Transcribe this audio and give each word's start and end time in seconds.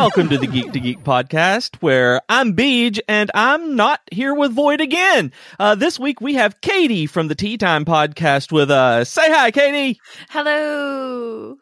Welcome 0.00 0.30
to 0.30 0.38
the 0.38 0.46
Geek 0.46 0.72
to 0.72 0.80
Geek 0.80 1.04
podcast, 1.04 1.76
where 1.82 2.22
I'm 2.26 2.56
Beej 2.56 3.00
and 3.06 3.30
I'm 3.34 3.76
not 3.76 4.00
here 4.10 4.32
with 4.32 4.50
Void 4.50 4.80
again. 4.80 5.30
Uh, 5.58 5.74
this 5.74 6.00
week 6.00 6.22
we 6.22 6.32
have 6.34 6.62
Katie 6.62 7.04
from 7.04 7.28
the 7.28 7.34
Tea 7.34 7.58
Time 7.58 7.84
podcast 7.84 8.50
with 8.50 8.70
us. 8.70 9.10
Say 9.10 9.30
hi, 9.30 9.50
Katie. 9.50 10.00
Hello. 10.30 11.58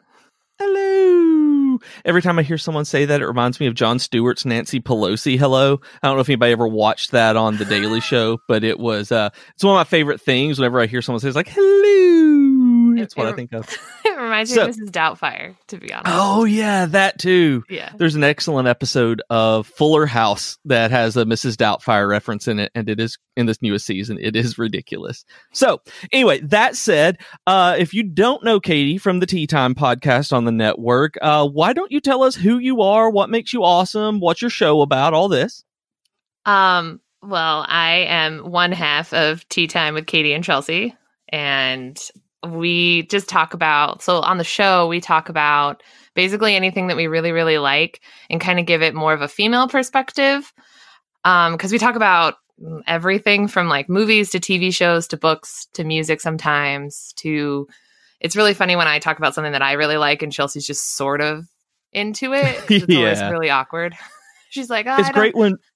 Hello. 0.57 1.79
Every 2.05 2.21
time 2.21 2.39
I 2.39 2.43
hear 2.43 2.57
someone 2.57 2.85
say 2.85 3.03
that, 3.03 3.21
it 3.21 3.27
reminds 3.27 3.59
me 3.59 3.67
of 3.67 3.75
Jon 3.75 3.99
Stewart's 3.99 4.45
Nancy 4.45 4.79
Pelosi. 4.79 5.37
Hello. 5.37 5.81
I 6.01 6.07
don't 6.07 6.15
know 6.15 6.21
if 6.21 6.29
anybody 6.29 6.53
ever 6.53 6.67
watched 6.67 7.11
that 7.11 7.35
on 7.35 7.57
The 7.57 7.65
Daily 7.65 7.99
Show, 7.99 8.39
but 8.47 8.63
it 8.63 8.79
was 8.79 9.11
uh, 9.11 9.31
it's 9.53 9.65
one 9.65 9.75
of 9.75 9.79
my 9.79 9.83
favorite 9.83 10.21
things. 10.21 10.59
Whenever 10.59 10.79
I 10.79 10.85
hear 10.85 11.01
someone 11.01 11.19
say, 11.19 11.27
"It's 11.27 11.35
like 11.35 11.49
hello," 11.49 12.18
that's 12.99 13.15
what 13.15 13.27
I 13.27 13.33
think 13.33 13.53
of. 13.53 13.67
It 14.05 14.21
reminds 14.21 14.53
So- 14.53 14.63
me 14.65 14.69
of 14.71 14.75
Mrs. 14.75 14.89
Doubtfire, 14.91 15.55
to 15.67 15.77
be 15.77 15.93
honest. 15.93 16.11
Oh 16.13 16.43
yeah, 16.43 16.85
that 16.87 17.19
too. 17.19 17.63
yeah. 17.69 17.91
There's 17.97 18.15
an 18.15 18.23
excellent 18.23 18.67
episode 18.67 19.21
of 19.29 19.65
Fuller 19.67 20.05
House 20.05 20.57
that 20.65 20.91
has 20.91 21.15
a 21.15 21.23
Mrs. 21.23 21.55
Doubtfire 21.55 22.09
reference 22.09 22.47
in 22.47 22.59
it, 22.59 22.71
and 22.75 22.89
it 22.89 22.99
is 22.99 23.17
in 23.37 23.45
this 23.45 23.61
newest 23.61 23.85
season. 23.85 24.17
It 24.19 24.35
is 24.35 24.57
ridiculous. 24.57 25.23
So, 25.53 25.81
anyway, 26.11 26.41
that 26.41 26.75
said, 26.75 27.19
uh, 27.47 27.75
if 27.79 27.93
you 27.93 28.03
don't 28.03 28.43
know 28.43 28.59
Katie 28.59 28.97
from 28.97 29.19
the 29.19 29.25
Tea 29.25 29.47
Time 29.47 29.73
podcast 29.73 30.33
on 30.33 30.43
the 30.43 30.51
network, 30.51 31.13
uh, 31.21 31.47
why 31.47 31.71
don't 31.71 31.91
you 31.91 32.01
tell 32.01 32.23
us 32.23 32.35
who 32.35 32.57
you 32.57 32.81
are, 32.81 33.09
what 33.09 33.29
makes 33.29 33.53
you 33.53 33.63
awesome, 33.63 34.19
what's 34.19 34.41
your 34.41 34.51
show 34.51 34.81
about, 34.81 35.13
all 35.13 35.29
this? 35.29 35.63
Um, 36.45 36.99
well, 37.21 37.63
I 37.67 38.05
am 38.09 38.39
one 38.51 38.71
half 38.73 39.13
of 39.13 39.47
Tea 39.47 39.67
Time 39.67 39.93
with 39.93 40.07
Katie 40.07 40.33
and 40.33 40.43
Chelsea, 40.43 40.95
and 41.29 41.97
we 42.47 43.03
just 43.03 43.27
talk 43.27 43.53
about 43.53 44.01
so 44.01 44.21
on 44.21 44.37
the 44.37 44.43
show 44.43 44.87
we 44.87 45.01
talk 45.01 45.27
about 45.29 45.83
basically 46.15 46.55
anything 46.55 46.87
that 46.87 46.95
we 46.95 47.07
really 47.07 47.31
really 47.31 47.57
like 47.57 48.01
and 48.29 48.39
kind 48.39 48.59
of 48.59 48.65
give 48.65 48.81
it 48.81 48.95
more 48.95 49.13
of 49.13 49.21
a 49.21 49.27
female 49.27 49.67
perspective 49.67 50.53
um 51.25 51.53
because 51.53 51.71
we 51.71 51.77
talk 51.77 51.95
about 51.95 52.35
everything 52.87 53.47
from 53.47 53.67
like 53.67 53.89
movies 53.89 54.29
to 54.29 54.39
tv 54.39 54.73
shows 54.73 55.07
to 55.07 55.17
books 55.17 55.67
to 55.73 55.83
music 55.83 56.21
sometimes 56.21 57.13
to 57.17 57.67
it's 58.21 58.37
really 58.37 58.53
funny 58.53 58.75
when 58.75 58.87
i 58.87 58.99
talk 58.99 59.17
about 59.17 59.35
something 59.35 59.53
that 59.53 59.61
i 59.61 59.73
really 59.73 59.97
like 59.97 60.21
and 60.21 60.31
chelsea's 60.31 60.65
just 60.65 60.95
sort 60.95 61.19
of 61.19 61.45
into 61.91 62.33
it 62.33 62.63
it's 62.69 62.95
always 62.95 63.21
really 63.31 63.49
awkward 63.49 63.95
she's 64.49 64.69
like 64.69 64.85
oh, 64.87 64.97
it's 64.97 65.11
great 65.11 65.35
when. 65.35 65.57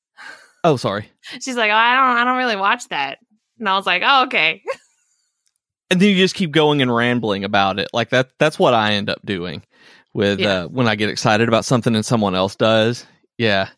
Oh, 0.66 0.78
sorry. 0.78 1.12
she's 1.42 1.58
like 1.58 1.72
oh, 1.72 1.76
i 1.76 1.94
don't 1.94 2.18
i 2.20 2.24
don't 2.24 2.38
really 2.38 2.56
watch 2.56 2.88
that 2.88 3.18
and 3.60 3.68
i 3.68 3.76
was 3.76 3.86
like 3.86 4.02
oh 4.06 4.24
okay 4.28 4.64
and 5.90 6.00
then 6.00 6.10
you 6.10 6.16
just 6.16 6.36
keep 6.36 6.52
going 6.52 6.82
and 6.82 6.94
rambling 6.94 7.44
about 7.44 7.80
it. 7.80 7.90
Like 7.94 8.10
that 8.10 8.30
that's 8.40 8.58
what 8.60 8.74
i 8.74 8.94
end 8.94 9.10
up 9.10 9.20
doing 9.26 9.64
with 10.14 10.40
Yeah. 10.40 10.64
uh 10.64 10.68
when 10.68 10.88
i 10.88 10.96
get 10.96 11.10
excited 11.10 11.48
about 11.48 11.66
something 11.66 11.96
and 11.96 12.06
someone 12.06 12.36
else 12.36 12.56
does. 12.56 13.06
Yeah. 13.38 13.70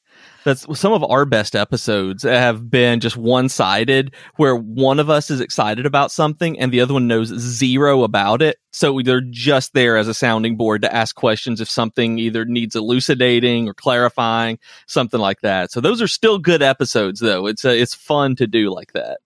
That's 0.44 0.68
some 0.80 0.94
of 0.94 1.04
our 1.04 1.26
best 1.26 1.56
episodes 1.56 2.22
have 2.22 2.70
been 2.70 3.00
just 3.00 3.18
one-sided 3.18 4.14
where 4.36 4.56
one 4.56 5.00
of 5.00 5.10
us 5.10 5.32
is 5.32 5.42
excited 5.42 5.88
about 5.88 6.12
something 6.12 6.60
and 6.60 6.72
the 6.72 6.82
other 6.82 6.94
one 6.94 7.08
knows 7.08 7.30
zero 7.30 8.04
about 8.04 8.44
it. 8.44 8.58
So 8.72 9.02
they're 9.04 9.22
just 9.22 9.74
there 9.74 9.98
as 9.98 10.08
a 10.08 10.14
sounding 10.14 10.56
board 10.56 10.84
to 10.84 10.94
ask 10.96 11.16
questions 11.16 11.62
if 11.62 11.70
something 11.70 12.20
either 12.20 12.46
needs 12.46 12.76
elucidating 12.76 13.68
or 13.68 13.74
clarifying 13.74 14.60
something 14.86 15.20
like 15.20 15.42
that. 15.42 15.72
So 15.72 15.82
those 15.82 16.00
are 16.00 16.08
still 16.08 16.38
good 16.38 16.62
episodes 16.62 17.20
though. 17.22 17.48
It's 17.48 17.66
uh, 17.66 17.70
it's 17.70 17.96
fun 17.96 18.36
to 18.36 18.46
do 18.46 18.70
like 18.70 18.94
that 18.94 19.22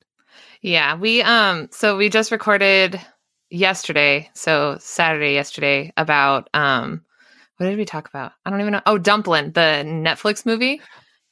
Yeah, 0.62 0.96
we 0.96 1.22
um 1.22 1.70
so 1.72 1.96
we 1.98 2.10
just 2.10 2.32
recorded 2.32 3.00
yesterday, 3.50 4.30
so 4.34 4.78
Saturday 4.80 5.34
yesterday 5.34 5.94
about 5.98 6.50
um 6.54 7.04
what 7.58 7.68
did 7.68 7.78
we 7.78 7.86
talk 7.86 8.08
about? 8.08 8.32
I 8.46 8.50
don't 8.50 8.62
even 8.62 8.72
know. 8.74 8.82
Oh, 8.86 8.98
Dumplin', 8.98 9.52
the 9.52 9.84
Netflix 9.86 10.46
movie. 10.46 10.82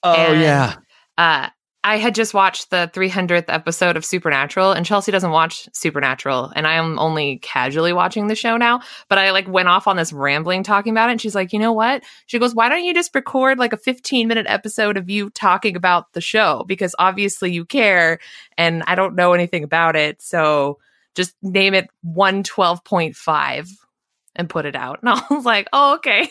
oh 0.03 0.31
And- 0.31 0.41
yeah 0.41 0.75
Uh 1.17 1.49
I 1.87 1.99
had 1.99 2.15
just 2.15 2.33
watched 2.33 2.69
the 2.69 2.91
300th 2.93 3.45
episode 3.47 3.95
of 3.95 4.03
Supernatural 4.03 4.73
and 4.73 4.85
Chelsea 4.85 5.09
doesn't 5.09 5.31
watch 5.31 5.69
Supernatural 5.71 6.51
and 6.53 6.67
I 6.67 6.73
am 6.73 6.99
only 6.99 7.37
casually 7.37 7.93
watching 7.93 8.27
the 8.27 8.35
show 8.35 8.57
now, 8.57 8.81
but 9.07 9.17
I 9.17 9.31
like 9.31 9.47
went 9.47 9.69
off 9.69 9.87
on 9.87 9.95
this 9.95 10.11
rambling 10.11 10.63
talking 10.63 10.91
about 10.91 11.07
it 11.07 11.13
and 11.13 11.21
she's 11.21 11.33
like, 11.33 11.53
"You 11.53 11.59
know 11.59 11.71
what?" 11.71 12.03
She 12.25 12.39
goes, 12.39 12.53
"Why 12.53 12.67
don't 12.67 12.83
you 12.83 12.93
just 12.93 13.15
record 13.15 13.57
like 13.57 13.71
a 13.71 13.77
15-minute 13.77 14.47
episode 14.49 14.97
of 14.97 15.09
you 15.09 15.29
talking 15.29 15.77
about 15.77 16.11
the 16.11 16.19
show 16.19 16.65
because 16.67 16.93
obviously 16.99 17.53
you 17.53 17.63
care 17.63 18.19
and 18.57 18.83
I 18.85 18.95
don't 18.95 19.15
know 19.15 19.31
anything 19.31 19.63
about 19.63 19.95
it, 19.95 20.21
so 20.21 20.79
just 21.15 21.35
name 21.41 21.73
it 21.73 21.89
112.5 22.05 23.69
and 24.35 24.49
put 24.49 24.65
it 24.65 24.75
out." 24.75 24.99
And 25.03 25.09
I 25.11 25.23
was 25.29 25.45
like, 25.45 25.69
"Oh, 25.71 25.95
okay." 25.95 26.29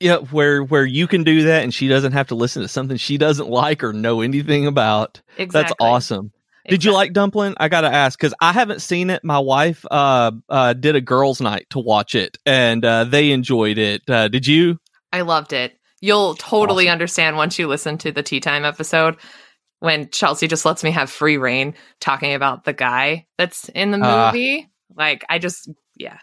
Yeah, 0.00 0.16
where 0.18 0.62
where 0.62 0.84
you 0.84 1.06
can 1.06 1.24
do 1.24 1.44
that 1.44 1.62
and 1.62 1.72
she 1.72 1.88
doesn't 1.88 2.12
have 2.12 2.28
to 2.28 2.34
listen 2.34 2.62
to 2.62 2.68
something 2.68 2.96
she 2.98 3.16
doesn't 3.16 3.48
like 3.48 3.82
or 3.82 3.92
know 3.92 4.20
anything 4.20 4.66
about. 4.66 5.22
Exactly. 5.38 5.48
That's 5.52 5.72
awesome. 5.80 6.32
Did 6.68 6.84
you 6.84 6.92
like 6.92 7.12
Dumpling? 7.12 7.54
I 7.58 7.68
gotta 7.68 7.86
ask 7.92 8.18
because 8.18 8.34
I 8.40 8.52
haven't 8.52 8.82
seen 8.82 9.08
it. 9.08 9.22
My 9.24 9.38
wife 9.38 9.86
uh 9.90 10.32
uh 10.48 10.72
did 10.74 10.96
a 10.96 11.00
girls' 11.00 11.40
night 11.40 11.66
to 11.70 11.78
watch 11.78 12.14
it 12.14 12.36
and 12.44 12.84
uh 12.84 13.04
they 13.04 13.30
enjoyed 13.30 13.78
it. 13.78 14.02
Uh 14.08 14.28
did 14.28 14.46
you? 14.46 14.78
I 15.12 15.22
loved 15.22 15.52
it. 15.54 15.78
You'll 16.02 16.34
totally 16.34 16.88
Awesome. 16.88 16.92
understand 16.92 17.36
once 17.36 17.58
you 17.58 17.66
listen 17.68 17.96
to 17.98 18.12
the 18.12 18.22
tea 18.22 18.40
time 18.40 18.64
episode 18.66 19.16
when 19.78 20.10
Chelsea 20.10 20.46
just 20.48 20.66
lets 20.66 20.82
me 20.84 20.90
have 20.90 21.08
free 21.08 21.36
reign 21.38 21.74
talking 22.00 22.34
about 22.34 22.64
the 22.64 22.72
guy 22.74 23.26
that's 23.38 23.68
in 23.70 23.92
the 23.92 24.00
Ah. 24.02 24.30
movie. 24.32 24.68
like 24.94 25.24
I 25.30 25.38
just 25.38 25.70
yeah. 25.94 26.18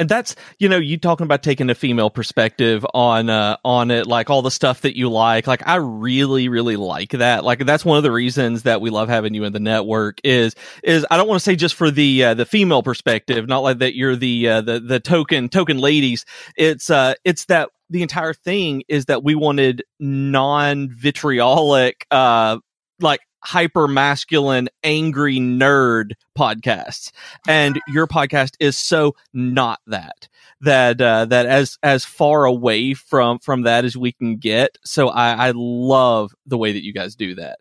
And 0.00 0.08
that's 0.08 0.36
you 0.58 0.68
know 0.68 0.76
you 0.76 0.98
talking 0.98 1.24
about 1.24 1.42
taking 1.42 1.70
a 1.70 1.74
female 1.74 2.10
perspective 2.10 2.84
on 2.94 3.30
uh 3.30 3.56
on 3.64 3.90
it 3.90 4.06
like 4.06 4.28
all 4.28 4.42
the 4.42 4.50
stuff 4.50 4.82
that 4.82 4.96
you 4.96 5.08
like 5.08 5.46
like 5.46 5.66
I 5.66 5.76
really 5.76 6.48
really 6.48 6.76
like 6.76 7.10
that. 7.12 7.44
Like 7.44 7.64
that's 7.64 7.84
one 7.84 7.96
of 7.96 8.02
the 8.02 8.12
reasons 8.12 8.64
that 8.64 8.80
we 8.80 8.90
love 8.90 9.08
having 9.08 9.34
you 9.34 9.44
in 9.44 9.52
the 9.54 9.60
network 9.60 10.18
is 10.24 10.54
is 10.82 11.06
I 11.10 11.16
don't 11.16 11.28
want 11.28 11.38
to 11.40 11.44
say 11.44 11.56
just 11.56 11.76
for 11.76 11.90
the 11.90 12.24
uh, 12.24 12.34
the 12.34 12.44
female 12.44 12.82
perspective 12.82 13.48
not 13.48 13.60
like 13.60 13.78
that 13.78 13.94
you're 13.94 14.16
the 14.16 14.48
uh, 14.48 14.60
the 14.60 14.80
the 14.80 15.00
token 15.00 15.48
token 15.48 15.78
ladies. 15.78 16.26
It's 16.56 16.90
uh 16.90 17.14
it's 17.24 17.46
that 17.46 17.70
the 17.88 18.02
entire 18.02 18.34
thing 18.34 18.82
is 18.88 19.06
that 19.06 19.22
we 19.24 19.34
wanted 19.34 19.84
non 20.00 20.90
vitriolic 20.90 22.06
uh 22.10 22.58
like 23.00 23.20
hyper 23.44 23.86
masculine 23.86 24.68
angry 24.82 25.38
nerd 25.38 26.12
podcasts. 26.36 27.12
And 27.46 27.80
your 27.88 28.06
podcast 28.06 28.54
is 28.60 28.76
so 28.76 29.14
not 29.32 29.80
that 29.86 30.28
that 30.60 31.00
uh, 31.00 31.26
that 31.26 31.46
as 31.46 31.78
as 31.82 32.04
far 32.04 32.44
away 32.44 32.94
from 32.94 33.38
from 33.38 33.62
that 33.62 33.84
as 33.84 33.96
we 33.96 34.12
can 34.12 34.36
get. 34.36 34.78
So 34.84 35.08
i 35.08 35.48
i 35.48 35.52
love 35.54 36.32
the 36.46 36.58
way 36.58 36.72
that 36.72 36.84
you 36.84 36.92
guys 36.92 37.14
do 37.14 37.34
that. 37.36 37.58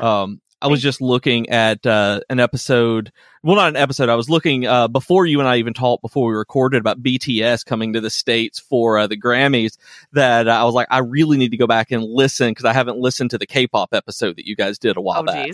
Um 0.00 0.40
i 0.62 0.66
was 0.66 0.80
just 0.80 1.00
looking 1.00 1.48
at 1.50 1.84
uh 1.86 2.20
an 2.30 2.40
episode 2.40 3.12
well 3.42 3.56
not 3.56 3.68
an 3.68 3.76
episode 3.76 4.08
i 4.08 4.14
was 4.14 4.30
looking 4.30 4.66
uh 4.66 4.88
before 4.88 5.26
you 5.26 5.38
and 5.40 5.48
i 5.48 5.56
even 5.56 5.74
talked 5.74 6.00
before 6.02 6.28
we 6.28 6.34
recorded 6.34 6.78
about 6.78 7.02
bts 7.02 7.64
coming 7.64 7.92
to 7.92 8.00
the 8.00 8.10
states 8.10 8.58
for 8.58 8.98
uh, 8.98 9.06
the 9.06 9.16
grammys 9.20 9.76
that 10.12 10.48
uh, 10.48 10.52
i 10.52 10.64
was 10.64 10.74
like 10.74 10.86
i 10.90 10.98
really 10.98 11.36
need 11.36 11.50
to 11.50 11.56
go 11.56 11.66
back 11.66 11.90
and 11.90 12.02
listen 12.04 12.50
because 12.50 12.64
i 12.64 12.72
haven't 12.72 12.98
listened 12.98 13.30
to 13.30 13.38
the 13.38 13.46
k-pop 13.46 13.92
episode 13.92 14.36
that 14.36 14.46
you 14.46 14.56
guys 14.56 14.78
did 14.78 14.96
a 14.96 15.00
while 15.00 15.20
Oh 15.20 15.24
back 15.24 15.48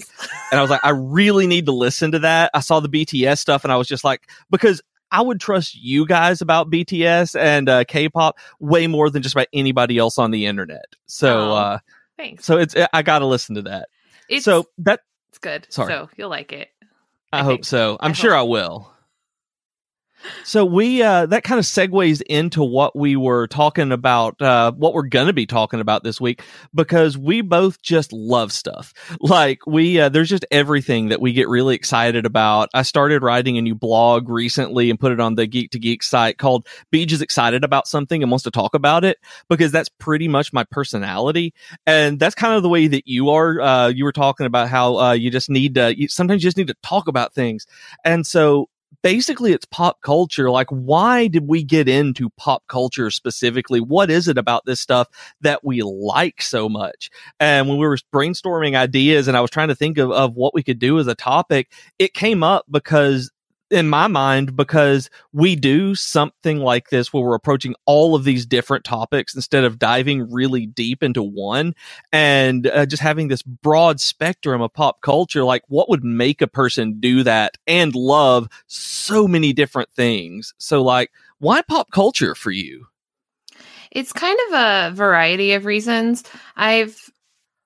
and 0.52 0.58
I 0.58 0.62
was 0.62 0.70
like, 0.70 0.84
I 0.84 0.90
really 0.90 1.46
need 1.46 1.66
to 1.66 1.72
listen 1.72 2.12
to 2.12 2.18
that. 2.20 2.50
I 2.54 2.60
saw 2.60 2.80
the 2.80 2.88
BTS 2.88 3.38
stuff, 3.38 3.64
and 3.64 3.72
I 3.72 3.76
was 3.76 3.86
just 3.86 4.02
like, 4.04 4.28
because 4.50 4.82
I 5.12 5.22
would 5.22 5.40
trust 5.40 5.74
you 5.76 6.06
guys 6.06 6.40
about 6.40 6.70
BTS 6.70 7.38
and 7.38 7.68
uh, 7.68 7.84
K-pop 7.84 8.36
way 8.58 8.86
more 8.88 9.10
than 9.10 9.22
just 9.22 9.34
about 9.34 9.46
anybody 9.52 9.96
else 9.98 10.18
on 10.18 10.30
the 10.32 10.46
internet. 10.46 10.86
So, 11.06 11.50
Oh, 11.50 11.54
uh, 11.54 11.78
Thanks. 12.16 12.44
so 12.44 12.58
it's 12.58 12.74
I 12.92 13.02
got 13.02 13.20
to 13.20 13.26
listen 13.26 13.54
to 13.56 13.62
that. 13.62 13.88
It's 14.30 14.44
so 14.44 14.64
that 14.78 15.00
it's 15.28 15.38
good. 15.38 15.66
sorry. 15.70 15.92
So 15.92 16.08
you'll 16.16 16.30
like 16.30 16.52
it. 16.52 16.68
I, 17.32 17.41
I 17.41 17.42
hope 17.42 17.64
so. 17.64 17.96
I'm 18.00 18.10
I 18.12 18.14
sure 18.14 18.32
hope- 18.32 18.41
I 18.41 18.42
will. 18.50 18.94
So 20.44 20.64
we 20.64 21.03
uh 21.03 21.26
that 21.26 21.44
kind 21.44 21.58
of 21.58 21.64
segues 21.64 22.22
into 22.22 22.62
what 22.62 22.97
we 22.97 23.16
were 23.16 23.47
talking 23.47 23.92
about 23.92 24.41
uh 24.41 24.72
what 24.72 24.94
we're 24.94 25.03
going 25.03 25.27
to 25.27 25.33
be 25.33 25.47
talking 25.47 25.80
about 25.80 26.04
this 26.04 26.21
week 26.21 26.42
because 26.74 27.16
we 27.16 27.41
both 27.41 27.80
just 27.83 28.12
love 28.12 28.53
stuff. 28.53 28.92
Like 29.21 29.66
we 29.66 30.00
uh 30.00 30.09
there's 30.09 30.28
just 30.28 30.44
everything 30.50 31.09
that 31.09 31.21
we 31.21 31.33
get 31.33 31.48
really 31.48 31.74
excited 31.74 32.27
about. 32.27 32.68
I 32.74 32.83
started 32.83 33.22
writing 33.22 33.59
a 33.59 33.62
new 33.62 33.74
blog 33.74 34.28
recently 34.28 34.91
and 34.91 34.98
put 34.98 35.12
it 35.12 35.21
on 35.21 35.34
the 35.34 35.47
Geek 35.47 35.71
to 35.72 35.78
Geek 35.78 36.03
site 36.03 36.39
called 36.39 36.66
Beej 36.92 37.12
is 37.12 37.22
excited 37.22 37.65
about 37.65 37.86
something 37.86 38.22
and 38.22 38.30
wants 38.30 38.44
to 38.44 38.50
talk 38.50 38.74
about 38.74 39.04
it 39.04 39.18
because 39.48 39.72
that's 39.72 39.89
pretty 39.89 40.28
much 40.28 40.53
my 40.53 40.65
personality 40.65 41.54
and 41.86 42.18
that's 42.18 42.34
kind 42.34 42.54
of 42.54 42.62
the 42.62 42.68
way 42.68 42.86
that 42.86 43.06
you 43.06 43.30
are 43.30 43.60
uh 43.60 43.89
you 43.89 44.04
were 44.04 44.12
talking 44.12 44.47
about 44.47 44.68
how 44.68 44.97
uh 44.98 45.12
you 45.12 45.30
just 45.30 45.50
need 45.50 45.74
to 45.74 45.97
you, 45.98 46.09
sometimes 46.09 46.42
you 46.42 46.48
just 46.48 46.56
need 46.56 46.68
to 46.68 46.77
talk 46.83 47.09
about 47.09 47.34
things. 47.34 47.66
And 48.04 48.27
so 48.27 48.68
basically 49.02 49.52
it's 49.52 49.64
pop 49.66 50.00
culture. 50.02 50.50
Like, 50.50 50.68
why 50.68 51.26
did 51.26 51.48
we 51.48 51.62
get 51.62 51.88
into 51.88 52.30
pop 52.30 52.66
culture 52.68 53.10
specifically? 53.10 53.80
What 53.80 54.10
is 54.10 54.28
it 54.28 54.38
about 54.38 54.64
this 54.66 54.80
stuff 54.80 55.08
that 55.41 55.64
we 55.64 55.82
like 55.82 56.42
so 56.42 56.68
much? 56.68 57.10
And 57.38 57.68
when 57.68 57.78
we 57.78 57.86
were 57.86 57.98
brainstorming 58.12 58.76
ideas 58.76 59.28
and 59.28 59.36
I 59.36 59.41
was 59.41 59.50
trying 59.50 59.68
to 59.68 59.74
think 59.74 59.98
of, 59.98 60.10
of 60.10 60.34
what 60.34 60.54
we 60.54 60.62
could 60.62 60.78
do 60.78 60.98
as 60.98 61.06
a 61.06 61.14
topic, 61.14 61.70
it 61.98 62.14
came 62.14 62.42
up 62.42 62.64
because 62.70 63.30
in 63.70 63.88
my 63.88 64.08
mind 64.08 64.56
because 64.56 65.08
we 65.32 65.54
do 65.54 65.94
something 65.94 66.58
like 66.58 66.90
this 66.90 67.12
where 67.12 67.22
we're 67.22 67.34
approaching 67.34 67.74
all 67.86 68.14
of 68.14 68.24
these 68.24 68.44
different 68.44 68.84
topics 68.84 69.34
instead 69.34 69.64
of 69.64 69.78
diving 69.78 70.30
really 70.30 70.66
deep 70.66 71.02
into 71.02 71.22
one 71.22 71.74
and 72.12 72.66
uh, 72.66 72.84
just 72.84 73.02
having 73.02 73.28
this 73.28 73.42
broad 73.42 74.00
spectrum 74.00 74.60
of 74.60 74.72
pop 74.72 75.00
culture 75.00 75.44
like 75.44 75.62
what 75.68 75.88
would 75.88 76.04
make 76.04 76.42
a 76.42 76.46
person 76.46 76.98
do 77.00 77.22
that 77.22 77.56
and 77.66 77.94
love 77.94 78.48
so 78.66 79.28
many 79.28 79.52
different 79.52 79.90
things? 79.92 80.54
So 80.58 80.82
like 80.82 81.10
why 81.38 81.62
pop 81.62 81.90
culture 81.90 82.34
for 82.34 82.50
you? 82.50 82.86
It's 83.90 84.12
kind 84.12 84.38
of 84.48 84.54
a 84.54 84.94
variety 84.94 85.52
of 85.54 85.64
reasons. 85.64 86.24
I've 86.56 87.10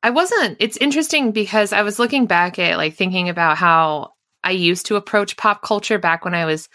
i 0.02 0.10
wasn't 0.10 0.58
it's 0.60 0.76
interesting 0.76 1.32
because 1.32 1.72
i 1.72 1.80
was 1.80 1.98
looking 1.98 2.26
back 2.26 2.58
at 2.58 2.76
like 2.76 2.94
thinking 2.94 3.30
about 3.30 3.56
how 3.56 4.13
I 4.44 4.50
used 4.50 4.86
to 4.86 4.96
approach 4.96 5.36
pop 5.36 5.62
culture 5.62 5.98
back 5.98 6.24
when 6.24 6.34
I 6.34 6.44
was 6.44 6.68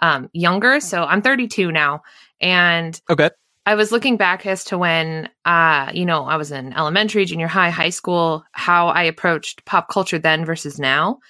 um, 0.00 0.28
younger. 0.32 0.80
So 0.80 1.04
I'm 1.04 1.22
32 1.22 1.70
now, 1.72 2.02
and 2.40 3.00
okay, 3.08 3.30
I 3.64 3.76
was 3.76 3.92
looking 3.92 4.16
back 4.16 4.44
as 4.44 4.64
to 4.64 4.78
when, 4.78 5.28
uh, 5.44 5.92
you 5.94 6.04
know, 6.04 6.24
I 6.24 6.36
was 6.36 6.50
in 6.50 6.72
elementary, 6.72 7.24
junior 7.24 7.46
high, 7.46 7.70
high 7.70 7.90
school, 7.90 8.44
how 8.50 8.88
I 8.88 9.04
approached 9.04 9.64
pop 9.64 9.88
culture 9.88 10.18
then 10.18 10.44
versus 10.44 10.78
now, 10.78 11.20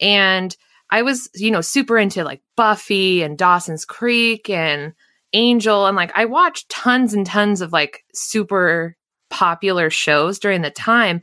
and 0.00 0.56
I 0.90 1.02
was, 1.02 1.28
you 1.34 1.50
know, 1.50 1.60
super 1.60 1.98
into 1.98 2.24
like 2.24 2.40
Buffy 2.56 3.22
and 3.22 3.36
Dawson's 3.38 3.84
Creek 3.84 4.48
and 4.48 4.94
Angel, 5.34 5.86
and 5.86 5.96
like 5.96 6.12
I 6.16 6.24
watched 6.24 6.70
tons 6.70 7.12
and 7.12 7.26
tons 7.26 7.60
of 7.60 7.72
like 7.72 8.04
super 8.14 8.96
popular 9.28 9.90
shows 9.90 10.38
during 10.38 10.62
the 10.62 10.70
time, 10.70 11.20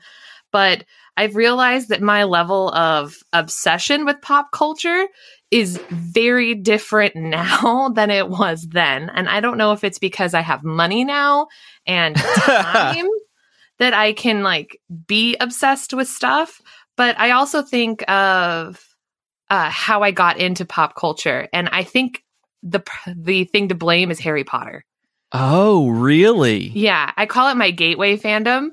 but 0.52 0.84
I've 1.18 1.36
realized 1.36 1.90
that 1.90 2.02
my 2.02 2.24
level 2.24 2.70
of 2.74 3.18
obsession 3.34 4.06
with 4.06 4.22
pop 4.22 4.52
culture 4.52 5.08
is 5.52 5.78
very 5.90 6.56
different 6.56 7.16
now 7.18 7.90
than 7.90 8.10
it 8.10 8.30
was 8.30 8.68
then. 8.70 9.10
And 9.14 9.28
I 9.30 9.40
don't 9.40 9.58
know 9.58 9.74
if 9.74 9.84
it's 9.84 10.00
because 10.00 10.34
I 10.34 10.42
have 10.42 10.64
money 10.64 11.04
now 11.04 11.48
and 11.86 12.16
time 12.46 13.08
that 13.80 13.94
I 13.94 14.14
can 14.14 14.44
like 14.44 14.80
be 15.08 15.36
obsessed 15.40 15.94
with 15.94 16.08
stuff. 16.08 16.62
But 16.98 17.20
I 17.20 17.32
also 17.32 17.62
think 17.62 18.10
of 18.10 18.84
uh, 19.50 19.70
how 19.70 20.02
I 20.04 20.12
got 20.12 20.38
into 20.38 20.66
pop 20.66 20.96
culture. 20.96 21.48
And 21.52 21.68
I 21.72 21.84
think 21.84 22.24
the 22.64 22.82
the 23.16 23.46
thing 23.46 23.70
to 23.70 23.76
blame 23.76 24.12
is 24.12 24.20
Harry 24.20 24.44
Potter. 24.44 24.86
Oh, 25.34 25.90
really? 25.90 26.68
Yeah, 26.68 27.12
I 27.16 27.26
call 27.26 27.50
it 27.50 27.58
my 27.58 27.72
gateway 27.72 28.18
fandom. 28.18 28.70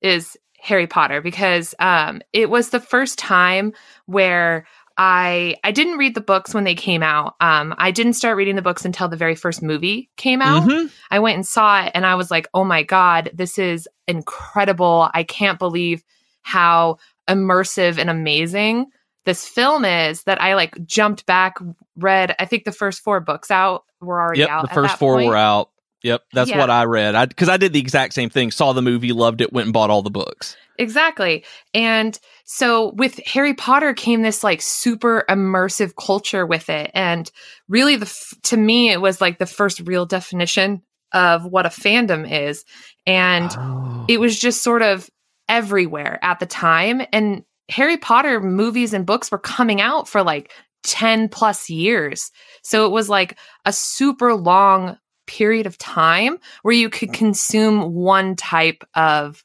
Is 0.00 0.36
Harry 0.62 0.86
Potter 0.86 1.20
because 1.20 1.74
um, 1.80 2.22
it 2.32 2.48
was 2.48 2.70
the 2.70 2.78
first 2.78 3.18
time 3.18 3.72
where 4.06 4.64
I 4.96 5.56
I 5.64 5.72
didn't 5.72 5.98
read 5.98 6.14
the 6.14 6.20
books 6.20 6.54
when 6.54 6.62
they 6.62 6.76
came 6.76 7.02
out. 7.02 7.34
Um, 7.40 7.74
I 7.78 7.90
didn't 7.90 8.12
start 8.12 8.36
reading 8.36 8.54
the 8.54 8.62
books 8.62 8.84
until 8.84 9.08
the 9.08 9.16
very 9.16 9.34
first 9.34 9.60
movie 9.60 10.08
came 10.16 10.40
out. 10.40 10.62
Mm-hmm. 10.62 10.86
I 11.10 11.18
went 11.18 11.34
and 11.34 11.46
saw 11.46 11.82
it, 11.82 11.92
and 11.96 12.06
I 12.06 12.14
was 12.14 12.30
like, 12.30 12.46
"Oh 12.54 12.62
my 12.62 12.84
god, 12.84 13.30
this 13.34 13.58
is 13.58 13.88
incredible! 14.06 15.10
I 15.12 15.24
can't 15.24 15.58
believe 15.58 16.04
how 16.42 16.98
immersive 17.28 17.98
and 17.98 18.08
amazing 18.08 18.86
this 19.24 19.44
film 19.48 19.84
is." 19.84 20.22
That 20.24 20.40
I 20.40 20.54
like 20.54 20.86
jumped 20.86 21.26
back, 21.26 21.56
read. 21.96 22.36
I 22.38 22.44
think 22.44 22.62
the 22.62 22.70
first 22.70 23.02
four 23.02 23.18
books 23.18 23.50
out 23.50 23.82
were 24.00 24.20
already 24.20 24.40
yep, 24.40 24.50
out. 24.50 24.68
The 24.68 24.74
first 24.74 24.96
four 24.96 25.16
point. 25.16 25.28
were 25.28 25.36
out. 25.36 25.71
Yep, 26.02 26.22
that's 26.32 26.50
yeah. 26.50 26.58
what 26.58 26.70
I 26.70 26.84
read. 26.84 27.14
I 27.14 27.26
because 27.26 27.48
I 27.48 27.56
did 27.56 27.72
the 27.72 27.80
exact 27.80 28.14
same 28.14 28.30
thing. 28.30 28.50
Saw 28.50 28.72
the 28.72 28.82
movie, 28.82 29.12
loved 29.12 29.40
it, 29.40 29.52
went 29.52 29.66
and 29.66 29.72
bought 29.72 29.90
all 29.90 30.02
the 30.02 30.10
books. 30.10 30.56
Exactly. 30.78 31.44
And 31.74 32.18
so 32.44 32.92
with 32.94 33.20
Harry 33.26 33.54
Potter 33.54 33.94
came 33.94 34.22
this 34.22 34.42
like 34.42 34.62
super 34.62 35.24
immersive 35.28 35.92
culture 35.96 36.46
with 36.46 36.68
it 36.70 36.90
and 36.94 37.30
really 37.68 37.96
the 37.96 38.06
f- 38.06 38.34
to 38.44 38.56
me 38.56 38.90
it 38.90 39.00
was 39.00 39.20
like 39.20 39.38
the 39.38 39.46
first 39.46 39.80
real 39.80 40.06
definition 40.06 40.82
of 41.12 41.44
what 41.44 41.66
a 41.66 41.68
fandom 41.68 42.28
is 42.30 42.64
and 43.06 43.50
oh. 43.52 44.06
it 44.08 44.18
was 44.18 44.38
just 44.38 44.62
sort 44.62 44.82
of 44.82 45.10
everywhere 45.48 46.18
at 46.22 46.40
the 46.40 46.46
time 46.46 47.02
and 47.12 47.44
Harry 47.68 47.96
Potter 47.96 48.40
movies 48.40 48.92
and 48.92 49.06
books 49.06 49.30
were 49.30 49.38
coming 49.38 49.80
out 49.80 50.08
for 50.08 50.22
like 50.22 50.52
10 50.84 51.28
plus 51.28 51.70
years. 51.70 52.30
So 52.62 52.86
it 52.86 52.90
was 52.90 53.08
like 53.08 53.38
a 53.64 53.72
super 53.72 54.34
long 54.34 54.98
period 55.32 55.66
of 55.66 55.78
time 55.78 56.38
where 56.60 56.74
you 56.74 56.90
could 56.90 57.12
consume 57.14 57.94
one 57.94 58.36
type 58.36 58.84
of 58.94 59.42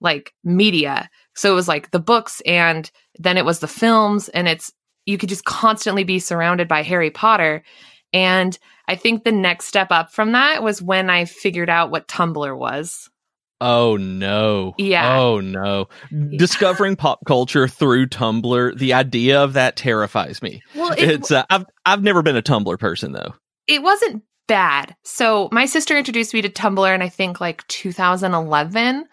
like 0.00 0.32
media. 0.42 1.10
So 1.34 1.52
it 1.52 1.54
was 1.54 1.68
like 1.68 1.90
the 1.90 1.98
books 1.98 2.40
and 2.46 2.90
then 3.18 3.36
it 3.36 3.44
was 3.44 3.58
the 3.58 3.68
films 3.68 4.30
and 4.30 4.48
it's 4.48 4.72
you 5.04 5.18
could 5.18 5.28
just 5.28 5.44
constantly 5.44 6.04
be 6.04 6.18
surrounded 6.18 6.66
by 6.66 6.82
Harry 6.82 7.10
Potter. 7.10 7.62
And 8.14 8.58
I 8.86 8.96
think 8.96 9.24
the 9.24 9.32
next 9.32 9.66
step 9.66 9.88
up 9.90 10.12
from 10.12 10.32
that 10.32 10.62
was 10.62 10.80
when 10.80 11.10
I 11.10 11.26
figured 11.26 11.68
out 11.68 11.90
what 11.90 12.08
Tumblr 12.08 12.56
was. 12.56 13.10
Oh 13.60 13.96
no. 13.96 14.74
Yeah. 14.78 15.18
Oh 15.18 15.40
no. 15.40 15.88
Discovering 16.36 16.96
pop 16.96 17.20
culture 17.26 17.68
through 17.68 18.06
Tumblr, 18.06 18.78
the 18.78 18.94
idea 18.94 19.42
of 19.42 19.54
that 19.54 19.76
terrifies 19.76 20.40
me. 20.40 20.62
Well, 20.74 20.92
it, 20.92 21.10
it's 21.10 21.30
uh, 21.30 21.44
I've 21.50 21.66
I've 21.84 22.02
never 22.02 22.22
been 22.22 22.36
a 22.36 22.42
Tumblr 22.42 22.78
person 22.78 23.12
though. 23.12 23.34
It 23.66 23.82
wasn't 23.82 24.22
bad. 24.48 24.96
So 25.04 25.48
my 25.52 25.66
sister 25.66 25.96
introduced 25.96 26.34
me 26.34 26.42
to 26.42 26.48
Tumblr 26.48 26.92
in 26.92 27.02
I 27.02 27.08
think 27.08 27.40
like 27.40 27.64
2011. 27.68 29.06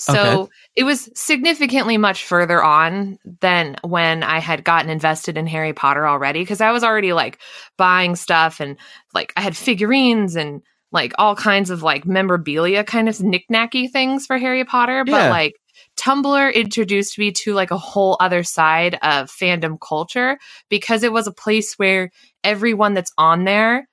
So 0.00 0.42
okay. 0.42 0.52
it 0.76 0.84
was 0.84 1.10
significantly 1.14 1.98
much 1.98 2.24
further 2.24 2.62
on 2.62 3.18
than 3.40 3.76
when 3.82 4.22
I 4.22 4.38
had 4.38 4.64
gotten 4.64 4.90
invested 4.90 5.36
in 5.36 5.46
Harry 5.48 5.72
Potter 5.72 6.06
already 6.06 6.40
because 6.40 6.60
I 6.60 6.70
was 6.70 6.84
already 6.84 7.12
like 7.12 7.38
buying 7.76 8.14
stuff 8.14 8.60
and 8.60 8.76
like 9.12 9.32
I 9.36 9.40
had 9.40 9.56
figurines 9.56 10.36
and 10.36 10.62
like 10.92 11.12
all 11.18 11.34
kinds 11.34 11.70
of 11.70 11.82
like 11.82 12.06
memorabilia 12.06 12.84
kind 12.84 13.08
of 13.08 13.18
knickknacky 13.18 13.90
things 13.90 14.24
for 14.24 14.38
Harry 14.38 14.64
Potter. 14.64 15.04
But 15.04 15.12
yeah. 15.12 15.30
like 15.30 15.54
Tumblr 15.96 16.54
introduced 16.54 17.18
me 17.18 17.32
to 17.32 17.54
like 17.54 17.72
a 17.72 17.76
whole 17.76 18.16
other 18.20 18.44
side 18.44 18.94
of 19.02 19.30
fandom 19.30 19.78
culture 19.80 20.38
because 20.68 21.02
it 21.02 21.12
was 21.12 21.26
a 21.26 21.32
place 21.32 21.74
where 21.74 22.10
everyone 22.44 22.94
that's 22.94 23.12
on 23.18 23.44
there 23.44 23.88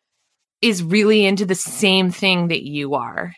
is 0.65 0.81
really 0.81 1.25
into 1.25 1.45
the 1.45 1.53
same 1.53 2.09
thing 2.09 2.47
that 2.47 2.63
you 2.63 2.95
are. 2.95 3.35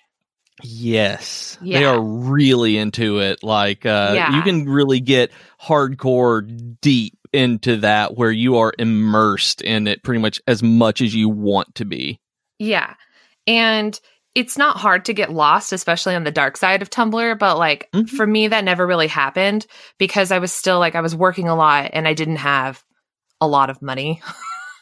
Yes. 0.63 1.57
Yeah. 1.61 1.79
They 1.79 1.85
are 1.85 2.01
really 2.01 2.77
into 2.77 3.19
it. 3.19 3.43
Like 3.43 3.85
uh 3.85 4.13
yeah. 4.15 4.37
you 4.37 4.41
can 4.43 4.65
really 4.65 5.01
get 5.01 5.31
hardcore 5.61 6.79
deep 6.79 7.17
into 7.33 7.77
that 7.77 8.15
where 8.15 8.31
you 8.31 8.57
are 8.57 8.73
immersed 8.79 9.61
in 9.61 9.87
it 9.87 10.03
pretty 10.03 10.21
much 10.21 10.41
as 10.47 10.63
much 10.63 11.01
as 11.01 11.13
you 11.13 11.27
want 11.27 11.75
to 11.75 11.85
be. 11.85 12.21
Yeah. 12.59 12.93
And 13.45 13.99
it's 14.33 14.57
not 14.57 14.77
hard 14.77 15.03
to 15.05 15.13
get 15.13 15.33
lost, 15.33 15.73
especially 15.73 16.15
on 16.15 16.23
the 16.23 16.31
dark 16.31 16.55
side 16.55 16.81
of 16.81 16.89
Tumblr. 16.89 17.37
But 17.37 17.57
like 17.57 17.89
mm-hmm. 17.91 18.15
for 18.15 18.25
me, 18.25 18.47
that 18.47 18.63
never 18.63 18.87
really 18.87 19.07
happened 19.07 19.67
because 19.97 20.31
I 20.31 20.39
was 20.39 20.53
still 20.53 20.79
like, 20.79 20.95
I 20.95 21.01
was 21.01 21.15
working 21.15 21.49
a 21.49 21.55
lot 21.55 21.89
and 21.91 22.07
I 22.07 22.13
didn't 22.13 22.37
have 22.37 22.81
a 23.41 23.47
lot 23.47 23.69
of 23.69 23.81
money. 23.81 24.21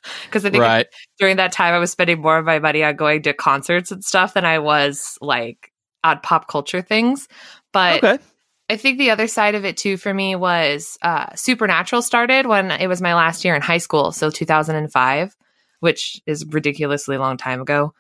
Because 0.25 0.45
I 0.45 0.49
think 0.49 0.61
right. 0.61 0.87
during 1.19 1.37
that 1.37 1.51
time 1.51 1.73
I 1.73 1.79
was 1.79 1.91
spending 1.91 2.21
more 2.21 2.37
of 2.37 2.45
my 2.45 2.59
money 2.59 2.83
on 2.83 2.95
going 2.95 3.21
to 3.23 3.33
concerts 3.33 3.91
and 3.91 4.03
stuff 4.03 4.33
than 4.33 4.45
I 4.45 4.59
was 4.59 5.17
like 5.21 5.71
on 6.03 6.19
pop 6.21 6.47
culture 6.47 6.81
things. 6.81 7.27
But 7.73 8.03
okay. 8.03 8.23
I 8.69 8.77
think 8.77 8.97
the 8.97 9.11
other 9.11 9.27
side 9.27 9.55
of 9.55 9.63
it 9.65 9.77
too 9.77 9.97
for 9.97 10.13
me 10.13 10.35
was 10.35 10.97
uh, 11.01 11.27
Supernatural 11.35 12.01
started 12.01 12.47
when 12.47 12.71
it 12.71 12.87
was 12.87 13.01
my 13.01 13.13
last 13.13 13.45
year 13.45 13.55
in 13.55 13.61
high 13.61 13.77
school, 13.77 14.11
so 14.11 14.29
2005, 14.29 15.35
which 15.81 16.21
is 16.25 16.45
ridiculously 16.45 17.17
long 17.17 17.37
time 17.37 17.61
ago. 17.61 17.93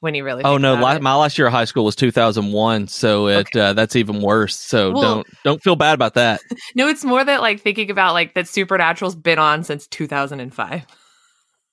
When 0.00 0.16
you 0.16 0.24
really 0.24 0.42
oh 0.42 0.58
no, 0.58 0.74
la- 0.74 0.98
my 0.98 1.14
last 1.14 1.38
year 1.38 1.46
of 1.46 1.52
high 1.52 1.64
school 1.64 1.84
was 1.84 1.94
2001, 1.94 2.88
so 2.88 3.28
it 3.28 3.46
okay. 3.46 3.60
uh, 3.60 3.72
that's 3.72 3.94
even 3.94 4.20
worse. 4.20 4.56
So 4.56 4.90
well, 4.90 5.02
don't 5.02 5.26
don't 5.44 5.62
feel 5.62 5.76
bad 5.76 5.94
about 5.94 6.14
that. 6.14 6.40
no, 6.74 6.88
it's 6.88 7.04
more 7.04 7.24
that 7.24 7.40
like 7.40 7.60
thinking 7.60 7.88
about 7.88 8.12
like 8.12 8.34
that 8.34 8.48
Supernatural's 8.48 9.14
been 9.14 9.38
on 9.38 9.62
since 9.62 9.86
2005. 9.86 10.86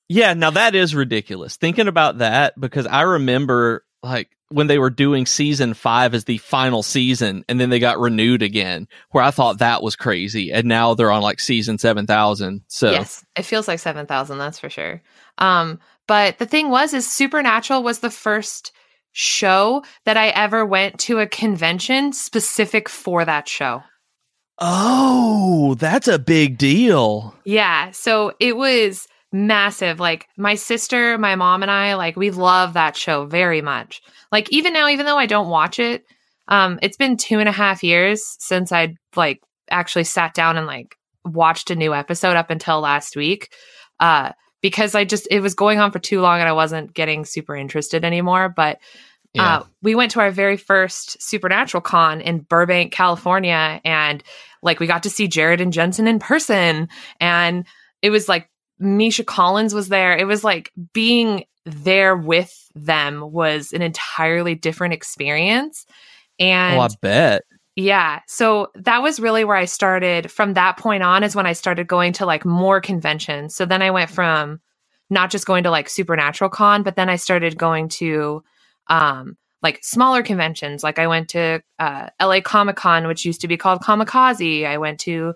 Yeah, 0.09 0.33
now 0.33 0.49
that 0.49 0.75
is 0.75 0.95
ridiculous. 0.95 1.55
Thinking 1.55 1.87
about 1.87 2.17
that 2.17 2.59
because 2.59 2.87
I 2.87 3.03
remember 3.03 3.85
like 4.01 4.35
when 4.49 4.67
they 4.67 4.79
were 4.79 4.89
doing 4.89 5.25
season 5.27 5.75
five 5.75 6.15
as 6.15 6.25
the 6.25 6.39
final 6.39 6.81
season 6.81 7.45
and 7.47 7.59
then 7.59 7.69
they 7.69 7.79
got 7.79 7.99
renewed 7.99 8.41
again, 8.41 8.87
where 9.11 9.23
I 9.23 9.29
thought 9.29 9.59
that 9.59 9.83
was 9.83 9.95
crazy. 9.95 10.51
And 10.51 10.67
now 10.67 10.95
they're 10.95 11.11
on 11.11 11.21
like 11.21 11.39
season 11.39 11.77
7000. 11.77 12.63
So, 12.67 12.91
yes, 12.91 13.23
it 13.35 13.43
feels 13.43 13.67
like 13.67 13.79
7000, 13.79 14.37
that's 14.39 14.59
for 14.59 14.69
sure. 14.69 15.01
Um, 15.37 15.79
but 16.07 16.39
the 16.39 16.47
thing 16.47 16.69
was, 16.69 16.95
is 16.95 17.09
Supernatural 17.09 17.83
was 17.83 17.99
the 17.99 18.09
first 18.09 18.71
show 19.11 19.83
that 20.05 20.17
I 20.17 20.29
ever 20.29 20.65
went 20.65 20.99
to 21.01 21.19
a 21.19 21.27
convention 21.27 22.13
specific 22.13 22.89
for 22.89 23.23
that 23.25 23.47
show. 23.47 23.83
Oh, 24.57 25.75
that's 25.75 26.07
a 26.07 26.19
big 26.19 26.57
deal. 26.57 27.35
Yeah. 27.45 27.91
So 27.91 28.33
it 28.39 28.57
was 28.57 29.07
massive. 29.31 29.99
Like 29.99 30.27
my 30.37 30.55
sister, 30.55 31.17
my 31.17 31.35
mom, 31.35 31.61
and 31.61 31.71
I, 31.71 31.95
like 31.95 32.15
we 32.15 32.31
love 32.31 32.73
that 32.73 32.95
show 32.97 33.25
very 33.25 33.61
much. 33.61 34.01
Like 34.31 34.51
even 34.51 34.73
now, 34.73 34.87
even 34.89 35.05
though 35.05 35.17
I 35.17 35.25
don't 35.25 35.49
watch 35.49 35.79
it, 35.79 36.03
um, 36.47 36.79
it's 36.81 36.97
been 36.97 37.17
two 37.17 37.39
and 37.39 37.49
a 37.49 37.53
half 37.53 37.83
years 37.83 38.23
since 38.39 38.71
I 38.71 38.95
like 39.15 39.41
actually 39.69 40.03
sat 40.05 40.33
down 40.33 40.57
and 40.57 40.65
like 40.67 40.95
watched 41.25 41.69
a 41.69 41.75
new 41.75 41.93
episode 41.93 42.35
up 42.35 42.49
until 42.49 42.79
last 42.79 43.15
week. 43.15 43.53
uh, 43.99 44.31
because 44.61 44.93
I 44.93 45.05
just 45.05 45.25
it 45.31 45.39
was 45.39 45.55
going 45.55 45.79
on 45.79 45.89
for 45.91 45.99
too 45.99 46.19
long 46.19 46.39
and 46.41 46.49
I 46.49 46.53
wasn't 46.53 46.93
getting 46.93 47.23
super 47.23 47.55
interested 47.55 48.03
anymore. 48.03 48.49
But 48.49 48.79
Yeah. 49.33 49.59
uh, 49.59 49.63
we 49.81 49.95
went 49.95 50.11
to 50.11 50.19
our 50.19 50.31
very 50.31 50.57
first 50.57 51.21
Supernatural 51.21 51.79
Con 51.81 52.19
in 52.19 52.39
Burbank, 52.39 52.91
California, 52.91 53.79
and 53.85 54.21
like 54.61 54.81
we 54.81 54.87
got 54.87 55.03
to 55.03 55.09
see 55.09 55.27
Jared 55.29 55.61
and 55.61 55.71
Jensen 55.71 56.07
in 56.07 56.19
person, 56.19 56.89
and 57.21 57.65
it 58.01 58.09
was 58.09 58.27
like 58.27 58.49
Misha 58.79 59.23
Collins 59.23 59.73
was 59.73 59.89
there. 59.89 60.17
It 60.17 60.25
was 60.25 60.43
like 60.43 60.71
being 60.93 61.45
there 61.65 62.15
with 62.15 62.55
them 62.75 63.31
was 63.31 63.73
an 63.73 63.81
entirely 63.81 64.55
different 64.55 64.93
experience. 64.93 65.85
And 66.39 66.77
oh, 66.77 66.81
I 66.81 66.89
bet. 67.01 67.41
yeah. 67.75 68.21
So 68.27 68.71
that 68.75 69.01
was 69.01 69.19
really 69.19 69.43
where 69.43 69.57
I 69.57 69.65
started. 69.65 70.31
From 70.31 70.53
that 70.53 70.77
point 70.77 71.03
on, 71.03 71.23
is 71.23 71.35
when 71.35 71.45
I 71.45 71.53
started 71.53 71.87
going 71.87 72.13
to 72.13 72.25
like 72.25 72.45
more 72.45 72.79
conventions. 72.79 73.55
So 73.55 73.65
then 73.65 73.81
I 73.81 73.91
went 73.91 74.09
from 74.09 74.61
not 75.09 75.31
just 75.31 75.45
going 75.45 75.63
to 75.63 75.71
like 75.71 75.89
Supernatural 75.89 76.49
Con, 76.49 76.83
but 76.83 76.95
then 76.95 77.09
I 77.09 77.17
started 77.17 77.57
going 77.57 77.89
to 77.89 78.43
um, 78.87 79.37
like 79.61 79.79
smaller 79.83 80.23
conventions. 80.23 80.83
Like 80.83 80.99
I 80.99 81.07
went 81.07 81.29
to 81.29 81.61
uh, 81.79 82.09
LA 82.21 82.41
Comic 82.41 82.75
Con, 82.75 83.07
which 83.07 83.25
used 83.25 83.41
to 83.41 83.47
be 83.47 83.57
called 83.57 83.81
Comikaze. 83.81 84.65
I 84.65 84.77
went 84.77 84.99
to 85.01 85.33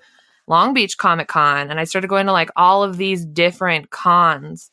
Long 0.48 0.74
Beach 0.74 0.98
Comic 0.98 1.28
Con, 1.28 1.70
and 1.70 1.80
I 1.80 1.86
started 1.86 2.08
going 2.08 2.26
to 2.26 2.32
like 2.32 2.50
all 2.56 2.84
of 2.84 2.98
these 2.98 3.26
different 3.26 3.90
cons, 3.90 4.70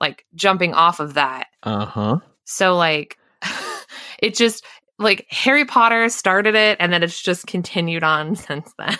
like 0.00 0.26
jumping 0.34 0.74
off 0.74 1.00
of 1.00 1.14
that. 1.14 1.46
Uh 1.62 1.86
huh. 1.86 2.18
So 2.44 2.76
like 2.76 3.18
it 4.18 4.34
just 4.34 4.64
like 4.98 5.26
Harry 5.30 5.64
Potter 5.64 6.08
started 6.08 6.54
it 6.54 6.76
and 6.80 6.92
then 6.92 7.02
it's 7.02 7.20
just 7.20 7.46
continued 7.46 8.02
on 8.02 8.36
since 8.36 8.72
then. 8.78 8.96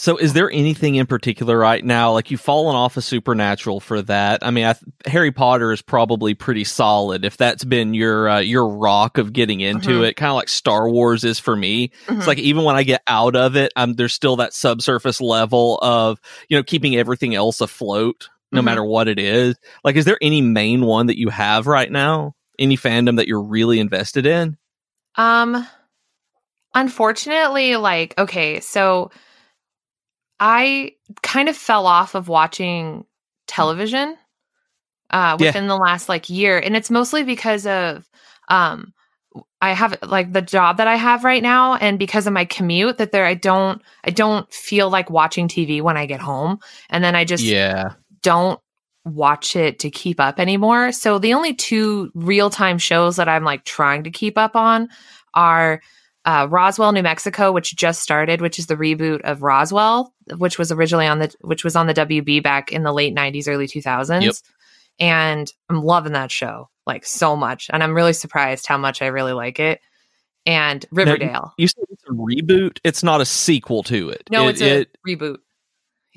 So, 0.00 0.16
is 0.16 0.32
there 0.32 0.48
anything 0.52 0.94
in 0.94 1.06
particular 1.06 1.58
right 1.58 1.84
now? 1.84 2.12
Like 2.12 2.30
you've 2.30 2.40
fallen 2.40 2.76
off 2.76 2.96
of 2.96 3.02
Supernatural 3.02 3.80
for 3.80 4.00
that. 4.02 4.46
I 4.46 4.52
mean, 4.52 4.64
I, 4.64 4.76
Harry 5.06 5.32
Potter 5.32 5.72
is 5.72 5.82
probably 5.82 6.34
pretty 6.34 6.62
solid. 6.62 7.24
If 7.24 7.36
that's 7.36 7.64
been 7.64 7.94
your 7.94 8.28
uh, 8.28 8.38
your 8.38 8.68
rock 8.68 9.18
of 9.18 9.32
getting 9.32 9.58
into 9.58 9.88
Mhm. 10.02 10.08
it, 10.08 10.14
kind 10.14 10.30
of 10.30 10.36
like 10.36 10.48
Star 10.50 10.88
Wars 10.88 11.24
is 11.24 11.40
for 11.40 11.56
me. 11.56 11.90
Mhm. 12.06 12.18
It's 12.18 12.28
like 12.28 12.38
even 12.38 12.62
when 12.62 12.76
I 12.76 12.84
get 12.84 13.02
out 13.08 13.34
of 13.34 13.56
it, 13.56 13.72
um, 13.74 13.94
there's 13.94 14.14
still 14.14 14.36
that 14.36 14.54
subsurface 14.54 15.20
level 15.20 15.80
of 15.82 16.20
you 16.48 16.56
know 16.56 16.62
keeping 16.62 16.94
everything 16.94 17.34
else 17.34 17.60
afloat, 17.60 18.28
no 18.52 18.60
Mhm. 18.60 18.66
matter 18.66 18.84
what 18.84 19.08
it 19.08 19.18
is. 19.18 19.56
Like, 19.82 19.96
is 19.96 20.04
there 20.04 20.18
any 20.22 20.40
main 20.42 20.82
one 20.82 21.06
that 21.08 21.18
you 21.18 21.28
have 21.30 21.66
right 21.66 21.90
now? 21.90 22.36
Any 22.56 22.76
fandom 22.76 23.16
that 23.16 23.26
you're 23.26 23.42
really 23.42 23.80
invested 23.80 24.26
in? 24.26 24.58
Um 25.16 25.66
unfortunately 26.72 27.74
like 27.74 28.14
okay, 28.16 28.60
so 28.60 29.10
I 30.40 30.92
kind 31.22 31.48
of 31.48 31.56
fell 31.56 31.86
off 31.86 32.14
of 32.14 32.28
watching 32.28 33.04
television 33.46 34.16
uh 35.10 35.36
Yeah. 35.40 35.46
within 35.46 35.68
the 35.68 35.76
last 35.76 36.08
like 36.08 36.28
year 36.28 36.58
and 36.58 36.76
it's 36.76 36.90
mostly 36.90 37.22
because 37.22 37.66
of 37.66 38.08
um 38.48 38.92
I 39.60 39.72
have 39.72 39.98
like 40.02 40.32
the 40.32 40.42
job 40.42 40.76
that 40.76 40.86
I 40.88 40.96
have 40.96 41.24
right 41.24 41.42
now 41.42 41.74
and 41.76 41.98
because 41.98 42.26
of 42.26 42.32
my 42.32 42.44
commute 42.44 42.98
that 42.98 43.12
there 43.12 43.24
I 43.26 43.34
don't 43.34 43.80
I 44.04 44.10
don't 44.10 44.52
feel 44.52 44.90
like 44.90 45.10
watching 45.10 45.48
TV 45.48 45.80
when 45.82 45.96
I 45.96 46.06
get 46.06 46.20
home 46.20 46.58
and 46.90 47.02
then 47.02 47.14
I 47.16 47.24
just 47.24 47.44
yeah. 47.44 47.94
don't 48.22 48.60
watch 49.04 49.56
it 49.56 49.78
to 49.78 49.90
keep 49.90 50.20
up 50.20 50.38
anymore. 50.38 50.92
So 50.92 51.18
the 51.18 51.32
only 51.34 51.54
two 51.54 52.10
real 52.14 52.50
time 52.50 52.76
shows 52.78 53.16
that 53.16 53.28
I'm 53.28 53.44
like 53.44 53.64
trying 53.64 54.04
to 54.04 54.10
keep 54.10 54.36
up 54.36 54.54
on 54.54 54.88
are 55.34 55.80
uh, 56.28 56.46
Roswell, 56.50 56.92
New 56.92 57.02
Mexico, 57.02 57.52
which 57.52 57.74
just 57.74 58.02
started, 58.02 58.42
which 58.42 58.58
is 58.58 58.66
the 58.66 58.76
reboot 58.76 59.22
of 59.22 59.42
Roswell, 59.42 60.12
which 60.36 60.58
was 60.58 60.70
originally 60.70 61.06
on 61.06 61.20
the 61.20 61.34
which 61.40 61.64
was 61.64 61.74
on 61.74 61.86
the 61.86 61.94
WB 61.94 62.42
back 62.42 62.70
in 62.70 62.82
the 62.82 62.92
late 62.92 63.14
'90s, 63.16 63.48
early 63.48 63.66
2000s. 63.66 64.22
Yep. 64.22 64.34
And 65.00 65.50
I'm 65.70 65.82
loving 65.82 66.12
that 66.12 66.30
show 66.30 66.68
like 66.86 67.06
so 67.06 67.34
much, 67.34 67.70
and 67.72 67.82
I'm 67.82 67.94
really 67.94 68.12
surprised 68.12 68.66
how 68.66 68.76
much 68.76 69.00
I 69.00 69.06
really 69.06 69.32
like 69.32 69.58
it. 69.58 69.80
And 70.44 70.84
Riverdale. 70.90 71.54
You 71.56 71.66
said 71.68 71.84
it's 71.88 72.04
a 72.04 72.12
reboot. 72.12 72.78
It's 72.84 73.02
not 73.02 73.22
a 73.22 73.24
sequel 73.24 73.82
to 73.84 74.10
it. 74.10 74.28
no, 74.30 74.48
It- 74.48 74.50
it's 74.50 74.60
a 74.60 74.80
it- 74.80 74.96
reboot. 75.06 75.38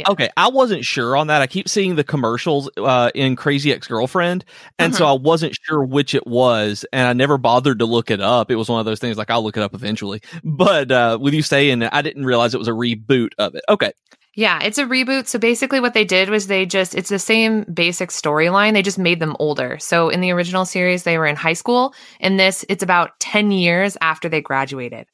Okay, 0.07 0.29
I 0.37 0.49
wasn't 0.49 0.85
sure 0.85 1.15
on 1.17 1.27
that. 1.27 1.41
I 1.41 1.47
keep 1.47 1.67
seeing 1.69 1.95
the 1.95 2.03
commercials 2.03 2.69
uh, 2.77 3.11
in 3.15 3.35
Crazy 3.35 3.71
Ex 3.71 3.87
Girlfriend, 3.87 4.45
and 4.79 4.93
Mm-hmm. 4.93 4.97
so 4.97 5.05
I 5.05 5.13
wasn't 5.13 5.55
sure 5.61 5.83
which 5.83 6.13
it 6.15 6.25
was, 6.27 6.85
and 6.93 7.07
I 7.07 7.13
never 7.13 7.37
bothered 7.37 7.79
to 7.79 7.85
look 7.85 8.11
it 8.11 8.21
up. 8.21 8.51
It 8.51 8.55
was 8.55 8.69
one 8.69 8.79
of 8.79 8.85
those 8.85 8.99
things 8.99 9.17
like 9.17 9.29
I'll 9.29 9.43
look 9.43 9.57
it 9.57 9.63
up 9.63 9.73
eventually. 9.73 10.21
But 10.43 10.91
uh, 10.91 11.17
with 11.21 11.33
you 11.33 11.41
saying 11.43 11.83
I 11.83 12.01
didn't 12.01 12.25
realize 12.25 12.53
it 12.53 12.57
was 12.59 12.67
a 12.67 12.71
reboot 12.71 13.29
of 13.37 13.55
it. 13.55 13.63
Okay, 13.69 13.91
Yeah, 14.35 14.59
it's 14.63 14.77
a 14.77 14.85
reboot. 14.85 15.27
So 15.27 15.37
basically, 15.39 15.79
what 15.79 15.93
they 15.93 16.05
did 16.05 16.29
was 16.29 16.47
they 16.47 16.65
just, 16.65 16.95
it's 16.95 17.09
the 17.09 17.19
same 17.19 17.63
basic 17.63 18.09
storyline. 18.09 18.73
They 18.73 18.81
just 18.81 18.97
made 18.99 19.19
them 19.19 19.35
older. 19.39 19.77
So 19.79 20.09
in 20.09 20.21
the 20.21 20.31
original 20.31 20.65
series, 20.65 21.03
they 21.03 21.17
were 21.17 21.25
in 21.27 21.35
high 21.35 21.53
school. 21.53 21.93
In 22.19 22.37
this, 22.37 22.63
it's 22.69 22.83
about 22.83 23.19
10 23.19 23.51
years 23.51 23.97
after 24.01 24.29
they 24.29 24.41
graduated 24.41 25.05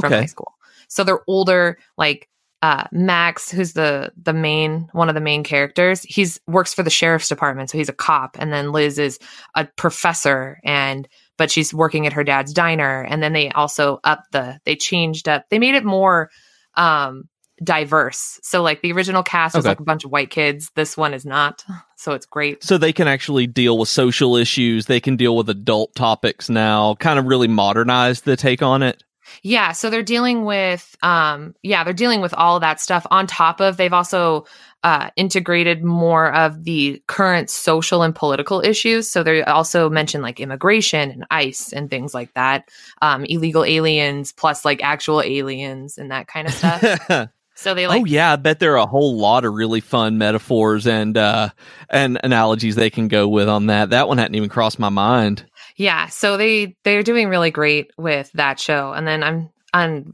from 0.00 0.12
high 0.20 0.26
school. 0.26 0.52
So 0.88 1.02
they're 1.04 1.22
older, 1.26 1.78
like, 1.96 2.28
uh, 2.62 2.84
Max, 2.90 3.50
who's 3.50 3.74
the 3.74 4.12
the 4.20 4.32
main 4.32 4.88
one 4.92 5.08
of 5.08 5.14
the 5.14 5.20
main 5.20 5.44
characters, 5.44 6.02
he's 6.02 6.40
works 6.46 6.74
for 6.74 6.82
the 6.82 6.90
sheriff's 6.90 7.28
department, 7.28 7.70
so 7.70 7.78
he's 7.78 7.88
a 7.88 7.94
cop, 7.94 8.36
and 8.38 8.52
then 8.52 8.72
Liz 8.72 8.98
is 8.98 9.18
a 9.54 9.64
professor, 9.64 10.58
and 10.64 11.08
but 11.36 11.50
she's 11.50 11.72
working 11.72 12.06
at 12.06 12.12
her 12.12 12.24
dad's 12.24 12.52
diner, 12.52 13.02
and 13.02 13.22
then 13.22 13.32
they 13.32 13.50
also 13.50 14.00
up 14.02 14.24
the 14.32 14.58
they 14.64 14.74
changed 14.74 15.28
up, 15.28 15.44
they 15.50 15.58
made 15.58 15.76
it 15.76 15.84
more 15.84 16.30
um 16.74 17.28
diverse. 17.62 18.38
So 18.42 18.62
like 18.62 18.82
the 18.82 18.92
original 18.92 19.22
cast 19.22 19.56
was 19.56 19.64
like 19.64 19.80
a 19.80 19.84
bunch 19.84 20.04
of 20.04 20.12
white 20.12 20.30
kids. 20.30 20.70
This 20.76 20.96
one 20.96 21.12
is 21.12 21.26
not. 21.26 21.64
So 21.96 22.12
it's 22.12 22.26
great. 22.26 22.62
so 22.62 22.78
they 22.78 22.92
can 22.92 23.08
actually 23.08 23.48
deal 23.48 23.76
with 23.78 23.88
social 23.88 24.36
issues. 24.36 24.86
They 24.86 25.00
can 25.00 25.16
deal 25.16 25.36
with 25.36 25.50
adult 25.50 25.94
topics 25.96 26.48
now. 26.48 26.94
Kind 26.94 27.18
of 27.18 27.24
really 27.26 27.48
modernize 27.48 28.20
the 28.20 28.36
take 28.36 28.62
on 28.62 28.84
it. 28.84 29.02
Yeah, 29.42 29.72
so 29.72 29.90
they're 29.90 30.02
dealing 30.02 30.44
with 30.44 30.96
um 31.02 31.54
yeah, 31.62 31.84
they're 31.84 31.92
dealing 31.92 32.20
with 32.20 32.34
all 32.34 32.60
that 32.60 32.80
stuff 32.80 33.06
on 33.10 33.26
top 33.26 33.60
of 33.60 33.76
they've 33.76 33.92
also 33.92 34.46
uh 34.84 35.10
integrated 35.16 35.82
more 35.84 36.32
of 36.34 36.64
the 36.64 37.02
current 37.06 37.50
social 37.50 38.02
and 38.02 38.14
political 38.14 38.60
issues. 38.60 39.10
So 39.10 39.22
they 39.22 39.42
also 39.42 39.90
mentioned 39.90 40.22
like 40.22 40.40
immigration 40.40 41.10
and 41.10 41.26
ICE 41.30 41.72
and 41.72 41.90
things 41.90 42.14
like 42.14 42.32
that. 42.34 42.68
Um 43.02 43.24
illegal 43.24 43.64
aliens 43.64 44.32
plus 44.32 44.64
like 44.64 44.82
actual 44.82 45.22
aliens 45.22 45.98
and 45.98 46.10
that 46.10 46.28
kind 46.28 46.48
of 46.48 46.54
stuff. 46.54 47.30
So 47.58 47.74
they 47.74 47.88
like 47.88 48.02
oh 48.02 48.04
yeah, 48.04 48.34
I 48.34 48.36
bet 48.36 48.60
there 48.60 48.74
are 48.74 48.76
a 48.76 48.86
whole 48.86 49.18
lot 49.18 49.44
of 49.44 49.52
really 49.52 49.80
fun 49.80 50.16
metaphors 50.16 50.86
and 50.86 51.18
uh 51.18 51.48
and 51.90 52.20
analogies 52.22 52.76
they 52.76 52.88
can 52.88 53.08
go 53.08 53.26
with 53.26 53.48
on 53.48 53.66
that. 53.66 53.90
That 53.90 54.06
one 54.06 54.16
hadn't 54.16 54.36
even 54.36 54.48
crossed 54.48 54.78
my 54.78 54.90
mind. 54.90 55.44
Yeah, 55.78 56.06
so 56.08 56.36
they 56.36 56.76
they're 56.82 57.04
doing 57.04 57.28
really 57.28 57.52
great 57.52 57.92
with 57.96 58.32
that 58.32 58.58
show, 58.58 58.92
and 58.92 59.06
then 59.06 59.22
I'm 59.22 59.50
un 59.72 60.12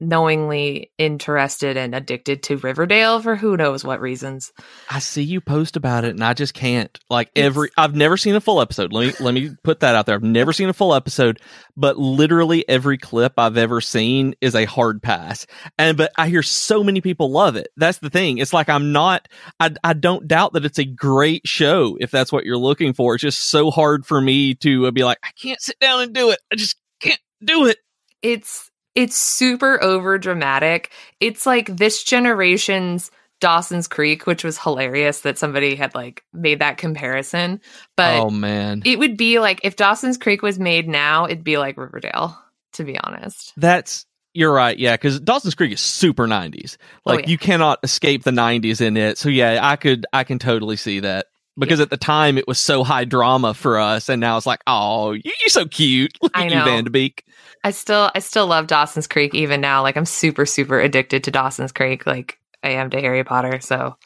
unknowingly 0.00 0.90
interested 0.98 1.76
and 1.76 1.94
addicted 1.94 2.42
to 2.44 2.56
Riverdale 2.56 3.20
for 3.20 3.36
who 3.36 3.56
knows 3.56 3.84
what 3.84 4.00
reasons. 4.00 4.52
I 4.90 4.98
see 4.98 5.22
you 5.22 5.40
post 5.40 5.76
about 5.76 6.04
it 6.04 6.10
and 6.10 6.22
I 6.24 6.34
just 6.34 6.54
can't. 6.54 6.96
Like 7.10 7.28
It's- 7.34 7.46
every 7.46 7.70
I've 7.76 7.94
never 7.94 8.16
seen 8.16 8.34
a 8.34 8.40
full 8.40 8.60
episode. 8.60 8.92
Let 8.92 9.06
me 9.06 9.24
let 9.24 9.34
me 9.34 9.54
put 9.62 9.80
that 9.80 9.94
out 9.94 10.06
there. 10.06 10.14
I've 10.14 10.22
never 10.22 10.52
seen 10.52 10.68
a 10.68 10.72
full 10.72 10.94
episode, 10.94 11.40
but 11.76 11.96
literally 11.98 12.68
every 12.68 12.98
clip 12.98 13.34
I've 13.38 13.56
ever 13.56 13.80
seen 13.80 14.34
is 14.40 14.54
a 14.54 14.64
hard 14.64 15.02
pass. 15.02 15.46
And 15.78 15.96
but 15.96 16.12
I 16.16 16.28
hear 16.28 16.42
so 16.42 16.82
many 16.84 17.00
people 17.00 17.30
love 17.30 17.56
it. 17.56 17.68
That's 17.76 17.98
the 17.98 18.10
thing. 18.10 18.38
It's 18.38 18.52
like 18.52 18.68
I'm 18.68 18.92
not 18.92 19.28
I 19.60 19.70
I 19.82 19.92
don't 19.94 20.28
doubt 20.28 20.52
that 20.54 20.64
it's 20.64 20.78
a 20.78 20.84
great 20.84 21.46
show 21.46 21.96
if 22.00 22.10
that's 22.10 22.32
what 22.32 22.44
you're 22.44 22.58
looking 22.58 22.92
for. 22.92 23.14
It's 23.14 23.22
just 23.22 23.48
so 23.50 23.70
hard 23.70 24.06
for 24.06 24.20
me 24.20 24.54
to 24.56 24.90
be 24.92 25.04
like 25.04 25.18
I 25.22 25.30
can't 25.40 25.60
sit 25.60 25.78
down 25.80 26.02
and 26.02 26.12
do 26.12 26.30
it. 26.30 26.38
I 26.52 26.56
just 26.56 26.76
can't 27.00 27.20
do 27.44 27.66
it. 27.66 27.78
It's 28.22 28.70
it's 28.94 29.16
super 29.16 29.82
over 29.82 30.18
dramatic. 30.18 30.90
It's 31.20 31.46
like 31.46 31.76
this 31.76 32.02
generation's 32.02 33.10
Dawson's 33.40 33.88
Creek, 33.88 34.26
which 34.26 34.44
was 34.44 34.58
hilarious 34.58 35.20
that 35.20 35.38
somebody 35.38 35.74
had 35.74 35.94
like 35.94 36.24
made 36.32 36.60
that 36.60 36.78
comparison. 36.78 37.60
But 37.96 38.20
oh 38.20 38.30
man. 38.30 38.82
it 38.84 38.98
would 38.98 39.16
be 39.16 39.38
like 39.38 39.60
if 39.64 39.76
Dawson's 39.76 40.16
Creek 40.16 40.42
was 40.42 40.58
made 40.58 40.88
now, 40.88 41.26
it'd 41.26 41.44
be 41.44 41.58
like 41.58 41.76
Riverdale, 41.76 42.38
to 42.74 42.84
be 42.84 42.98
honest. 42.98 43.52
That's 43.56 44.06
you're 44.32 44.52
right, 44.52 44.76
yeah, 44.76 44.94
because 44.94 45.20
Dawson's 45.20 45.54
Creek 45.54 45.72
is 45.72 45.80
super 45.80 46.26
'90s. 46.26 46.76
Oh, 47.06 47.12
Like 47.12 47.26
yeah. 47.26 47.30
you 47.30 47.38
cannot 47.38 47.80
escape 47.82 48.24
the 48.24 48.30
'90s 48.32 48.80
in 48.80 48.96
it. 48.96 49.18
So 49.18 49.28
yeah, 49.28 49.60
I 49.62 49.76
could, 49.76 50.06
I 50.12 50.24
can 50.24 50.38
totally 50.38 50.76
see 50.76 51.00
that 51.00 51.26
because 51.56 51.80
at 51.80 51.90
the 51.90 51.96
time 51.96 52.38
it 52.38 52.48
was 52.48 52.58
so 52.58 52.82
high 52.82 53.04
drama 53.04 53.54
for 53.54 53.78
us, 53.78 54.08
and 54.08 54.20
now 54.20 54.36
it's 54.36 54.46
like, 54.46 54.60
oh, 54.66 55.12
you, 55.12 55.22
you're 55.24 55.48
so 55.48 55.66
cute. 55.66 56.16
Look 56.20 56.32
I 56.36 56.46
at 56.46 56.50
you, 56.50 56.56
know. 56.56 56.64
Van 56.64 56.84
Der 56.84 56.90
Beek. 56.90 57.24
I 57.64 57.70
still 57.72 58.10
I 58.14 58.18
still 58.20 58.46
love 58.46 58.66
Dawson's 58.68 59.06
Creek 59.06 59.34
even 59.34 59.60
now. 59.60 59.82
Like 59.82 59.96
I'm 59.96 60.04
super 60.04 60.46
super 60.46 60.78
addicted 60.78 61.24
to 61.24 61.30
Dawson's 61.30 61.72
Creek 61.72 62.06
like 62.06 62.38
I 62.62 62.70
am 62.70 62.90
to 62.90 63.00
Harry 63.00 63.24
Potter. 63.24 63.58
So 63.60 63.96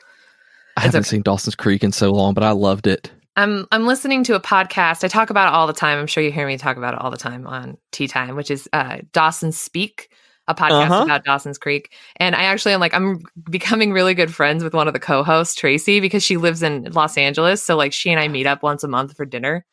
I 0.76 0.82
haven't 0.82 1.00
okay. 1.00 1.08
seen 1.08 1.22
Dawson's 1.22 1.56
Creek 1.56 1.82
in 1.84 1.92
so 1.92 2.12
long, 2.12 2.34
but 2.34 2.44
I 2.44 2.52
loved 2.52 2.86
it. 2.86 3.10
I'm 3.36 3.66
I'm 3.72 3.86
listening 3.86 4.24
to 4.24 4.34
a 4.34 4.40
podcast. 4.40 5.04
I 5.04 5.08
talk 5.08 5.30
about 5.30 5.48
it 5.48 5.54
all 5.54 5.66
the 5.66 5.72
time. 5.72 5.98
I'm 5.98 6.06
sure 6.06 6.22
you 6.22 6.32
hear 6.32 6.46
me 6.46 6.56
talk 6.56 6.76
about 6.76 6.94
it 6.94 7.00
all 7.00 7.10
the 7.10 7.16
time 7.16 7.46
on 7.46 7.76
Tea 7.92 8.08
Time, 8.08 8.36
which 8.36 8.50
is 8.50 8.68
uh, 8.72 8.98
Dawson 9.12 9.52
Speak. 9.52 10.10
a 10.48 10.54
podcast 10.54 10.86
Uh-huh. 10.90 11.04
about 11.04 11.24
Dawson's 11.24 11.58
Creek. 11.58 11.92
And 12.16 12.34
I 12.34 12.44
actually 12.44 12.72
am 12.74 12.80
like, 12.80 12.94
I'm 12.94 13.22
becoming 13.50 13.92
really 13.92 14.14
good 14.14 14.32
friends 14.34 14.64
with 14.64 14.72
one 14.72 14.88
of 14.88 14.94
the 14.94 14.98
co 15.00 15.22
hosts, 15.22 15.54
Tracy, 15.54 16.00
because 16.00 16.22
she 16.22 16.36
lives 16.38 16.62
in 16.62 16.84
Los 16.92 17.18
Angeles. 17.18 17.62
So, 17.62 17.76
like, 17.76 17.92
she 17.92 18.10
and 18.10 18.18
I 18.18 18.28
meet 18.28 18.46
up 18.46 18.62
once 18.62 18.82
a 18.82 18.88
month 18.88 19.14
for 19.16 19.26
dinner 19.26 19.66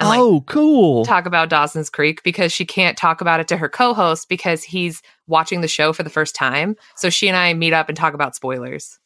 and 0.00 0.08
like 0.08 0.18
oh, 0.18 0.40
cool. 0.46 1.04
talk 1.04 1.26
about 1.26 1.48
Dawson's 1.48 1.90
Creek 1.90 2.22
because 2.24 2.52
she 2.52 2.64
can't 2.64 2.96
talk 2.98 3.20
about 3.20 3.38
it 3.40 3.48
to 3.48 3.56
her 3.56 3.68
co 3.68 3.94
host 3.94 4.28
because 4.28 4.62
he's 4.64 5.02
watching 5.28 5.60
the 5.60 5.68
show 5.68 5.92
for 5.92 6.02
the 6.02 6.10
first 6.10 6.34
time. 6.34 6.76
So, 6.96 7.10
she 7.10 7.28
and 7.28 7.36
I 7.36 7.54
meet 7.54 7.72
up 7.72 7.88
and 7.88 7.96
talk 7.96 8.14
about 8.14 8.34
spoilers. 8.34 8.98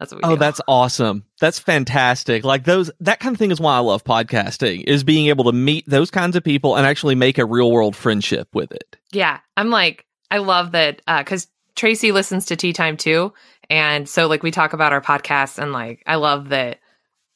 That's 0.00 0.12
what 0.12 0.22
we 0.22 0.28
Oh, 0.28 0.34
do. 0.34 0.40
that's 0.40 0.60
awesome. 0.66 1.24
That's 1.40 1.58
fantastic. 1.60 2.44
Like 2.44 2.64
those 2.64 2.90
that 3.00 3.20
kind 3.20 3.34
of 3.34 3.38
thing 3.38 3.52
is 3.52 3.60
why 3.60 3.76
I 3.76 3.78
love 3.78 4.02
podcasting 4.04 4.82
is 4.86 5.04
being 5.04 5.28
able 5.28 5.44
to 5.44 5.52
meet 5.52 5.84
those 5.88 6.10
kinds 6.10 6.34
of 6.36 6.42
people 6.42 6.76
and 6.76 6.84
actually 6.84 7.14
make 7.14 7.38
a 7.38 7.46
real 7.46 7.70
world 7.70 7.94
friendship 7.94 8.48
with 8.52 8.72
it. 8.72 8.96
Yeah, 9.12 9.38
I'm 9.56 9.70
like, 9.70 10.04
I 10.32 10.38
love 10.38 10.72
that 10.72 11.00
uh, 11.06 11.18
because 11.22 11.46
Tracy 11.76 12.10
listens 12.10 12.46
to 12.46 12.56
Tea 12.56 12.72
Time 12.72 12.96
too, 12.96 13.32
and 13.70 14.08
so 14.08 14.26
like 14.26 14.42
we 14.42 14.50
talk 14.50 14.72
about 14.72 14.92
our 14.92 15.00
podcast, 15.00 15.58
and 15.58 15.72
like 15.72 16.02
I 16.06 16.16
love 16.16 16.48
that. 16.48 16.80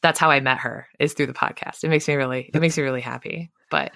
That's 0.02 0.18
how 0.18 0.30
I 0.30 0.40
met 0.40 0.58
her 0.58 0.86
is 1.00 1.12
through 1.14 1.26
the 1.26 1.32
podcast. 1.32 1.82
It 1.84 1.88
makes 1.88 2.06
me 2.08 2.14
really, 2.14 2.50
it 2.52 2.60
makes 2.60 2.76
me 2.76 2.82
really 2.84 3.00
happy. 3.00 3.50
But, 3.70 3.92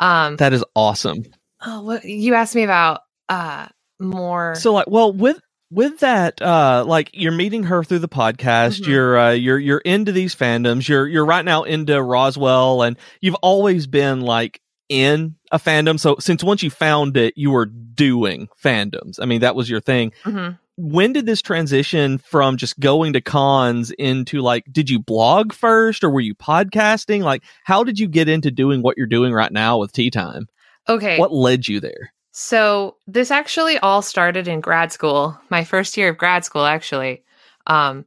um, 0.00 0.36
That 0.36 0.52
is 0.52 0.64
awesome. 0.74 1.24
oh, 1.64 1.82
what 1.82 2.04
you 2.04 2.34
asked 2.34 2.54
me 2.54 2.62
about, 2.64 3.00
uh, 3.28 3.66
more. 3.98 4.54
So 4.56 4.72
like 4.74 4.86
well 4.88 5.12
with 5.12 5.40
with 5.70 5.98
that 6.00 6.40
uh 6.42 6.84
like 6.86 7.10
you're 7.14 7.32
meeting 7.32 7.62
her 7.64 7.82
through 7.82 8.00
the 8.00 8.08
podcast, 8.08 8.80
Mhm. 8.82 8.86
you're 8.88 9.18
uh 9.18 9.30
you're 9.32 9.58
you're 9.58 9.78
into 9.78 10.12
these 10.12 10.34
fandoms. 10.34 10.86
You're 10.86 11.08
you're 11.08 11.24
right 11.24 11.44
now 11.44 11.62
into 11.62 12.00
Roswell 12.02 12.82
and 12.82 12.96
you've 13.22 13.34
always 13.36 13.86
been 13.86 14.20
like 14.20 14.60
in 14.90 15.36
a 15.50 15.58
fandom. 15.58 15.98
So 15.98 16.16
since 16.20 16.44
once 16.44 16.62
you 16.62 16.68
found 16.70 17.16
it, 17.16 17.32
you 17.36 17.50
were 17.50 17.64
doing 17.66 18.48
fandoms. 18.62 19.18
I 19.20 19.24
mean, 19.24 19.40
that 19.40 19.56
was 19.56 19.68
your 19.70 19.80
thing. 19.80 20.12
Mhm. 20.24 20.58
When 20.76 21.12
did 21.12 21.26
this 21.26 21.40
transition 21.40 22.18
from 22.18 22.56
just 22.56 22.78
going 22.78 23.12
to 23.14 23.20
cons 23.20 23.90
into 23.92 24.40
like 24.40 24.64
did 24.70 24.90
you 24.90 24.98
blog 24.98 25.52
first 25.52 26.04
or 26.04 26.10
were 26.10 26.20
you 26.20 26.34
podcasting 26.34 27.22
like 27.22 27.42
how 27.64 27.82
did 27.82 27.98
you 27.98 28.06
get 28.06 28.28
into 28.28 28.50
doing 28.50 28.82
what 28.82 28.96
you're 28.96 29.06
doing 29.06 29.32
right 29.32 29.52
now 29.52 29.78
with 29.78 29.92
tea 29.92 30.10
time 30.10 30.46
Okay, 30.88 31.18
what 31.18 31.32
led 31.32 31.66
you 31.66 31.80
there 31.80 32.12
So 32.38 32.98
this 33.06 33.30
actually 33.30 33.78
all 33.78 34.02
started 34.02 34.46
in 34.46 34.60
grad 34.60 34.92
school, 34.92 35.40
my 35.48 35.64
first 35.64 35.96
year 35.96 36.10
of 36.10 36.18
grad 36.18 36.44
school, 36.44 36.66
actually, 36.66 37.24
um, 37.66 38.04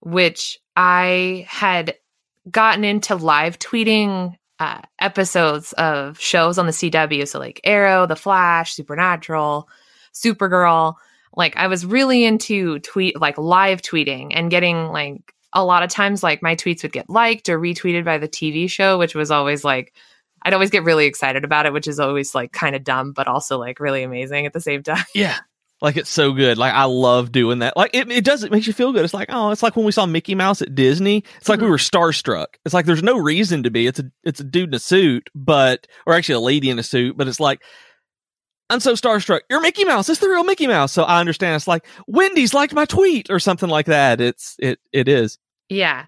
which 0.00 0.58
I 0.74 1.44
had 1.46 1.94
gotten 2.50 2.84
into 2.84 3.16
live 3.16 3.58
tweeting 3.58 4.34
uh, 4.58 4.80
episodes 4.98 5.74
of 5.74 6.18
shows 6.18 6.56
on 6.56 6.64
the 6.64 6.72
CW. 6.72 7.28
So 7.28 7.38
like 7.38 7.60
Arrow, 7.64 8.06
The 8.06 8.16
Flash, 8.16 8.72
Supernatural, 8.72 9.68
Supergirl. 10.14 10.94
Like 11.36 11.56
I 11.56 11.66
was 11.66 11.84
really 11.84 12.24
into 12.24 12.78
tweet, 12.80 13.20
like 13.20 13.36
live 13.38 13.82
tweeting 13.82 14.32
and 14.34 14.50
getting 14.50 14.88
like 14.88 15.20
a 15.52 15.64
lot 15.64 15.82
of 15.82 15.90
times 15.90 16.22
like 16.22 16.42
my 16.42 16.56
tweets 16.56 16.82
would 16.82 16.92
get 16.92 17.08
liked 17.10 17.48
or 17.48 17.58
retweeted 17.58 18.04
by 18.04 18.18
the 18.18 18.28
TV 18.28 18.68
show, 18.70 18.98
which 18.98 19.14
was 19.14 19.30
always 19.30 19.62
like 19.64 19.94
I'd 20.42 20.54
always 20.54 20.70
get 20.70 20.84
really 20.84 21.06
excited 21.06 21.44
about 21.44 21.66
it, 21.66 21.72
which 21.72 21.88
is 21.88 21.98
always 21.98 22.34
like 22.34 22.52
kind 22.52 22.76
of 22.76 22.84
dumb, 22.84 23.12
but 23.12 23.26
also 23.26 23.58
like 23.58 23.80
really 23.80 24.02
amazing 24.02 24.46
at 24.46 24.52
the 24.52 24.60
same 24.60 24.82
time. 24.82 25.04
yeah. 25.14 25.38
Like 25.82 25.98
it's 25.98 26.08
so 26.08 26.32
good. 26.32 26.56
Like 26.56 26.72
i 26.72 26.84
love 26.84 27.32
doing 27.32 27.58
that. 27.58 27.76
Like 27.76 27.90
it, 27.94 28.10
it 28.10 28.24
does 28.24 28.42
it 28.44 28.50
makes 28.50 28.66
you 28.66 28.72
feel 28.72 28.92
good. 28.92 29.04
It's 29.04 29.12
like 29.12 29.28
oh 29.30 29.50
it's 29.50 29.62
like 29.62 29.76
when 29.76 29.84
we 29.84 29.92
saw 29.92 30.06
mickey 30.06 30.34
mouse 30.34 30.62
at 30.62 30.74
disney. 30.74 31.22
It's 31.38 31.50
like 31.50 31.60
we 31.60 31.66
Mhm. 31.66 31.70
were 31.70 31.76
starstruck. 31.76 32.46
It's 32.64 32.72
like 32.72 32.86
there's 32.86 33.02
no 33.02 33.18
reason 33.18 33.62
to 33.64 33.70
be. 33.70 33.86
It's 33.86 33.98
a 33.98 34.04
it's 34.24 34.40
a 34.40 34.44
dude 34.44 34.70
in 34.70 34.74
a 34.74 34.78
suit 34.78 35.28
but 35.34 35.86
or 36.06 36.14
actually 36.14 36.36
a 36.36 36.40
lady 36.40 36.70
in 36.70 36.78
a 36.78 36.82
suit 36.82 37.16
but 37.18 37.28
it's 37.28 37.40
like 37.40 37.60
I'm 38.68 38.80
so 38.80 38.94
starstruck. 38.94 39.40
You're 39.48 39.60
Mickey 39.60 39.84
Mouse. 39.84 40.08
It's 40.08 40.20
the 40.20 40.28
real 40.28 40.44
Mickey 40.44 40.66
Mouse. 40.66 40.92
So 40.92 41.04
I 41.04 41.20
understand. 41.20 41.54
It's 41.54 41.68
like 41.68 41.86
Wendy's 42.06 42.54
liked 42.54 42.74
my 42.74 42.84
tweet 42.84 43.30
or 43.30 43.38
something 43.38 43.68
like 43.68 43.86
that. 43.86 44.20
It's 44.20 44.56
it 44.58 44.80
it 44.92 45.08
is. 45.08 45.38
Yeah. 45.68 46.06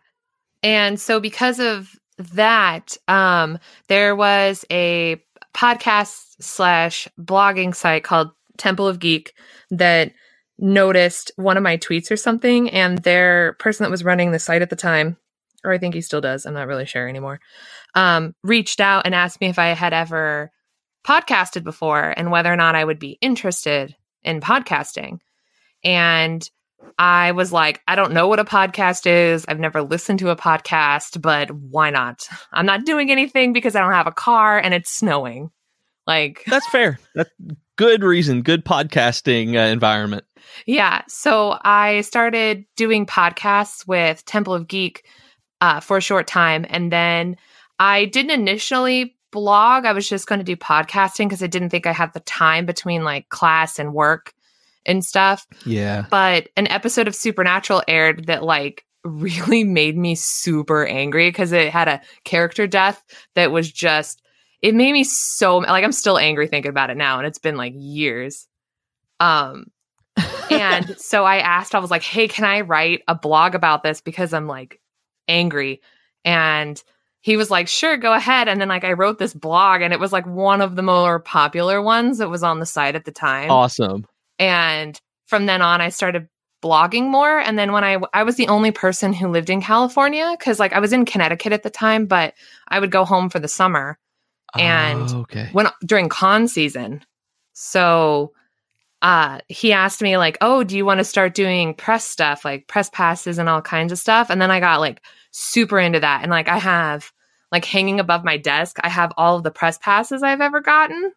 And 0.63 1.01
so 1.01 1.21
because 1.21 1.61
of 1.61 1.93
that, 2.19 2.97
um, 3.07 3.59
there 3.89 4.17
was 4.17 4.65
a 4.71 5.23
podcast 5.55 6.35
slash 6.41 7.07
blogging 7.21 7.75
site 7.75 8.03
called 8.03 8.31
Temple 8.57 8.89
of 8.89 8.99
Geek 8.99 9.35
that 9.71 10.13
noticed 10.59 11.31
one 11.37 11.57
of 11.57 11.63
my 11.63 11.77
tweets 11.77 12.11
or 12.11 12.17
something, 12.17 12.69
and 12.71 12.99
their 12.99 13.53
person 13.55 13.85
that 13.85 13.91
was 13.91 14.05
running 14.05 14.33
the 14.33 14.41
site 14.41 14.63
at 14.63 14.71
the 14.71 14.77
time, 14.77 15.17
or 15.65 15.73
I 15.73 15.79
think 15.79 15.95
he 15.95 16.01
still 16.01 16.21
does, 16.21 16.45
I'm 16.45 16.55
not 16.55 16.67
really 16.67 16.87
sure 16.87 17.09
anymore, 17.09 17.39
um, 17.95 18.35
reached 18.43 18.81
out 18.81 19.07
and 19.07 19.15
asked 19.15 19.41
me 19.41 19.47
if 19.47 19.59
I 19.61 19.69
had 19.69 19.93
ever 19.93 20.51
podcasted 21.05 21.65
before 21.65 22.15
and 22.17 22.31
whether 22.31 22.53
or 22.53 22.57
not 22.57 22.75
I 22.75 22.85
would 22.85 22.99
be 22.99 23.19
interested 23.21 23.95
in 24.23 24.41
podcasting. 24.41 25.19
And 25.85 26.49
I 26.99 27.33
was 27.33 27.53
like, 27.53 27.81
I 27.89 27.95
don't 27.95 28.13
know 28.13 28.29
what 28.29 28.41
a 28.41 28.45
podcast 28.45 29.07
is. 29.07 29.45
I've 29.49 29.61
never 29.61 29.83
listened 29.83 30.19
to 30.21 30.31
a 30.31 30.37
podcast, 30.37 31.21
but 31.21 31.51
why 31.51 31.91
not? 31.91 32.29
I'm 32.53 32.67
not 32.67 32.85
doing 32.85 33.11
anything 33.11 33.53
because 33.53 33.75
I 33.77 33.81
don't 33.81 33.93
have 33.93 34.07
a 34.07 34.13
car 34.13 34.59
and 34.59 34.75
it's 34.75 34.91
snowing. 34.91 35.51
Like, 36.07 36.45
That's 36.47 36.69
fair. 36.71 36.99
That's 37.15 37.31
good 37.77 38.03
reason. 38.03 38.43
Good 38.43 38.65
podcasting 38.65 39.57
uh, 39.57 39.71
environment. 39.71 40.25
yeah. 40.67 41.03
So 41.09 41.59
I 41.63 42.01
started 42.01 42.65
doing 42.77 43.07
podcasts 43.07 43.87
with 43.87 44.25
Temple 44.25 44.55
of 44.55 44.67
Geek 44.69 45.05
uh, 45.61 45.81
for 45.81 45.99
a 45.99 46.03
short 46.03 46.27
time. 46.27 46.65
And 46.69 46.91
then 46.91 47.37
I 47.79 48.07
didn't 48.07 48.31
initially 48.33 49.17
blog. 49.31 49.85
I 49.85 49.93
was 49.93 50.09
just 50.09 50.27
going 50.27 50.39
to 50.39 50.45
do 50.45 50.57
podcasting 50.57 51.27
because 51.27 51.43
I 51.43 51.47
didn't 51.47 51.71
think 51.71 51.87
I 51.87 51.93
had 51.93 52.13
the 52.13 52.21
time 52.21 52.67
between 52.67 53.05
like 53.05 53.29
class 53.29 53.79
and 53.79 53.93
work 53.93 54.35
and 54.87 55.05
stuff. 55.05 55.47
Yeah. 55.65 56.07
but 56.11 56.49
an 56.57 56.67
episode 56.69 57.09
of 57.09 57.15
Supernatural 57.15 57.83
aired 57.87 58.27
that 58.27 58.43
like 58.43 58.85
really 59.05 59.65
made 59.65 59.97
me 59.97 60.15
super 60.15 60.85
angry 60.85 61.29
because 61.29 61.53
it 61.53 61.71
had 61.71 61.89
a 61.89 62.01
character 62.25 62.67
death 62.67 63.03
that 63.35 63.53
was 63.53 63.71
just 63.71 64.23
it 64.61 64.75
made 64.75 64.93
me 64.93 65.05
so 65.05 65.59
like 65.59 65.85
I'm 65.85 65.93
still 65.93 66.19
angry 66.19 66.49
thinking 66.49 66.71
about 66.71 66.91
it 66.91 66.97
now 66.97 67.19
and 67.19 67.27
it's 67.27 67.39
been 67.39 67.57
like 67.57 67.75
years. 67.77 68.49
Um 69.21 69.67
and 70.51 70.97
so 70.99 71.25
I 71.25 71.39
asked 71.39 71.75
I 71.75 71.79
was 71.79 71.91
like, 71.91 72.03
"Hey, 72.03 72.27
can 72.27 72.45
I 72.45 72.63
write 72.63 73.03
a 73.07 73.15
blog 73.15 73.55
about 73.55 73.83
this 73.83 74.01
because 74.01 74.33
I'm 74.33 74.47
like 74.49 74.81
angry?" 75.29 75.81
And 76.25 76.83
he 77.21 77.37
was 77.37 77.51
like, 77.51 77.69
"Sure, 77.69 77.97
go 77.97 78.13
ahead." 78.15 78.49
And 78.49 78.61
then 78.61 78.69
like 78.69 78.85
I 78.85 78.93
wrote 78.93 79.19
this 79.19 79.35
blog 79.35 79.81
and 79.83 79.93
it 79.93 80.01
was 80.01 80.13
like 80.13 80.27
one 80.27 80.61
of 80.61 80.77
the 80.77 80.83
more 80.83 81.19
popular 81.21 81.83
ones 81.83 82.19
that 82.19 82.31
was 82.31 82.43
on 82.43 82.61
the 82.61 82.67
site 82.67 82.95
at 82.95 83.05
the 83.05 83.13
time 83.13 83.51
awesome. 83.51 84.07
and 84.39 85.01
from 85.27 85.47
then 85.47 85.61
on 85.61 85.81
i 85.81 85.89
started 85.91 86.29
blogging 86.63 87.09
more 87.11 87.39
and 87.39 87.59
then 87.59 87.71
when 87.73 87.85
i 87.85 87.99
i 88.15 88.23
was 88.23 88.37
the 88.37 88.49
only 88.49 88.71
person 88.73 89.13
who 89.13 89.29
lived 89.29 89.51
in 89.51 89.61
california 89.61 90.35
because 90.39 90.59
like 90.59 90.73
i 90.73 90.81
was 90.81 90.93
in 90.93 91.05
connecticut 91.05 91.53
at 91.53 91.63
the 91.63 91.71
time 91.71 92.07
but 92.07 92.35
i 92.69 92.81
would 92.81 92.91
go 92.91 93.05
home 93.05 93.29
for 93.31 93.39
the 93.39 93.47
summer 93.49 93.99
And 94.57 95.09
Oh, 95.11 95.21
okay. 95.21 95.49
when 95.53 95.69
during 95.85 96.09
con 96.09 96.49
season 96.49 97.05
so 97.53 98.33
uh 99.03 99.39
he 99.49 99.73
asked 99.73 100.03
me 100.03 100.17
like 100.17 100.37
oh 100.41 100.65
do 100.65 100.77
you 100.77 100.85
want 100.85 100.99
to 100.99 101.05
start 101.05 101.35
doing 101.35 101.75
press 101.75 102.05
stuff 102.05 102.45
like 102.45 102.67
press 102.67 102.91
passes 102.91 103.39
and 103.39 103.49
all 103.49 103.63
kinds 103.63 103.93
of 103.93 103.99
stuff 103.99 104.31
and 104.31 104.41
then 104.43 104.51
i 104.51 104.59
got 104.61 104.81
like 104.81 105.01
super 105.31 105.79
into 105.79 106.01
that 106.01 106.23
and 106.23 106.31
like 106.31 106.49
i 106.49 106.59
have 106.59 107.13
like 107.53 107.65
hanging 107.65 108.01
above 108.01 108.25
my 108.25 108.37
desk 108.37 108.79
i 108.83 108.89
have 108.89 109.13
all 109.17 109.37
of 109.37 109.43
the 109.43 109.51
press 109.51 109.79
passes 109.79 110.23
i've 110.23 110.41
ever 110.41 110.61
gotten 110.61 111.13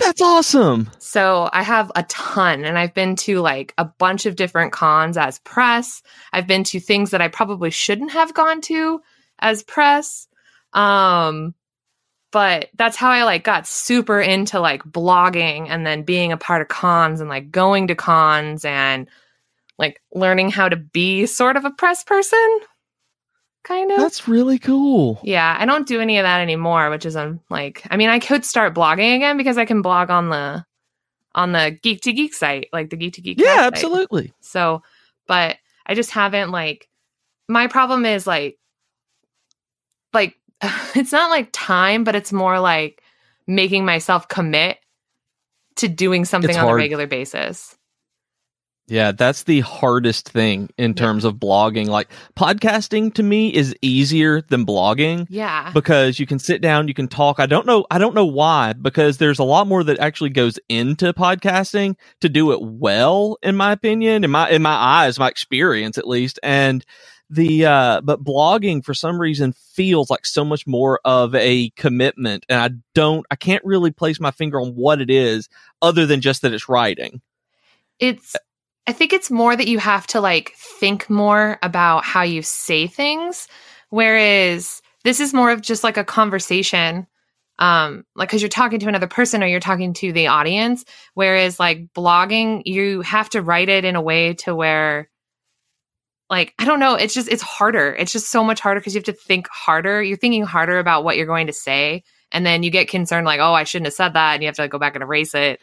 That's 0.00 0.20
awesome. 0.20 0.90
so 0.98 1.48
I 1.52 1.62
have 1.62 1.92
a 1.94 2.02
ton, 2.04 2.64
and 2.64 2.76
I've 2.76 2.94
been 2.94 3.14
to 3.16 3.40
like 3.40 3.72
a 3.78 3.84
bunch 3.84 4.26
of 4.26 4.34
different 4.34 4.72
cons 4.72 5.16
as 5.16 5.38
press. 5.38 6.02
I've 6.32 6.48
been 6.48 6.64
to 6.64 6.80
things 6.80 7.12
that 7.12 7.22
I 7.22 7.28
probably 7.28 7.70
shouldn't 7.70 8.10
have 8.10 8.34
gone 8.34 8.60
to 8.62 9.00
as 9.38 9.62
press. 9.62 10.26
Um, 10.72 11.54
but 12.32 12.70
that's 12.74 12.96
how 12.96 13.10
I 13.10 13.22
like 13.22 13.44
got 13.44 13.68
super 13.68 14.20
into 14.20 14.58
like 14.58 14.82
blogging 14.82 15.68
and 15.68 15.86
then 15.86 16.02
being 16.02 16.32
a 16.32 16.36
part 16.36 16.62
of 16.62 16.66
cons 16.66 17.20
and 17.20 17.30
like 17.30 17.52
going 17.52 17.86
to 17.86 17.94
cons 17.94 18.64
and 18.64 19.08
like 19.78 20.02
learning 20.12 20.50
how 20.50 20.68
to 20.68 20.74
be 20.74 21.26
sort 21.26 21.56
of 21.56 21.64
a 21.64 21.70
press 21.70 22.02
person. 22.02 22.58
Kind 23.64 23.90
of. 23.90 23.96
That's 23.96 24.28
really 24.28 24.58
cool. 24.58 25.18
Yeah, 25.22 25.56
I 25.58 25.64
don't 25.64 25.88
do 25.88 26.00
any 26.00 26.18
of 26.18 26.24
that 26.24 26.40
anymore, 26.40 26.90
which 26.90 27.06
is 27.06 27.16
um 27.16 27.40
like 27.48 27.82
I 27.90 27.96
mean 27.96 28.10
I 28.10 28.18
could 28.18 28.44
start 28.44 28.74
blogging 28.74 29.16
again 29.16 29.38
because 29.38 29.56
I 29.56 29.64
can 29.64 29.80
blog 29.80 30.10
on 30.10 30.28
the 30.28 30.64
on 31.34 31.52
the 31.52 31.76
Geek 31.82 32.02
to 32.02 32.12
Geek 32.12 32.34
site, 32.34 32.68
like 32.72 32.90
the 32.90 32.96
Geek 32.96 33.14
to 33.14 33.22
Geek. 33.22 33.40
Yeah, 33.40 33.56
site. 33.56 33.64
absolutely. 33.72 34.32
So, 34.40 34.82
but 35.26 35.56
I 35.86 35.94
just 35.94 36.10
haven't 36.10 36.50
like 36.50 36.88
my 37.48 37.66
problem 37.66 38.04
is 38.04 38.26
like 38.26 38.58
like 40.12 40.36
it's 40.94 41.12
not 41.12 41.30
like 41.30 41.48
time, 41.50 42.04
but 42.04 42.14
it's 42.14 42.34
more 42.34 42.60
like 42.60 43.02
making 43.46 43.86
myself 43.86 44.28
commit 44.28 44.78
to 45.76 45.88
doing 45.88 46.26
something 46.26 46.50
It's 46.50 46.58
on 46.58 46.68
a 46.68 46.74
regular 46.74 47.06
basis. 47.06 47.76
Yeah, 48.86 49.12
that's 49.12 49.44
the 49.44 49.60
hardest 49.60 50.28
thing 50.28 50.68
in 50.76 50.90
Yeah. 50.90 50.94
terms 50.94 51.24
of 51.24 51.36
blogging. 51.36 51.86
Like 51.86 52.08
podcasting 52.36 53.14
to 53.14 53.22
me 53.22 53.48
is 53.52 53.74
easier 53.80 54.42
than 54.42 54.66
blogging 54.66 55.26
Yeah. 55.30 55.70
because 55.72 56.18
you 56.18 56.26
can 56.26 56.38
sit 56.38 56.60
down, 56.60 56.86
you 56.88 56.92
can 56.92 57.08
talk. 57.08 57.40
I 57.40 57.46
don't 57.46 57.64
know, 57.66 57.86
I 57.90 57.96
don't 57.98 58.14
know 58.14 58.26
why 58.26 58.74
because 58.74 59.16
there's 59.16 59.38
a 59.38 59.44
lot 59.44 59.66
more 59.66 59.82
that 59.84 59.98
actually 60.00 60.30
goes 60.30 60.58
into 60.68 61.14
podcasting 61.14 61.96
to 62.20 62.28
do 62.28 62.52
it 62.52 62.60
well 62.60 63.38
in 63.42 63.56
my 63.56 63.72
opinion, 63.72 64.22
in 64.22 64.30
my 64.30 64.50
in 64.50 64.60
my 64.60 64.74
eyes, 64.74 65.18
my 65.18 65.28
experience 65.28 65.96
at 65.96 66.06
least. 66.06 66.38
And 66.42 66.84
the 67.30 67.64
uh 67.64 68.02
but 68.02 68.22
blogging 68.22 68.84
for 68.84 68.92
some 68.92 69.18
reason 69.18 69.54
feels 69.54 70.10
like 70.10 70.26
so 70.26 70.44
much 70.44 70.66
more 70.66 71.00
of 71.06 71.34
a 71.34 71.70
commitment 71.70 72.44
and 72.50 72.60
I 72.60 72.76
don't 72.94 73.24
I 73.30 73.36
can't 73.36 73.64
really 73.64 73.92
place 73.92 74.20
my 74.20 74.30
finger 74.30 74.60
on 74.60 74.74
what 74.74 75.00
it 75.00 75.08
is 75.08 75.48
other 75.80 76.04
than 76.04 76.20
just 76.20 76.42
that 76.42 76.52
it's 76.52 76.68
writing. 76.68 77.22
it's 77.98 78.36
I 78.86 78.92
think 78.92 79.12
it's 79.12 79.30
more 79.30 79.56
that 79.56 79.66
you 79.68 79.78
have 79.78 80.06
to 80.08 80.20
like 80.20 80.52
think 80.56 81.08
more 81.08 81.58
about 81.62 82.04
how 82.04 82.22
you 82.22 82.42
say 82.42 82.86
things. 82.86 83.48
Whereas 83.90 84.82
this 85.04 85.20
is 85.20 85.32
more 85.32 85.50
of 85.50 85.62
just 85.62 85.84
like 85.84 85.96
a 85.96 86.04
conversation 86.04 87.06
um 87.60 88.04
like 88.16 88.28
cuz 88.28 88.42
you're 88.42 88.48
talking 88.48 88.80
to 88.80 88.88
another 88.88 89.06
person 89.06 89.40
or 89.40 89.46
you're 89.46 89.60
talking 89.60 89.94
to 89.94 90.12
the 90.12 90.26
audience. 90.26 90.84
Whereas 91.14 91.60
like 91.60 91.92
blogging 91.94 92.62
you 92.66 93.00
have 93.02 93.30
to 93.30 93.42
write 93.42 93.68
it 93.68 93.84
in 93.84 93.96
a 93.96 94.02
way 94.02 94.34
to 94.34 94.54
where 94.54 95.08
like 96.28 96.52
I 96.58 96.64
don't 96.64 96.80
know 96.80 96.96
it's 96.96 97.14
just 97.14 97.28
it's 97.28 97.42
harder. 97.42 97.94
It's 97.94 98.12
just 98.12 98.30
so 98.30 98.42
much 98.42 98.60
harder 98.60 98.80
cuz 98.80 98.94
you 98.94 98.98
have 98.98 99.04
to 99.04 99.12
think 99.12 99.48
harder. 99.48 100.02
You're 100.02 100.16
thinking 100.16 100.42
harder 100.42 100.78
about 100.78 101.04
what 101.04 101.16
you're 101.16 101.26
going 101.26 101.46
to 101.46 101.52
say 101.52 102.02
and 102.32 102.44
then 102.44 102.64
you 102.64 102.70
get 102.70 102.88
concerned 102.88 103.24
like 103.24 103.40
oh 103.40 103.54
I 103.54 103.64
shouldn't 103.64 103.86
have 103.86 103.94
said 103.94 104.14
that 104.14 104.34
and 104.34 104.42
you 104.42 104.48
have 104.48 104.56
to 104.56 104.62
like, 104.62 104.72
go 104.72 104.78
back 104.78 104.96
and 104.96 105.02
erase 105.02 105.34
it 105.34 105.60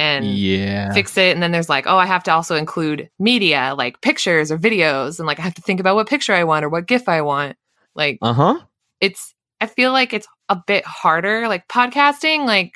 and 0.00 0.24
yeah. 0.24 0.92
fix 0.92 1.16
it 1.18 1.32
and 1.34 1.42
then 1.42 1.52
there's 1.52 1.68
like 1.68 1.86
oh 1.86 1.96
i 1.98 2.06
have 2.06 2.22
to 2.22 2.32
also 2.32 2.56
include 2.56 3.08
media 3.18 3.74
like 3.76 4.00
pictures 4.00 4.50
or 4.50 4.58
videos 4.58 5.18
and 5.18 5.26
like 5.26 5.38
i 5.38 5.42
have 5.42 5.54
to 5.54 5.62
think 5.62 5.78
about 5.78 5.94
what 5.94 6.08
picture 6.08 6.32
i 6.32 6.42
want 6.42 6.64
or 6.64 6.68
what 6.68 6.86
gif 6.86 7.08
i 7.08 7.20
want 7.20 7.56
like 7.94 8.18
Uh-huh. 8.22 8.58
it's 9.00 9.34
i 9.60 9.66
feel 9.66 9.92
like 9.92 10.12
it's 10.14 10.26
a 10.48 10.56
bit 10.66 10.84
harder 10.84 11.48
like 11.48 11.68
podcasting 11.68 12.46
like 12.46 12.72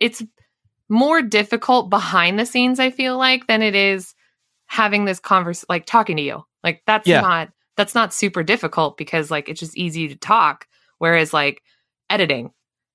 it's 0.00 0.22
more 0.88 1.20
difficult 1.20 1.90
behind 1.90 2.38
the 2.38 2.46
scenes 2.46 2.78
i 2.78 2.90
feel 2.90 3.18
like 3.18 3.46
than 3.48 3.60
it 3.62 3.74
is 3.74 4.14
having 4.66 5.04
this 5.04 5.18
converse 5.20 5.64
like 5.68 5.84
talking 5.84 6.16
to 6.16 6.22
you 6.22 6.42
like 6.62 6.82
that's 6.86 7.06
Yeah. 7.08 7.20
not 7.22 7.48
that's 7.76 7.94
not 7.94 8.14
super 8.14 8.42
difficult 8.42 8.96
because 8.96 9.30
like 9.30 9.48
it's 9.48 9.60
just 9.60 9.76
easy 9.76 10.08
to 10.08 10.16
talk 10.16 10.66
whereas 10.98 11.32
like 11.34 11.60
editing 12.08 12.50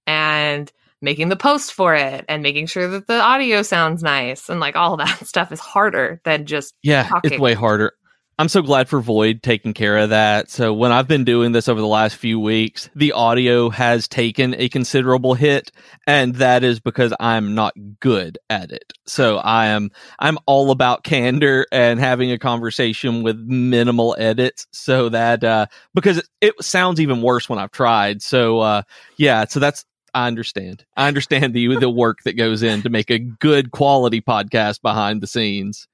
and 0.08 0.72
making 1.02 1.30
the 1.30 1.36
post 1.36 1.74
for 1.74 1.96
it 1.96 2.26
and 2.30 2.44
making 2.44 2.68
sure 2.68 2.88
that 2.88 3.08
the 3.08 3.20
audio 3.20 3.62
sounds 3.62 4.04
nice 4.04 4.50
and 4.50 4.60
like 4.60 4.76
all 4.76 4.98
that 4.98 5.26
stuff 5.28 5.52
is 5.52 5.60
harder 5.60 6.22
than 6.24 6.46
just 6.46 6.74
Yeah, 6.84 7.08
talking. 7.10 7.32
it's 7.32 7.42
way 7.42 7.54
harder. 7.54 7.94
I'm 8.40 8.50
so 8.50 8.64
glad 8.64 8.90
for 8.90 9.00
Void 9.02 9.44
taking 9.44 9.72
care 9.72 10.00
of 10.00 10.10
that. 10.10 10.50
So 10.50 10.74
when 10.74 10.92
I've 10.92 11.08
been 11.08 11.26
doing 11.26 11.52
this 11.52 11.68
over 11.70 11.80
the 11.80 11.86
last 11.86 12.16
few 12.16 12.40
weeks, 12.40 12.90
the 12.96 13.12
audio 13.12 13.70
has 13.70 14.08
taken 14.08 14.56
a 14.56 14.68
considerable 14.68 15.36
hit 15.36 15.72
and 16.08 16.34
that 16.36 16.64
is 16.64 16.80
because 16.80 17.14
I'm 17.20 17.54
not 17.54 17.76
good 18.00 18.40
at 18.50 18.72
it. 18.72 18.94
So 19.06 19.38
I 19.38 19.68
am 19.68 19.92
I'm 20.18 20.40
all 20.48 20.72
about 20.72 21.04
candor 21.04 21.68
and 21.72 22.00
having 22.00 22.32
a 22.32 22.40
conversation 22.40 23.22
with 23.22 23.38
minimal 23.38 24.16
edits 24.18 24.66
so 24.72 25.10
that 25.10 25.44
uh 25.44 25.68
because 25.94 26.18
it, 26.18 26.26
it 26.42 26.64
sounds 26.64 27.00
even 27.00 27.22
worse 27.22 27.48
when 27.48 27.60
I've 27.60 27.72
tried. 27.72 28.24
So 28.24 28.60
uh 28.60 28.82
yeah, 29.18 29.46
so 29.46 29.60
that's 29.60 29.86
I 30.14 30.28
understand. 30.28 30.86
I 30.98 31.08
understand 31.08 31.54
the 31.54 31.76
the 31.78 31.90
work 31.90 32.20
that 32.24 32.34
goes 32.34 32.64
in 32.64 32.82
to 32.84 32.90
make 32.90 33.10
a 33.10 33.20
good 33.20 33.72
quality 33.72 34.22
podcast 34.22 34.82
behind 34.82 35.22
the 35.22 35.28
scenes. 35.28 35.88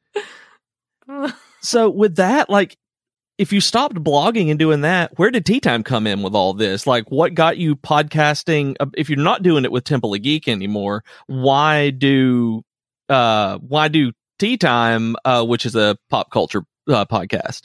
So 1.61 1.89
with 1.89 2.17
that, 2.17 2.49
like 2.49 2.77
if 3.37 3.51
you 3.51 3.61
stopped 3.61 3.95
blogging 3.95 4.49
and 4.49 4.59
doing 4.59 4.81
that, 4.81 5.17
where 5.17 5.31
did 5.31 5.45
Tea 5.45 5.59
Time 5.59 5.83
come 5.83 6.05
in 6.07 6.21
with 6.21 6.35
all 6.35 6.53
this? 6.53 6.85
Like 6.85 7.09
what 7.09 7.33
got 7.33 7.57
you 7.57 7.75
podcasting? 7.75 8.75
Uh, 8.79 8.85
If 8.95 9.09
you're 9.09 9.17
not 9.17 9.41
doing 9.43 9.65
it 9.65 9.71
with 9.71 9.83
Temple 9.83 10.13
of 10.13 10.21
Geek 10.21 10.47
anymore, 10.47 11.03
why 11.25 11.89
do 11.89 12.63
uh 13.09 13.57
why 13.57 13.87
do 13.87 14.11
Tea 14.39 14.57
Time 14.57 15.15
uh 15.25 15.43
which 15.45 15.65
is 15.65 15.75
a 15.75 15.97
pop 16.09 16.29
culture 16.31 16.63
uh, 16.87 17.05
podcast? 17.05 17.63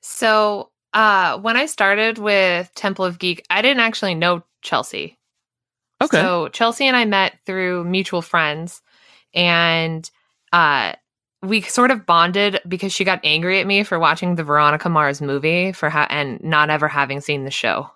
so 0.00 0.70
uh 0.94 1.38
when 1.38 1.56
i 1.56 1.64
started 1.64 2.18
with 2.18 2.70
temple 2.74 3.04
of 3.04 3.18
geek 3.18 3.44
i 3.50 3.62
didn't 3.62 3.80
actually 3.80 4.14
know 4.14 4.42
chelsea 4.60 5.16
Okay. 6.02 6.20
So 6.20 6.48
Chelsea 6.48 6.86
and 6.86 6.96
I 6.96 7.04
met 7.04 7.38
through 7.46 7.84
mutual 7.84 8.22
friends 8.22 8.82
and 9.34 10.08
uh 10.52 10.92
we 11.42 11.60
sort 11.62 11.90
of 11.90 12.06
bonded 12.06 12.60
because 12.68 12.92
she 12.92 13.02
got 13.04 13.20
angry 13.24 13.58
at 13.60 13.66
me 13.66 13.82
for 13.82 13.98
watching 13.98 14.36
the 14.36 14.44
Veronica 14.44 14.88
Mars 14.88 15.20
movie 15.20 15.72
for 15.72 15.90
ha- 15.90 16.06
and 16.08 16.40
not 16.42 16.70
ever 16.70 16.86
having 16.86 17.20
seen 17.20 17.44
the 17.44 17.50
show. 17.50 17.90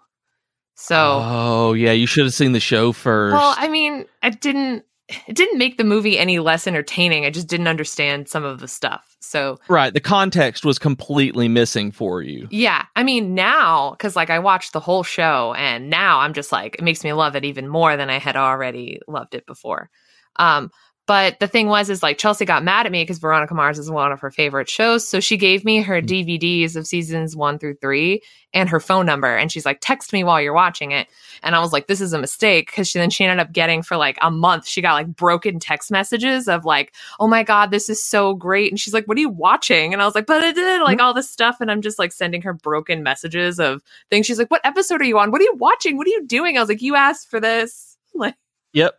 So 0.74 0.96
Oh, 1.22 1.72
yeah, 1.72 1.92
you 1.92 2.06
should 2.06 2.24
have 2.24 2.34
seen 2.34 2.52
the 2.52 2.60
show 2.60 2.92
first. 2.92 3.34
well, 3.34 3.54
I 3.56 3.68
mean, 3.68 4.04
I 4.22 4.30
didn't 4.30 4.84
it 5.08 5.36
didn't 5.36 5.58
make 5.58 5.78
the 5.78 5.84
movie 5.84 6.18
any 6.18 6.38
less 6.40 6.66
entertaining. 6.66 7.24
I 7.24 7.30
just 7.30 7.46
didn't 7.46 7.68
understand 7.68 8.28
some 8.28 8.44
of 8.44 8.58
the 8.60 8.68
stuff. 8.68 9.15
So 9.20 9.58
right, 9.68 9.92
the 9.92 10.00
context 10.00 10.64
was 10.64 10.78
completely 10.78 11.48
missing 11.48 11.90
for 11.90 12.22
you. 12.22 12.48
Yeah, 12.50 12.84
I 12.94 13.02
mean 13.02 13.34
now 13.34 13.92
because 13.92 14.16
like 14.16 14.30
I 14.30 14.38
watched 14.38 14.72
the 14.72 14.80
whole 14.80 15.02
show, 15.02 15.54
and 15.54 15.90
now 15.90 16.20
I'm 16.20 16.32
just 16.32 16.52
like 16.52 16.76
it 16.76 16.82
makes 16.82 17.02
me 17.02 17.12
love 17.12 17.36
it 17.36 17.44
even 17.44 17.68
more 17.68 17.96
than 17.96 18.10
I 18.10 18.18
had 18.18 18.36
already 18.36 19.00
loved 19.08 19.34
it 19.34 19.46
before. 19.46 19.90
Um, 20.38 20.70
but 21.06 21.38
the 21.38 21.46
thing 21.46 21.68
was, 21.68 21.88
is 21.88 22.02
like 22.02 22.18
Chelsea 22.18 22.44
got 22.44 22.64
mad 22.64 22.84
at 22.84 22.92
me 22.92 23.02
because 23.02 23.18
Veronica 23.18 23.54
Mars 23.54 23.78
is 23.78 23.90
one 23.90 24.10
of 24.10 24.20
her 24.20 24.30
favorite 24.30 24.68
shows, 24.68 25.06
so 25.06 25.20
she 25.20 25.36
gave 25.36 25.64
me 25.64 25.80
her 25.82 26.02
mm-hmm. 26.02 26.30
DVDs 26.30 26.74
of 26.74 26.86
seasons 26.86 27.36
one 27.36 27.58
through 27.58 27.76
three 27.76 28.22
and 28.52 28.68
her 28.68 28.80
phone 28.80 29.06
number, 29.06 29.36
and 29.36 29.52
she's 29.52 29.64
like, 29.64 29.78
"Text 29.80 30.12
me 30.12 30.24
while 30.24 30.40
you're 30.40 30.52
watching 30.52 30.90
it." 30.90 31.06
And 31.42 31.54
I 31.54 31.60
was 31.60 31.72
like, 31.72 31.86
"This 31.86 32.00
is 32.00 32.12
a 32.12 32.18
mistake," 32.18 32.66
because 32.66 32.88
she 32.88 32.98
then 32.98 33.10
she 33.10 33.24
ended 33.24 33.38
up 33.38 33.52
getting 33.52 33.82
for 33.82 33.96
like 33.96 34.18
a 34.20 34.30
month. 34.30 34.66
She 34.66 34.82
got 34.82 34.94
like 34.94 35.14
broken 35.14 35.60
text 35.60 35.90
messages 35.90 36.48
of 36.48 36.64
like, 36.64 36.92
"Oh 37.20 37.28
my 37.28 37.44
god, 37.44 37.70
this 37.70 37.88
is 37.88 38.02
so 38.02 38.34
great," 38.34 38.72
and 38.72 38.80
she's 38.80 38.94
like, 38.94 39.06
"What 39.06 39.16
are 39.16 39.20
you 39.20 39.28
watching?" 39.28 39.92
And 39.92 40.02
I 40.02 40.06
was 40.06 40.14
like, 40.14 40.26
"But 40.26 40.42
I 40.42 40.52
did 40.52 40.82
like 40.82 40.98
mm-hmm. 40.98 41.06
all 41.06 41.14
this 41.14 41.30
stuff," 41.30 41.58
and 41.60 41.70
I'm 41.70 41.82
just 41.82 41.98
like 41.98 42.12
sending 42.12 42.42
her 42.42 42.52
broken 42.52 43.02
messages 43.02 43.60
of 43.60 43.82
things. 44.10 44.26
She's 44.26 44.38
like, 44.38 44.50
"What 44.50 44.64
episode 44.64 45.00
are 45.00 45.04
you 45.04 45.18
on? 45.18 45.30
What 45.30 45.40
are 45.40 45.44
you 45.44 45.54
watching? 45.56 45.96
What 45.96 46.06
are 46.06 46.10
you 46.10 46.26
doing?" 46.26 46.56
I 46.56 46.60
was 46.60 46.68
like, 46.68 46.82
"You 46.82 46.96
asked 46.96 47.30
for 47.30 47.40
this." 47.40 47.92
Like, 48.18 48.34
Yep. 48.72 48.94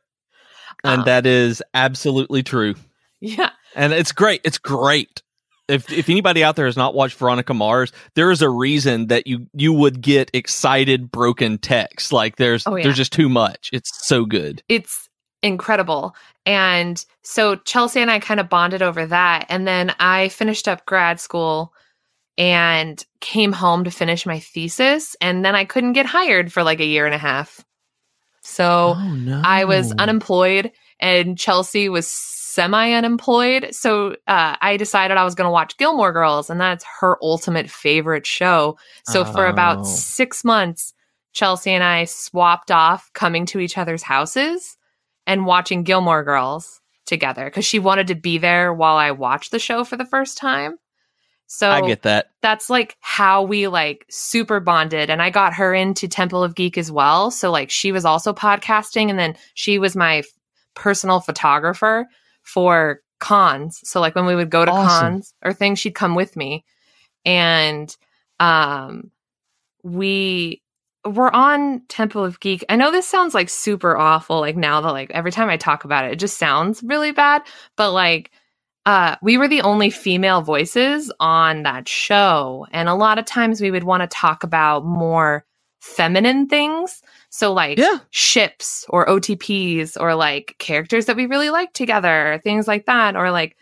And 0.83 0.99
Um, 1.01 1.05
that 1.05 1.25
is 1.25 1.61
absolutely 1.73 2.43
true. 2.43 2.75
yeah, 3.19 3.49
And 3.75 3.93
it's 3.93 4.11
great. 4.11 4.41
It's 4.43 4.57
great. 4.57 5.21
If 5.67 5.91
if 5.91 6.07
anybody 6.09 6.43
out 6.45 6.55
there 6.55 6.65
has 6.67 6.77
not 6.77 6.93
watched 6.95 7.17
Veronica 7.17 7.53
Mars, 7.53 7.91
there 8.15 8.31
is 8.31 8.41
a 8.41 8.49
reason 8.49 9.07
that 9.07 9.27
you 9.27 9.47
you 9.53 9.73
would 9.73 9.99
get 10.01 10.29
excited 10.33 11.11
broken 11.11 11.57
text. 11.57 12.13
Like 12.13 12.37
there's 12.37 12.65
Oh, 12.65 12.75
yeah. 12.75 12.83
there's 12.83 12.95
just 12.95 13.11
too 13.11 13.27
much. 13.27 13.69
It's 13.73 13.91
so 14.07 14.23
good. 14.25 14.61
it's 14.69 15.09
incredible. 15.43 16.15
And 16.45 17.03
so 17.21 17.55
Chelsea 17.57 17.99
and 17.99 18.09
I 18.09 18.19
kind 18.19 18.39
of 18.39 18.47
bonded 18.49 18.81
over 18.81 19.05
that. 19.07 19.45
And 19.49 19.67
then 19.67 19.93
I 19.99 20.29
finished 20.29 20.67
up 20.67 20.85
grad 20.85 21.19
school 21.19 21.73
and 22.37 23.03
came 23.19 23.51
home 23.51 23.83
to 23.83 23.91
finish 23.91 24.25
my 24.25 24.39
thesis. 24.39 25.15
And 25.21 25.43
then 25.45 25.53
I 25.55 25.65
couldn't 25.65 25.93
get 25.93 26.05
hired 26.05 26.51
for 26.53 26.63
like 26.63 26.79
a 26.79 26.85
year 26.85 27.05
and 27.05 27.13
a 27.15 27.19
half. 27.19 27.63
So 28.47 28.93
no. 28.95 29.41
I 29.43 29.65
was 29.65 29.91
unemployed 29.99 30.71
and 30.99 31.37
Chelsea 31.37 31.89
was 31.89 32.07
semi 32.07 32.93
unemployed. 32.93 33.69
So 33.71 34.13
uh, 34.27 34.55
I 34.59 34.77
decided 34.77 35.17
I 35.17 35.23
was 35.23 35.35
going 35.35 35.45
to 35.45 35.51
watch 35.51 35.77
Gilmore 35.77 36.11
Girls, 36.11 36.49
and 36.49 36.59
that's 36.59 36.83
her 37.01 37.17
ultimate 37.21 37.69
favorite 37.69 38.25
show. 38.25 38.77
So 39.05 39.23
for 39.25 39.45
Oh. 39.45 39.49
about 39.51 39.85
six 39.85 40.43
months, 40.43 40.93
Chelsea 41.33 41.69
and 41.71 41.83
I 41.83 42.05
swapped 42.05 42.71
off 42.71 43.11
coming 43.13 43.45
to 43.47 43.59
each 43.59 43.77
other's 43.77 44.01
houses 44.01 44.75
and 45.27 45.45
watching 45.45 45.83
Gilmore 45.83 46.23
Girls 46.23 46.81
together 47.05 47.45
because 47.45 47.65
she 47.65 47.77
wanted 47.79 48.07
to 48.07 48.15
be 48.15 48.39
there 48.39 48.73
while 48.73 48.95
I 48.97 49.11
watched 49.11 49.51
the 49.51 49.59
show 49.59 49.83
for 49.83 49.97
the 49.97 50.05
first 50.05 50.37
time. 50.37 50.77
So 51.47 51.69
I 51.71 51.81
get 51.87 52.01
that. 52.03 52.27
that's 52.41 52.69
like 52.69 52.97
how 52.99 53.41
we 53.41 53.67
like 53.67 54.05
super 54.09 54.59
bonded 54.59 55.09
and 55.09 55.21
i 55.21 55.29
got 55.29 55.53
her 55.53 55.73
into 55.73 56.07
temple 56.07 56.43
of 56.43 56.55
geek 56.55 56.77
as 56.77 56.91
well 56.91 57.31
so 57.31 57.49
like 57.51 57.69
she 57.69 57.91
was 57.91 58.03
also 58.05 58.33
podcasting 58.33 59.09
and 59.09 59.17
then 59.17 59.35
she 59.53 59.79
was 59.79 59.95
my 59.95 60.17
f- 60.17 60.25
personal 60.75 61.19
photographer 61.21 62.05
for 62.43 63.01
cons 63.19 63.79
so 63.83 63.99
like 64.01 64.13
when 64.13 64.25
we 64.25 64.35
would 64.35 64.49
go 64.49 64.63
to 64.65 64.71
Awesome. 64.71 65.13
cons 65.13 65.33
or 65.43 65.53
things 65.53 65.79
she'd 65.79 65.95
come 65.95 66.15
with 66.15 66.35
me 66.35 66.63
and 67.25 67.95
um 68.39 69.09
we 69.83 70.61
were 71.05 71.33
on 71.33 71.81
temple 71.87 72.23
of 72.25 72.39
geek 72.41 72.63
i 72.69 72.75
know 72.75 72.91
this 72.91 73.07
sounds 73.07 73.33
like 73.33 73.49
super 73.49 73.95
awful 73.97 74.39
like 74.41 74.57
now 74.57 74.81
that 74.81 74.91
like 74.91 75.09
every 75.11 75.31
time 75.31 75.49
i 75.49 75.55
talk 75.57 75.85
about 75.85 76.05
it 76.05 76.11
it 76.11 76.19
just 76.19 76.37
sounds 76.37 76.83
really 76.83 77.11
bad 77.11 77.41
but 77.77 77.91
like 77.91 78.31
uh, 78.87 79.17
we 79.21 79.37
were 79.37 79.47
the 79.49 79.61
only 79.61 79.89
female 79.89 80.41
voices 80.41 81.11
on 81.19 81.63
that 81.63 81.87
show. 81.89 82.65
And 82.71 82.87
a 82.87 82.95
lot 82.95 83.19
of 83.19 83.25
times 83.25 83.59
we 83.59 83.69
would 83.69 83.83
want 83.83 84.01
to 84.01 84.07
talk 84.07 84.43
about 84.43 84.85
more 84.85 85.45
feminine 85.81 86.47
things. 86.47 87.01
So, 87.29 87.51
like 87.51 87.77
Yeah. 87.77 87.99
ships 88.11 88.85
or 88.87 89.05
OTPs 89.09 89.97
or 89.99 90.15
like 90.15 90.55
characters 90.59 91.05
that 91.07 91.17
we 91.17 91.25
really 91.25 91.49
like 91.49 91.73
together, 91.73 92.39
things 92.45 92.65
like 92.67 92.85
that. 92.85 93.15
Or 93.17 93.29
like 93.29 93.57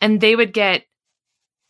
and 0.00 0.20
they 0.20 0.34
would 0.34 0.52
get 0.54 0.84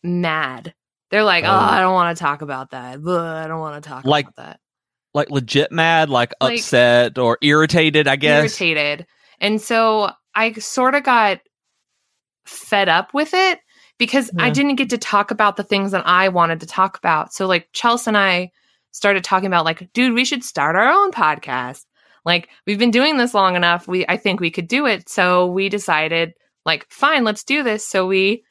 mad. 0.03 0.73
They're 1.11 1.23
like, 1.23 1.43
"Oh, 1.43 1.49
Oh. 1.49 1.51
I 1.51 1.79
don't 1.81 1.93
want 1.93 2.17
to 2.17 2.23
talk 2.23 2.41
about 2.41 2.71
that. 2.71 2.99
Ugh, 3.05 3.09
I 3.09 3.47
don't 3.47 3.59
want 3.59 3.81
to 3.83 3.87
talk 3.89 4.05
Like, 4.05 4.25
about 4.27 4.35
that." 4.37 4.59
Like 5.13 5.29
legit 5.29 5.71
mad, 5.71 6.09
like, 6.09 6.33
Like- 6.41 6.59
upset 6.59 7.17
or 7.17 7.37
irritated, 7.41 8.07
I 8.07 8.15
guess. 8.15 8.39
irritated. 8.59 9.05
And 9.39 9.61
so 9.61 10.11
I 10.33 10.53
sort 10.53 10.95
of 10.95 11.03
got 11.03 11.39
fed 12.45 12.89
up 12.89 13.13
with 13.13 13.33
it 13.33 13.59
because 13.97 14.29
I 14.37 14.49
didn't 14.49 14.75
get 14.75 14.89
to 14.89 14.97
talk 14.97 15.31
about 15.31 15.55
the 15.57 15.63
things 15.63 15.91
that 15.91 16.05
I 16.05 16.29
wanted 16.29 16.59
to 16.61 16.65
talk 16.67 16.97
about. 16.97 17.33
So 17.33 17.47
like 17.47 17.69
Chelsea 17.73 18.09
and 18.09 18.17
I 18.17 18.51
started 18.91 19.23
talking 19.23 19.47
about 19.47 19.65
like, 19.65 19.91
dude, 19.93 20.13
we 20.13 20.25
should 20.25 20.43
start 20.43 20.75
our 20.75 20.87
own 20.89 21.11
podcast. 21.11 21.85
Like 22.25 22.49
we've 22.65 22.79
been 22.79 22.91
doing 22.91 23.17
this 23.17 23.33
long 23.33 23.55
enough. 23.55 23.87
We 23.87 24.05
I 24.07 24.17
think 24.17 24.39
we 24.39 24.51
could 24.51 24.67
do 24.67 24.85
it. 24.85 25.09
So 25.09 25.47
we 25.47 25.69
decided 25.69 26.33
like, 26.65 26.85
fine, 26.89 27.23
let's 27.23 27.43
do 27.43 27.63
this. 27.63 27.85
So 27.85 28.07
we 28.07 28.43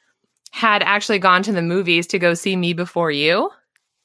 had 0.51 0.81
actually 0.83 1.19
gone 1.19 1.43
to 1.43 1.51
the 1.51 1.61
movies 1.61 2.07
to 2.07 2.19
go 2.19 2.33
see 2.33 2.55
Me 2.55 2.73
Before 2.73 3.11
You 3.11 3.51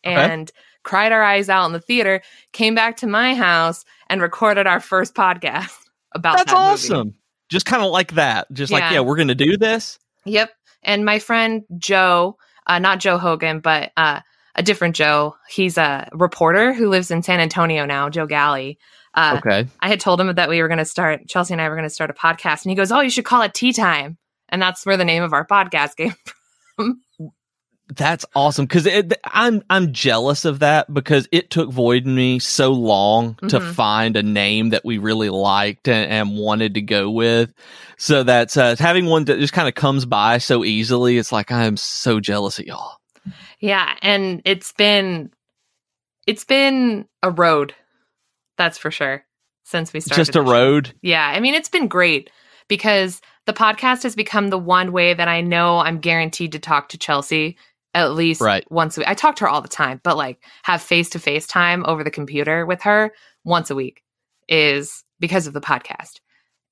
Okay. 0.07 0.15
and 0.15 0.51
cried 0.83 1.13
our 1.13 1.23
eyes 1.23 1.49
out 1.49 1.67
in 1.67 1.73
the 1.73 1.81
theater, 1.81 2.23
came 2.53 2.75
back 2.75 2.97
to 2.99 3.07
my 3.07 3.35
house 3.35 3.85
and 4.09 4.23
recorded 4.23 4.67
our 4.67 4.81
first 4.81 5.15
podcast 5.15 5.77
about 6.13 6.39
That's 6.39 6.53
that 6.53 6.99
movie. 6.99 7.20
Just 7.51 7.67
kind 7.67 7.83
of 7.83 7.91
like 7.91 8.13
that. 8.15 8.47
Just 8.53 8.73
like, 8.73 8.83
Yeah. 8.83 8.93
yeah, 8.93 9.01
we're 9.01 9.17
going 9.17 9.29
to 9.29 9.35
do 9.35 9.57
this. 9.57 9.99
Yep. 10.25 10.51
And 10.83 11.05
my 11.05 11.19
friend 11.19 11.65
Joe, 11.79 12.37
uh, 12.67 12.79
not 12.79 13.01
Joe 13.01 13.19
Hogan, 13.19 13.61
but 13.61 13.93
uh, 13.97 14.21
a 14.55 14.63
different 14.63 14.97
Joe. 14.97 15.35
He's 15.49 15.77
a 15.79 16.09
reporter 16.13 16.73
who 16.73 16.89
lives 16.89 17.11
in 17.11 17.23
San 17.23 17.41
Antonio 17.41 17.85
now, 17.87 18.09
Joe 18.09 18.27
Galley. 18.27 18.79
Uh, 19.15 19.37
Okay. 19.39 19.67
I 19.81 19.89
had 19.89 19.99
told 20.01 20.21
him 20.21 20.35
that 20.35 20.49
we 20.49 20.63
were 20.63 20.69
going 20.69 20.79
to 20.79 20.85
start, 20.85 21.27
Chelsea 21.29 21.53
and 21.55 21.61
I 21.61 21.69
were 21.69 21.75
going 21.75 21.89
to 21.89 21.95
start 21.95 22.11
a 22.11 22.15
podcast. 22.15 22.65
And 22.65 22.71
he 22.71 22.77
goes, 22.77 22.93
Oh, 22.93 23.01
you 23.01 23.11
should 23.11 23.25
call 23.25 23.43
it 23.43 23.53
Tea 23.55 23.73
Time. 23.73 24.17
And 24.49 24.61
that's 24.63 24.87
where 24.87 24.97
the 24.97 25.05
name 25.05 25.23
of 25.23 25.33
our 25.33 25.47
podcast 25.47 25.97
came 26.79 27.01
That's 27.97 28.25
awesome 28.35 28.67
because 28.67 28.87
I'm 29.25 29.63
I'm 29.69 29.93
jealous 29.93 30.45
of 30.45 30.61
that 30.61 30.93
because 30.93 31.27
it 31.33 31.51
took 31.51 31.71
Void 31.71 32.07
and 32.07 32.15
me 32.15 32.39
so 32.39 32.73
long 32.73 33.35
to 33.49 33.59
Mhm. 33.59 33.75
find 33.75 34.17
a 34.17 34.23
name 34.23 34.71
that 34.71 34.85
we 34.85 34.99
really 34.99 35.29
liked 35.29 35.89
and, 35.89 36.11
and 36.11 36.39
wanted 36.39 36.75
to 36.75 36.83
go 36.83 37.11
with. 37.11 37.53
So 37.99 38.23
that's 38.23 38.57
uh, 38.57 38.77
having 38.79 39.07
one 39.07 39.25
that 39.25 39.39
just 39.41 39.53
kind 39.53 39.67
of 39.69 39.75
comes 39.75 40.07
by 40.07 40.39
so 40.39 40.65
easily. 40.65 41.19
It's 41.19 41.33
like 41.33 41.51
I 41.51 41.65
am 41.65 41.77
so 41.77 42.21
jealous 42.21 42.59
of 42.61 42.67
y'all. 42.67 42.97
Yeah, 43.59 43.95
and 44.03 44.41
it's 44.45 44.73
been 44.73 45.31
it's 46.27 46.45
been 46.45 47.07
a 47.23 47.31
road. 47.31 47.75
That's 48.57 48.79
for 48.79 48.91
sure. 48.91 49.25
Since 49.65 49.93
we 49.93 50.01
started. 50.01 50.21
just 50.21 50.37
a 50.37 50.43
road. 50.43 50.95
Yeah, 51.03 51.27
I 51.27 51.41
mean 51.41 51.55
it's 51.55 51.69
been 51.69 51.89
great 51.89 52.31
because 52.69 53.21
the 53.47 53.53
podcast 53.53 54.03
has 54.05 54.15
become 54.15 54.49
the 54.49 54.59
one 54.59 54.93
way 54.93 55.13
that 55.15 55.29
I 55.29 55.41
know 55.41 55.79
I'm 55.79 55.99
guaranteed 55.99 56.53
to 56.53 56.59
talk 56.59 56.89
to 56.91 56.99
Chelsea 56.99 57.57
at 57.95 58.13
least 58.13 58.41
Right. 58.41 58.65
once 58.71 58.97
a 58.97 59.01
week. 59.01 59.09
I 59.09 59.15
talk 59.15 59.37
to 59.37 59.45
her 59.45 59.49
all 59.49 59.61
the 59.63 59.69
time, 59.69 60.01
but 60.05 60.17
like 60.17 60.43
have 60.63 60.81
face 60.83 61.11
to 61.11 61.19
face 61.19 61.47
time 61.47 61.85
over 61.87 62.05
the 62.05 62.11
computer 62.11 62.65
with 62.67 62.83
her 62.83 63.13
once 63.45 63.71
a 63.71 63.75
week 63.75 64.03
is 64.49 65.03
because 65.19 65.47
of 65.47 65.53
the 65.53 65.61
podcast. 65.61 66.21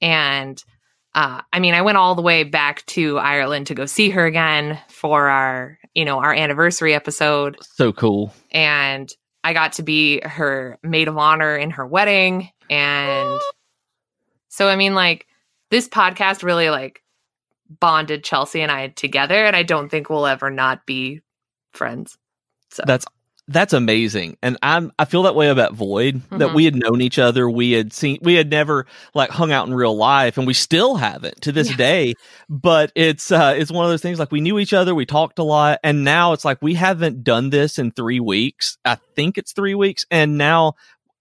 And 0.01 0.63
uh, 1.15 1.41
I 1.53 1.59
mean, 1.59 1.75
I 1.75 1.83
went 1.83 1.99
all 1.99 2.15
the 2.15 2.23
way 2.23 2.45
back 2.45 2.85
to 2.87 3.19
Ireland 3.19 3.67
to 3.69 3.75
go 3.75 3.87
see 3.87 4.11
her 4.11 4.27
again 4.27 4.79
for 4.89 5.29
our, 5.29 5.79
you 5.95 6.05
know, 6.05 6.19
our 6.19 6.33
anniversary 6.33 6.95
episode 6.95 7.57
So 7.63 7.93
cool. 7.93 8.33
and 8.53 9.09
I 9.43 9.53
got 9.55 9.73
to 9.75 9.83
be 9.83 10.21
her 10.21 10.79
maid 10.83 11.09
of 11.09 11.17
honor 11.17 11.57
in 11.57 11.71
her 11.71 11.87
wedding. 11.87 12.51
And 12.71 13.41
so, 14.49 14.69
I 14.69 14.77
mean, 14.77 14.95
like, 14.95 15.27
this 15.71 15.89
podcast 15.89 16.43
really 16.43 16.71
like 16.71 17.03
bonded 17.69 18.25
Chelsea 18.25 18.61
and 18.63 18.73
I 18.73 18.89
together. 18.89 19.45
And 19.45 19.55
I 19.57 19.63
don't 19.63 19.89
think 19.89 20.11
we'll 20.11 20.27
ever 20.27 20.51
not 20.51 20.87
be 20.87 21.21
friends. 21.73 22.17
So, 22.71 22.83
That's 22.87 23.05
that's 23.51 23.73
amazing, 23.73 24.37
and 24.43 24.59
I'm 24.63 24.93
I 24.99 25.07
feel 25.07 25.23
that 25.23 25.35
way 25.35 25.49
about 25.49 25.73
Void. 25.73 26.21
That 26.33 26.51
Mhm. 26.51 26.55
we 26.55 26.67
had 26.67 26.77
known 26.77 27.01
each 27.01 27.19
other, 27.19 27.49
we 27.49 27.73
had 27.73 27.95
seen, 27.95 28.19
we 28.21 28.35
had 28.35 28.51
never 28.51 28.85
like 29.15 29.31
hung 29.31 29.53
out 29.53 29.67
in 29.67 29.73
real 29.73 29.97
life, 29.97 30.37
and 30.37 30.47
we 30.47 30.53
still 30.53 30.97
haven't 30.97 31.41
to 31.43 31.53
this 31.53 31.71
Yeah. 31.71 31.77
day. 31.77 32.15
But 32.51 32.93
it's 32.95 33.33
uh 33.33 33.55
it's 33.57 33.71
one 33.73 33.87
of 33.87 33.91
those 33.91 34.03
things 34.03 34.19
like 34.19 34.31
we 34.31 34.43
knew 34.43 34.59
each 34.59 34.75
other, 34.75 34.95
we 34.95 35.07
talked 35.07 35.39
a 35.39 35.45
lot, 35.45 35.79
and 35.83 36.05
now 36.05 36.35
it's 36.35 36.45
like 36.45 36.59
we 36.61 36.75
haven't 36.75 37.25
done 37.25 37.49
this 37.49 37.79
in 37.79 37.91
three 37.93 38.21
weeks. 38.21 38.77
I 38.85 38.99
think 39.17 39.39
it's 39.39 39.53
three 39.53 39.75
weeks, 39.75 40.05
and 40.11 40.37
now. 40.37 40.75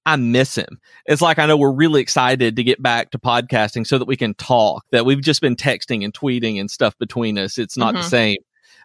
I 0.07 0.15
miss 0.15 0.55
him. 0.55 0.79
It's 1.05 1.21
like 1.21 1.37
I 1.37 1.45
know 1.45 1.57
we're 1.57 1.71
really 1.71 2.01
excited 2.01 2.55
to 2.55 2.63
get 2.63 2.81
back 2.81 3.11
to 3.11 3.19
podcasting 3.19 3.85
so 3.85 3.97
that 3.97 4.07
we 4.07 4.15
can 4.17 4.33
talk. 4.33 4.85
That 4.91 5.05
we've 5.05 5.21
just 5.21 5.41
been 5.41 5.55
texting 5.55 6.03
and 6.03 6.13
tweeting 6.13 6.59
and 6.59 6.71
stuff 6.71 6.97
between 6.97 7.37
us. 7.37 7.57
It's 7.57 7.77
not 7.77 7.93
the 7.93 7.99
Mhm. 8.01 8.09
same. 8.09 8.37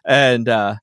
And 0.05 0.49
uh 0.49 0.75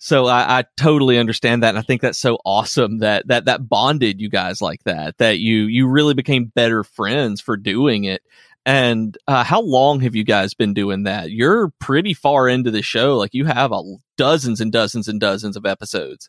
so 0.00 0.26
I, 0.26 0.60
I 0.60 0.64
totally 0.76 1.18
understand 1.18 1.64
that, 1.64 1.70
and 1.70 1.78
I 1.78 1.82
think 1.82 2.00
that's 2.02 2.18
so 2.20 2.38
awesome 2.44 2.98
that 2.98 3.26
that 3.26 3.46
that 3.46 3.68
bonded 3.68 4.20
you 4.20 4.28
guys 4.30 4.62
like 4.62 4.84
that. 4.84 5.18
That 5.18 5.40
you 5.40 5.64
you 5.64 5.88
really 5.88 6.14
became 6.14 6.44
better 6.54 6.84
friends 6.84 7.40
for 7.40 7.56
doing 7.56 8.04
it. 8.04 8.22
And 8.64 9.16
uh, 9.26 9.42
how 9.44 9.60
long 9.62 10.00
have 10.00 10.14
you 10.14 10.24
guys 10.24 10.54
been 10.54 10.74
doing 10.74 11.04
that? 11.04 11.30
You're 11.32 11.70
pretty 11.80 12.14
far 12.14 12.48
into 12.48 12.70
the 12.70 12.82
show. 12.82 13.16
Like 13.16 13.32
you 13.34 13.46
have 13.46 13.72
a, 13.72 13.82
dozens 14.16 14.60
and 14.60 14.70
dozens 14.70 15.08
and 15.08 15.18
dozens 15.18 15.56
of 15.56 15.64
episodes. 15.66 16.28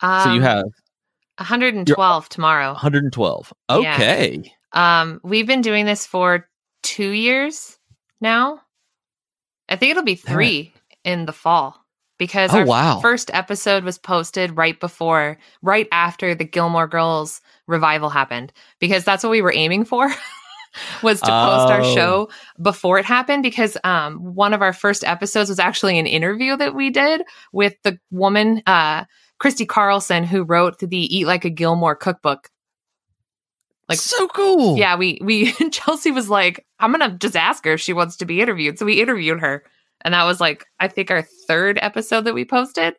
um, 0.00 0.22
so 0.24 0.32
you 0.34 0.40
have 0.42 0.64
112 1.38 2.28
tomorrow. 2.28 2.72
112. 2.72 3.52
Yeah. 3.70 3.76
Okay. 3.94 4.52
Um, 4.72 5.20
we've 5.22 5.46
been 5.46 5.60
doing 5.62 5.86
this 5.86 6.06
for 6.06 6.48
two 6.82 7.10
years 7.10 7.78
now. 8.20 8.60
I 9.68 9.76
think 9.76 9.90
it'll 9.90 10.02
be 10.02 10.14
three 10.14 10.72
in 11.04 11.26
the 11.26 11.32
fall 11.32 11.76
because 12.18 12.52
Oh, 12.54 12.58
our 12.58 12.66
wow. 12.66 13.00
first 13.00 13.30
episode 13.34 13.84
was 13.84 13.98
posted 13.98 14.56
right 14.56 14.78
before, 14.78 15.38
right 15.62 15.88
after 15.92 16.34
the 16.34 16.44
Gilmore 16.44 16.86
Girls 16.86 17.40
revival 17.66 18.08
happened 18.10 18.52
because 18.78 19.04
that's 19.04 19.24
what 19.24 19.30
we 19.30 19.42
were 19.42 19.52
aiming 19.54 19.84
for. 19.84 20.08
was 21.02 21.20
to 21.22 21.26
post 21.30 21.72
our 21.72 21.80
Oh. 21.80 21.94
show 21.94 22.28
before 22.60 22.98
it 22.98 23.06
happened 23.06 23.42
because 23.42 23.78
um, 23.82 24.34
one 24.34 24.52
of 24.52 24.60
our 24.60 24.74
first 24.74 25.04
episodes 25.04 25.48
was 25.48 25.58
actually 25.58 25.98
an 25.98 26.06
interview 26.06 26.54
that 26.56 26.74
we 26.74 26.90
did 26.90 27.22
with 27.50 27.74
the 27.82 27.98
woman 28.10 28.62
uh, 28.66 29.04
Kristi 29.42 29.66
Carlson 29.68 30.24
who 30.24 30.42
wrote 30.44 30.78
the 30.78 31.16
Eat 31.16 31.26
Like 31.26 31.44
a 31.44 31.50
Gilmore 31.50 31.96
cookbook. 31.96 32.48
Like- 33.88 33.98
so 33.98 34.26
cool. 34.28 34.76
Yeah, 34.76 34.96
we 34.96 35.18
we 35.22 35.52
Chelsea 35.70 36.10
was 36.10 36.28
like, 36.28 36.66
I'm 36.80 36.90
gonna 36.90 37.16
just 37.18 37.36
ask 37.36 37.64
her 37.64 37.74
if 37.74 37.80
she 37.80 37.92
wants 37.92 38.16
to 38.16 38.24
be 38.26 38.40
interviewed. 38.40 38.78
So 38.78 38.86
we 38.86 39.00
interviewed 39.00 39.40
her, 39.40 39.64
and 40.02 40.14
that 40.14 40.24
was 40.24 40.40
like 40.40 40.66
I 40.80 40.88
think 40.88 41.10
our 41.10 41.22
third 41.46 41.78
episode 41.80 42.22
that 42.22 42.34
we 42.34 42.44
posted. 42.44 42.94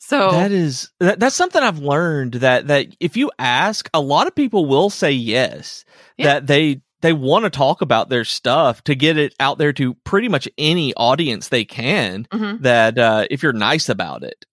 So 0.00 0.30
That 0.30 0.52
is 0.52 0.90
that, 1.00 1.18
that's 1.18 1.34
something 1.34 1.60
I've 1.62 1.80
learned 1.80 2.34
that 2.34 2.68
that 2.68 2.86
if 3.00 3.16
you 3.16 3.30
ask, 3.38 3.90
a 3.92 4.00
lot 4.00 4.28
of 4.28 4.34
people 4.34 4.64
will 4.64 4.90
say 4.90 5.10
yes. 5.12 5.84
Yeah. 6.16 6.26
That 6.26 6.46
they 6.46 6.80
they 7.00 7.12
want 7.12 7.44
to 7.44 7.50
talk 7.50 7.82
about 7.82 8.08
their 8.08 8.24
stuff 8.24 8.82
to 8.84 8.94
get 8.94 9.18
it 9.18 9.34
out 9.38 9.58
there 9.58 9.72
to 9.74 9.94
pretty 10.04 10.28
much 10.28 10.48
any 10.56 10.94
audience 10.94 11.48
they 11.48 11.64
can. 11.64 12.24
Mhm. 12.32 12.62
That 12.62 12.98
uh, 12.98 13.26
if 13.30 13.42
you're 13.42 13.52
nice 13.52 13.88
about 13.88 14.22
it. 14.22 14.46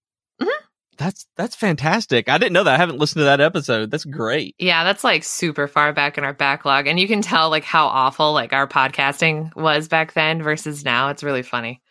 That's 0.97 1.25
that's 1.35 1.55
fantastic. 1.55 2.29
I 2.29 2.37
didn't 2.37 2.53
know 2.53 2.63
that. 2.63 2.75
I 2.75 2.77
haven't 2.77 2.99
listened 2.99 3.21
to 3.21 3.25
that 3.25 3.41
episode. 3.41 3.91
That's 3.91 4.05
great. 4.05 4.55
yeah, 4.59 4.83
that's 4.83 5.03
like 5.03 5.23
super 5.23 5.67
far 5.67 5.93
back 5.93 6.17
in 6.17 6.23
our 6.23 6.33
backlog, 6.33 6.87
and 6.87 6.99
you 6.99 7.07
can 7.07 7.21
tell 7.21 7.49
like 7.49 7.63
how 7.63 7.87
awful 7.87 8.33
like 8.33 8.53
our 8.53 8.67
podcasting 8.67 9.55
was 9.55 9.87
back 9.87 10.13
then 10.13 10.41
versus 10.43 10.83
now. 10.85 11.09
It's 11.09 11.23
really 11.23 11.43
funny. 11.43 11.81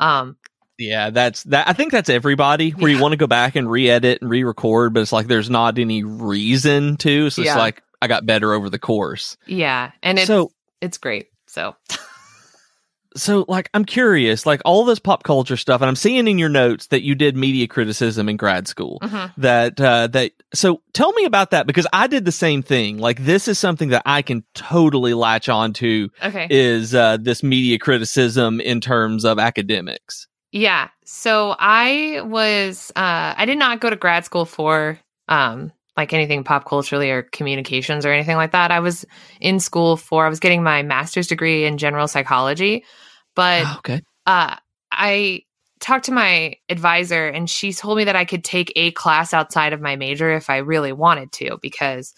Um, 0.00 0.36
Yeah, 0.78 1.10
that's 1.10 1.42
that. 1.44 1.68
I 1.68 1.72
think 1.72 1.90
that's 1.92 2.08
everybody 2.08 2.70
where 2.70 2.90
you 2.90 3.00
want 3.00 3.12
to 3.12 3.16
go 3.16 3.26
back 3.26 3.56
and 3.56 3.70
re-edit 3.70 4.22
and 4.22 4.30
re-record, 4.30 4.94
but 4.94 5.00
it's 5.00 5.12
like 5.12 5.26
there's 5.26 5.50
not 5.50 5.78
any 5.78 6.04
reason 6.04 6.96
to. 6.98 7.30
So 7.30 7.42
it's 7.42 7.46
Yeah. 7.46 7.56
like 7.58 7.82
I 8.00 8.06
got 8.06 8.26
better 8.26 8.52
over 8.52 8.70
the 8.70 8.78
course. 8.78 9.36
yeah, 9.46 9.90
and 10.02 10.18
it's 10.18 10.26
so 10.28 10.52
it's 10.80 10.98
great. 10.98 11.28
So 11.46 11.74
so 13.18 13.44
like 13.48 13.68
i'm 13.74 13.84
curious 13.84 14.46
like 14.46 14.60
all 14.64 14.84
this 14.84 14.98
pop 14.98 15.22
culture 15.22 15.56
stuff 15.56 15.80
and 15.80 15.88
i'm 15.88 15.96
seeing 15.96 16.26
in 16.26 16.38
your 16.38 16.48
notes 16.48 16.86
that 16.88 17.02
you 17.02 17.14
did 17.14 17.36
media 17.36 17.66
criticism 17.66 18.28
in 18.28 18.36
grad 18.36 18.66
school 18.68 18.98
mhm. 19.02 19.32
that 19.36 19.80
uh 19.80 20.06
that 20.06 20.32
so 20.54 20.80
tell 20.92 21.12
me 21.12 21.24
about 21.24 21.50
that 21.50 21.66
because 21.66 21.86
i 21.92 22.06
did 22.06 22.24
the 22.24 22.32
same 22.32 22.62
thing 22.62 22.98
like 22.98 23.24
this 23.24 23.48
is 23.48 23.58
something 23.58 23.88
that 23.90 24.02
i 24.06 24.22
can 24.22 24.44
totally 24.54 25.14
latch 25.14 25.48
onto 25.48 26.08
okay, 26.22 26.46
is 26.50 26.94
uh 26.94 27.16
this 27.20 27.42
media 27.42 27.78
criticism 27.78 28.60
in 28.60 28.80
terms 28.80 29.24
of 29.24 29.38
academics 29.38 30.28
Yeah. 30.52 30.88
So 31.04 31.54
I 31.58 32.22
was 32.24 32.90
uh 32.96 33.34
I 33.36 33.44
did 33.44 33.58
not 33.58 33.80
go 33.80 33.90
to 33.90 33.96
grad 33.96 34.24
school 34.24 34.44
for 34.44 34.98
um 35.28 35.72
like 35.96 36.12
anything 36.12 36.44
pop 36.44 36.64
culturally 36.64 37.10
or 37.10 37.22
communications 37.22 38.06
or 38.06 38.12
anything 38.12 38.36
like 38.36 38.52
that. 38.52 38.70
I 38.70 38.80
was 38.80 39.04
in 39.40 39.60
school 39.60 39.96
for 39.96 40.24
I 40.24 40.28
was 40.28 40.40
getting 40.40 40.62
my 40.62 40.82
master's 40.82 41.26
degree 41.26 41.64
in 41.64 41.76
general 41.76 42.06
psychology, 42.06 42.84
but 43.38 43.62
Oh, 43.66 43.74
okay. 43.78 44.02
uh 44.26 44.56
I 44.92 45.42
talked 45.80 46.06
to 46.06 46.12
my 46.12 46.56
advisor 46.68 47.28
and 47.28 47.48
she 47.48 47.72
told 47.72 47.96
me 47.98 48.04
that 48.04 48.16
I 48.16 48.24
could 48.24 48.42
take 48.42 48.72
a 48.74 48.90
class 48.90 49.32
outside 49.32 49.72
of 49.72 49.80
my 49.80 49.94
major 49.96 50.30
if 50.34 50.50
I 50.50 50.56
really 50.58 50.92
wanted 50.92 51.30
to 51.32 51.56
because 51.62 52.12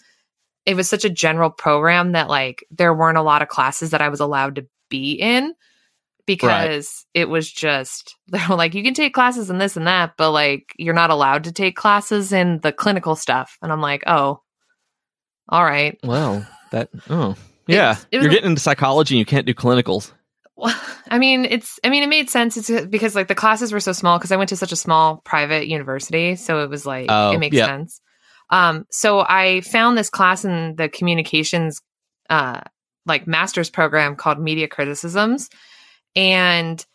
it 0.65 0.73
was 0.75 0.89
such 0.89 1.05
a 1.05 1.09
general 1.09 1.49
program 1.51 2.13
that 2.13 2.27
like 2.27 2.65
there 2.71 2.93
weren't 2.93 3.17
a 3.19 3.21
lot 3.21 3.41
of 3.43 3.49
classes 3.49 3.91
that 3.91 4.01
I 4.01 4.09
was 4.09 4.19
allowed 4.19 4.55
to 4.55 4.65
be 4.89 5.13
in 5.13 5.53
because 6.25 7.05
it 7.13 7.29
was 7.29 7.51
just 7.51 8.15
they 8.31 8.39
were 8.49 8.55
like 8.55 8.73
you 8.73 8.83
can 8.83 8.93
take 8.93 9.13
classes 9.13 9.49
in 9.49 9.57
this 9.59 9.77
and 9.77 9.85
that 9.87 10.13
but 10.17 10.31
like 10.31 10.73
you're 10.77 10.93
not 10.93 11.09
allowed 11.11 11.43
to 11.43 11.51
take 11.51 11.75
classes 11.75 12.33
in 12.33 12.59
the 12.61 12.71
clinical 12.71 13.15
stuff. 13.15 13.57
And 13.61 13.71
i'm 13.71 13.81
like 13.81 14.03
oh 14.07 14.41
all 15.49 15.63
right. 15.65 15.99
Well, 16.03 16.47
that 16.71 16.89
oh 17.09 17.35
yeah, 17.67 17.91
It's- 17.91 18.05
it 18.11 18.21
you're 18.21 18.31
a- 18.31 18.33
getting 18.33 18.49
into 18.51 18.61
psychology 18.61 19.15
and 19.15 19.19
you 19.19 19.25
can't 19.25 19.45
do 19.45 19.53
clinicals. 19.53 20.13
Well, 20.61 20.81
i 21.09 21.19
mean 21.19 21.45
it's 21.45 21.79
i 21.83 21.89
mean 21.89 22.03
it 22.03 22.09
made 22.09 22.29
sense. 22.29 22.57
It's 22.57 22.85
because 22.87 23.15
like 23.15 23.27
the 23.27 23.35
classes 23.35 23.73
were 23.73 23.79
so 23.79 23.91
small 23.91 24.17
because 24.17 24.31
i 24.31 24.37
went 24.37 24.49
to 24.49 24.55
such 24.57 24.71
a 24.71 24.77
small 24.77 25.17
private 25.17 25.67
university 25.67 26.35
so 26.35 26.63
it 26.63 26.69
was 26.69 26.85
like 26.85 27.07
Oh, 27.09 27.31
it 27.31 27.39
makes 27.39 27.57
sense. 27.57 28.01
Um 28.49 28.85
so 28.89 29.19
i 29.19 29.61
found 29.61 29.97
this 29.97 30.09
class 30.09 30.45
in 30.45 30.75
the 30.75 30.87
communications 30.87 31.81
uh 32.29 32.61
like 33.05 33.27
master's 33.27 33.69
program 33.69 34.15
called 34.15 34.39
media 34.39 34.67
criticisms 34.67 35.49
and 36.15 36.85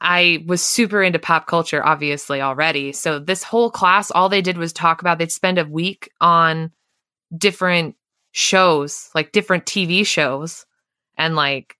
I 0.00 0.44
was 0.46 0.62
super 0.62 1.02
into 1.02 1.18
pop 1.18 1.46
culture, 1.46 1.84
obviously, 1.84 2.42
already. 2.42 2.92
So 2.92 3.18
this 3.18 3.42
whole 3.42 3.70
class, 3.70 4.10
all 4.10 4.28
they 4.28 4.42
did 4.42 4.58
was 4.58 4.72
talk 4.72 5.00
about, 5.00 5.18
they'd 5.18 5.32
spend 5.32 5.58
a 5.58 5.64
week 5.64 6.10
on 6.20 6.70
different 7.36 7.96
shows, 8.32 9.08
like 9.14 9.32
different 9.32 9.64
TV 9.64 10.06
shows, 10.06 10.66
and 11.16 11.34
like 11.34 11.75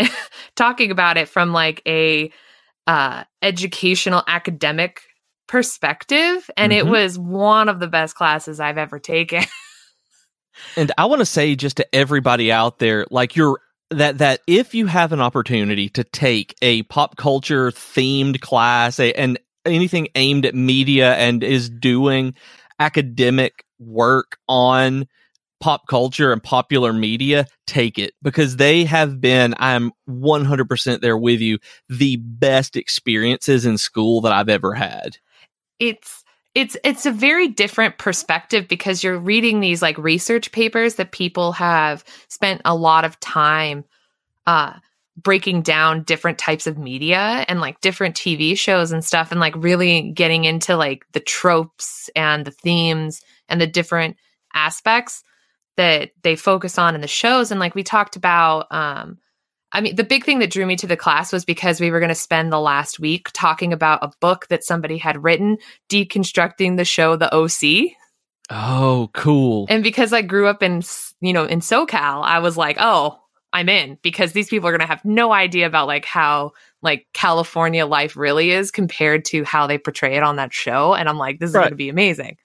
talking 0.56 0.90
about 0.90 1.16
it 1.16 1.28
from 1.28 1.52
like 1.52 1.82
a 1.86 2.30
uh, 2.86 3.24
educational 3.42 4.22
academic 4.26 5.02
perspective. 5.46 6.48
And 6.56 6.72
it 6.72 6.84
Mhm. 6.84 6.90
was 6.90 7.18
one 7.18 7.68
of 7.68 7.80
the 7.80 7.88
best 7.88 8.14
classes 8.14 8.60
I've 8.60 8.78
ever 8.78 8.98
taken. 8.98 9.44
And 10.76 10.92
I 10.98 11.06
want 11.06 11.20
to 11.20 11.26
say 11.26 11.54
just 11.56 11.76
to 11.78 11.94
everybody 11.94 12.52
out 12.52 12.78
there, 12.78 13.06
like 13.10 13.36
you're 13.36 13.60
that 13.90 14.18
that 14.18 14.40
if 14.46 14.74
you 14.74 14.86
have 14.86 15.12
an 15.12 15.20
opportunity 15.20 15.88
to 15.90 16.04
take 16.04 16.54
a 16.62 16.82
pop 16.84 17.16
culture 17.16 17.70
themed 17.70 18.40
class 18.40 19.00
a, 19.00 19.12
and 19.14 19.38
anything 19.64 20.08
aimed 20.14 20.46
at 20.46 20.54
media 20.54 21.14
and 21.14 21.42
is 21.42 21.68
doing 21.68 22.34
academic 22.78 23.64
work 23.78 24.38
on 24.48 25.06
pop 25.60 25.86
culture 25.86 26.32
and 26.32 26.42
popular 26.42 26.92
media, 26.92 27.46
take 27.66 27.98
it 27.98 28.14
because 28.22 28.56
they 28.56 28.84
have 28.84 29.20
been, 29.20 29.54
I'm 29.58 29.92
100% 30.08 31.00
there 31.00 31.18
with 31.18 31.40
you, 31.40 31.58
the 31.88 32.16
best 32.16 32.76
experiences 32.76 33.66
in 33.66 33.78
school 33.78 34.22
that 34.22 34.32
I've 34.32 34.48
ever 34.48 34.74
had. 34.74 35.18
it's 35.78 36.24
it's 36.54 36.76
it's 36.82 37.06
a 37.06 37.12
very 37.12 37.48
different 37.48 37.98
perspective 37.98 38.66
because 38.68 39.04
you're 39.04 39.18
reading 39.18 39.60
these 39.60 39.82
like 39.82 39.96
research 39.98 40.50
papers 40.52 40.96
that 40.96 41.12
people 41.12 41.52
have 41.52 42.04
spent 42.28 42.60
a 42.64 42.74
lot 42.74 43.04
of 43.04 43.18
time 43.20 43.84
uh 44.46 44.72
breaking 45.16 45.62
down 45.62 46.02
different 46.02 46.38
types 46.38 46.66
of 46.66 46.78
media 46.78 47.44
and 47.46 47.60
like 47.60 47.80
different 47.80 48.16
TV 48.16 48.56
shows 48.56 48.90
and 48.90 49.04
stuff 49.04 49.30
and 49.30 49.40
like 49.40 49.54
really 49.56 50.10
getting 50.12 50.44
into 50.44 50.76
like 50.76 51.04
the 51.12 51.20
tropes 51.20 52.08
and 52.16 52.44
the 52.44 52.50
themes 52.50 53.20
and 53.48 53.60
the 53.60 53.66
different 53.66 54.16
aspects 54.54 55.22
that 55.76 56.10
they 56.22 56.36
focus 56.36 56.78
on 56.78 56.94
in 56.94 57.00
the 57.00 57.08
shows 57.08 57.50
and 57.50 57.60
like 57.60 57.74
we 57.74 57.82
talked 57.82 58.16
about 58.16 58.66
um 58.70 59.18
I 59.72 59.80
mean, 59.80 59.94
the 59.94 60.02
big 60.02 60.24
thing 60.24 60.40
that 60.40 60.50
drew 60.50 60.66
me 60.66 60.74
to 60.74 60.88
the 60.88 60.96
class 60.96 61.32
was 61.32 61.44
because 61.44 61.80
we 61.80 61.92
were 61.92 62.00
going 62.00 62.08
to 62.08 62.14
spend 62.16 62.52
the 62.52 62.58
last 62.58 62.98
week 62.98 63.28
talking 63.32 63.72
about 63.72 64.02
a 64.02 64.10
book 64.20 64.48
that 64.48 64.64
somebody 64.64 64.98
had 64.98 65.22
written, 65.22 65.58
deconstructing 65.88 66.76
the 66.76 66.84
show 66.84 67.14
The 67.14 67.32
OC. 67.32 67.92
Oh, 68.50 69.10
cool. 69.14 69.66
And 69.68 69.84
because 69.84 70.12
I 70.12 70.22
grew 70.22 70.48
up 70.48 70.60
in, 70.64 70.82
you 71.20 71.32
know, 71.32 71.44
in 71.44 71.60
SoCal, 71.60 72.24
I 72.24 72.40
was 72.40 72.56
like, 72.56 72.78
oh, 72.80 73.20
I'm 73.52 73.68
in 73.68 73.96
because 74.02 74.32
these 74.32 74.48
people 74.48 74.68
are 74.68 74.72
going 74.72 74.80
to 74.80 74.86
have 74.86 75.04
no 75.04 75.32
idea 75.32 75.66
about 75.68 75.86
like 75.86 76.04
how 76.04 76.50
like 76.82 77.06
California 77.12 77.86
life 77.86 78.16
really 78.16 78.50
is 78.50 78.72
compared 78.72 79.24
to 79.26 79.44
how 79.44 79.68
they 79.68 79.78
portray 79.78 80.16
it 80.16 80.24
on 80.24 80.34
that 80.36 80.52
show. 80.52 80.94
And 80.94 81.08
I'm 81.08 81.18
like, 81.18 81.38
this 81.38 81.50
is 81.50 81.54
Right. 81.54 81.62
going 81.62 81.70
to 81.70 81.76
be 81.76 81.90
amazing. 81.90 82.38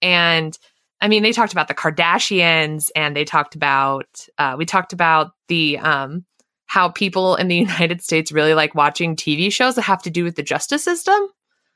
And 0.00 0.56
I 1.02 1.08
mean, 1.08 1.24
they 1.24 1.32
talked 1.32 1.52
about 1.52 1.68
the 1.68 1.74
Kardashians 1.74 2.90
and 2.94 3.16
they 3.16 3.24
talked 3.24 3.56
about, 3.56 4.26
uh, 4.38 4.54
we 4.56 4.64
talked 4.64 4.92
about 4.92 5.32
the, 5.48 5.78
um, 5.78 6.24
how 6.66 6.88
people 6.88 7.34
in 7.34 7.48
the 7.48 7.56
United 7.68 8.02
States 8.02 8.32
really 8.32 8.54
like 8.54 8.74
watching 8.74 9.16
TV 9.16 9.52
shows 9.52 9.74
that 9.74 9.82
have 9.82 10.02
to 10.02 10.10
do 10.10 10.24
with 10.24 10.36
the 10.36 10.42
justice 10.42 10.84
system. 10.84 11.18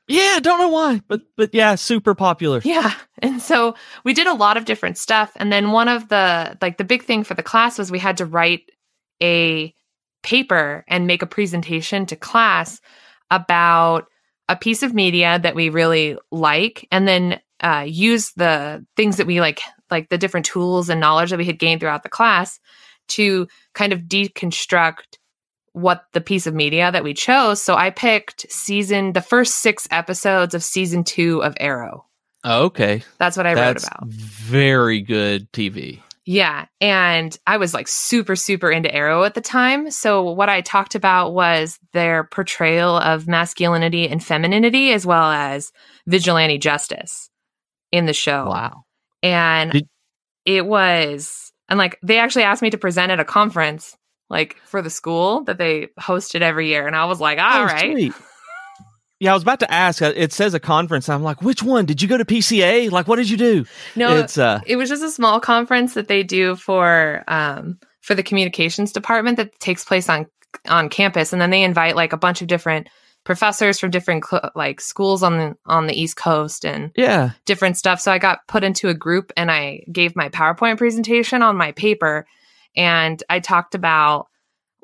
Yeah, 0.07 0.39
don't 0.39 0.59
know 0.59 0.69
why, 0.69 1.01
but 1.09 1.23
but 1.35 1.53
yeah, 1.53 1.75
super 1.75 2.15
popular. 2.15 2.61
Yeah. 2.63 2.93
And 3.19 3.41
so 3.41 3.73
we 4.03 4.13
did 4.13 4.27
a 4.27 4.35
lot 4.35 4.57
of 4.57 4.65
different 4.65 4.95
stuff. 4.95 5.31
And 5.37 5.51
then 5.51 5.71
one 5.71 5.87
of 5.87 6.07
the, 6.07 6.55
like, 6.61 6.77
the 6.77 6.83
big 6.83 7.01
thing 7.01 7.23
for 7.23 7.33
the 7.33 7.41
class 7.41 7.79
was 7.79 7.91
we 7.91 7.97
had 7.97 8.17
to 8.17 8.27
write 8.27 8.69
a 9.23 9.73
paper 10.21 10.85
and 10.87 11.07
make 11.07 11.23
a 11.23 11.27
presentation 11.27 12.05
to 12.05 12.15
class 12.15 12.79
about 13.31 14.05
a 14.49 14.55
piece 14.55 14.83
of 14.83 14.93
media 14.93 15.39
that 15.41 15.55
we 15.55 15.69
really 15.69 16.15
like 16.31 16.87
and 16.91 17.07
then 17.07 17.39
uh, 17.61 17.85
use 17.87 18.31
the 18.33 18.85
things 18.95 19.17
that 19.17 19.27
we 19.27 19.39
like, 19.41 19.61
like 19.89 20.09
the 20.09 20.17
different 20.17 20.45
tools 20.45 20.89
and 20.89 20.99
knowledge 20.99 21.29
that 21.31 21.39
we 21.39 21.45
had 21.45 21.59
gained 21.59 21.79
throughout 21.81 22.03
the 22.03 22.09
class 22.09 22.59
to 23.09 23.47
kind 23.73 23.93
of 23.93 24.01
deconstruct 24.01 25.17
what 25.73 26.05
the 26.13 26.21
piece 26.21 26.47
of 26.47 26.53
media 26.53 26.91
that 26.91 27.03
we 27.03 27.13
chose. 27.13 27.61
So 27.61 27.75
I 27.75 27.91
picked 27.91 28.51
season, 28.51 29.13
the 29.13 29.21
first 29.21 29.55
six 29.59 29.87
episodes 29.91 30.53
of 30.53 30.63
season 30.63 31.03
two 31.03 31.43
of 31.43 31.55
Arrow. 31.59 32.05
Okay, 32.45 33.03
That's 33.17 33.35
what 33.35 33.45
I 33.45 33.55
that's 33.55 33.83
wrote 33.83 33.91
about. 33.97 34.07
very 34.09 35.01
good 35.01 35.51
TV. 35.51 36.01
Yeah. 36.25 36.65
And 36.81 37.37
I 37.47 37.55
was 37.55 37.73
like 37.73 37.87
super, 37.87 38.35
super 38.35 38.69
into 38.69 38.93
Arrow 38.93 39.23
at 39.23 39.33
the 39.33 39.41
time. 39.41 39.89
So 39.91 40.31
what 40.31 40.49
I 40.49 40.59
talked 40.59 40.93
about 40.95 41.33
was 41.33 41.79
their 41.93 42.25
portrayal 42.25 42.97
of 42.97 43.27
masculinity 43.27 44.09
and 44.09 44.21
femininity 44.21 44.91
as 44.91 45.05
well 45.05 45.31
as 45.31 45.71
vigilante 46.05 46.57
justice 46.57 47.29
in 47.91 48.05
the 48.05 48.13
show. 48.13 48.45
Wow. 48.47 48.83
And 49.23 49.71
Did- 49.71 49.87
it 50.45 50.65
was, 50.65 51.51
and 51.69 51.77
like 51.77 51.99
they 52.03 52.19
actually 52.19 52.43
asked 52.43 52.61
me 52.61 52.69
to 52.69 52.77
present 52.77 53.11
at 53.11 53.19
a 53.19 53.25
conference 53.25 53.95
like 54.29 54.57
for 54.65 54.81
the 54.81 54.89
school 54.89 55.43
that 55.45 55.57
they 55.57 55.87
hosted 55.99 56.41
every 56.41 56.67
year. 56.67 56.85
And 56.87 56.95
I 56.95 57.05
was 57.05 57.19
like, 57.21 57.39
all 57.39 57.61
Oh, 57.61 57.65
right. 57.65 57.91
sweet. 57.93 58.13
Yeah, 59.19 59.31
I 59.31 59.33
was 59.33 59.41
about 59.43 59.61
to 59.61 59.73
ask. 59.73 60.01
uh, 60.01 60.13
It 60.15 60.31
says 60.31 60.53
a 60.53 60.59
conference. 60.59 61.09
I'm 61.09 61.23
like, 61.23 61.41
which 61.41 61.63
one? 61.63 61.85
Did 61.85 62.01
you 62.03 62.07
go 62.07 62.17
to 62.17 62.25
PCA? 62.25 62.91
Like, 62.91 63.07
what 63.07 63.15
did 63.15 63.29
you 63.29 63.37
do? 63.37 63.65
No, 63.95 64.15
it's 64.15 64.37
uh, 64.37 64.59
it 64.67 64.75
was 64.75 64.89
just 64.89 65.01
a 65.03 65.09
small 65.09 65.39
conference 65.39 65.95
that 65.95 66.07
they 66.07 66.21
do 66.23 66.55
for 66.55 67.23
um 67.27 67.79
for 68.01 68.13
the 68.15 68.21
communications 68.23 68.91
department 68.91 69.37
that 69.37 69.57
takes 69.59 69.83
place 69.83 70.07
on 70.07 70.27
on 70.69 70.89
campus 70.89 71.33
and 71.33 71.41
then 71.41 71.49
they 71.49 71.63
invite 71.63 71.95
like 71.95 72.13
a 72.13 72.17
bunch 72.17 72.41
of 72.41 72.47
different 72.47 72.87
professors 73.27 73.77
from 73.77 73.91
different 73.91 74.23
cl- 74.25 74.51
like 74.55 74.79
schools 74.79 75.21
on 75.21 75.37
the 75.37 75.57
on 75.65 75.85
the 75.85 76.01
east 76.01 76.15
coast 76.15 76.63
and 76.65 76.91
yeah. 76.95 77.31
different 77.43 77.75
stuff. 77.75 77.99
So 77.99 78.09
i 78.09 78.17
got 78.17 78.39
put 78.47 78.63
into 78.63 78.87
a 78.87 78.93
group 78.93 79.33
and 79.35 79.51
i 79.51 79.83
gave 79.91 80.15
my 80.15 80.29
powerpoint 80.29 80.77
presentation 80.77 81.41
on 81.41 81.57
my 81.57 81.73
paper. 81.73 82.25
And 82.77 83.21
i 83.29 83.41
talked 83.41 83.75
about 83.75 84.27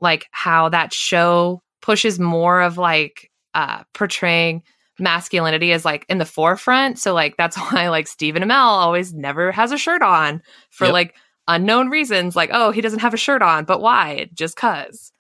like 0.02 0.28
how 0.32 0.68
that 0.68 0.92
show 0.94 1.62
pushes 1.82 2.20
more 2.20 2.62
of 2.62 2.78
like 2.78 3.32
uh 3.54 3.84
portraying 3.94 4.62
masculinity 5.00 5.72
as 5.72 5.86
like 5.86 6.06
in 6.10 6.18
the 6.18 6.26
forefront. 6.26 7.00
So 7.00 7.14
like 7.14 7.38
that's 7.38 7.56
why 7.72 7.88
like 7.88 8.08
Stephen 8.08 8.44
Amell 8.44 8.52
always 8.84 9.14
never 9.14 9.54
has 9.54 9.72
a 9.72 9.78
shirt 9.78 10.02
on 10.02 10.42
for 10.70 10.88
Yep. 10.88 10.94
like 10.94 11.16
unknown 11.48 11.88
reasons 11.88 12.36
like 12.36 12.50
oh 12.52 12.72
he 12.72 12.82
doesn't 12.82 13.00
have 13.00 13.14
a 13.14 13.18
shirt 13.18 13.42
on 13.42 13.64
but 13.64 13.80
why? 13.80 14.30
Just 14.34 14.58
cuz 14.58 15.13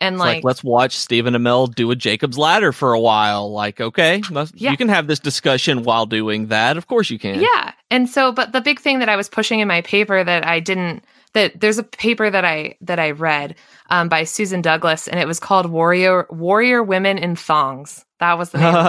and 0.00 0.18
like, 0.18 0.36
like, 0.36 0.44
let's 0.44 0.64
watch 0.64 0.96
Stephen 0.96 1.34
Amell 1.34 1.74
do 1.74 1.90
a 1.90 1.96
Jacob's 1.96 2.38
Ladder 2.38 2.72
for 2.72 2.92
a 2.92 3.00
while. 3.00 3.52
Like, 3.52 3.80
okay, 3.80 4.22
must- 4.30 4.58
Yeah. 4.60 4.70
you 4.70 4.76
can 4.76 4.88
have 4.88 5.06
this 5.06 5.18
discussion 5.18 5.82
while 5.82 6.06
doing 6.06 6.46
that. 6.48 6.76
Of 6.76 6.86
course 6.86 7.10
you 7.10 7.18
can. 7.18 7.40
Yeah. 7.40 7.72
And 7.90 8.08
so 8.08 8.32
but 8.32 8.52
the 8.52 8.60
big 8.60 8.80
thing 8.80 9.00
that 9.00 9.08
I 9.08 9.16
was 9.16 9.28
pushing 9.28 9.60
in 9.60 9.68
my 9.68 9.80
paper 9.82 10.22
that 10.22 10.46
I 10.46 10.60
didn't 10.60 11.04
that 11.32 11.60
there's 11.60 11.78
a 11.78 11.82
paper 11.84 12.28
that 12.30 12.44
I 12.44 12.76
that 12.80 12.98
I 12.98 13.12
read 13.12 13.54
um, 13.88 14.08
by 14.08 14.24
Susan 14.24 14.62
Douglas 14.62 15.06
and 15.08 15.20
it 15.20 15.26
was 15.26 15.38
called 15.40 15.66
Warrior 15.70 16.26
Warrior 16.30 16.82
Women 16.82 17.18
in 17.18 17.36
Thongs. 17.36 18.04
That 18.20 18.36
was 18.38 18.50
the 18.50 18.58
name 18.58 18.68
of 18.68 18.74
the 18.74 18.80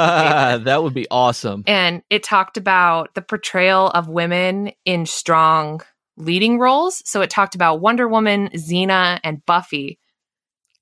paper. 0.58 0.64
that 0.66 0.84
would 0.84 0.94
be 0.94 1.08
awesome. 1.10 1.64
And 1.68 2.02
it 2.10 2.22
talked 2.24 2.58
about 2.58 3.14
the 3.16 3.22
portrayal 3.22 3.88
of 3.90 4.08
women 4.10 4.72
in 4.86 5.06
strong 5.06 5.82
leading 6.18 6.60
roles. 6.60 7.02
So 7.06 7.22
it 7.22 7.30
talked 7.30 7.56
about 7.56 7.80
Wonder 7.82 8.08
Woman, 8.08 8.50
Xena, 8.50 9.20
and 9.24 9.44
Buffy. 9.46 9.98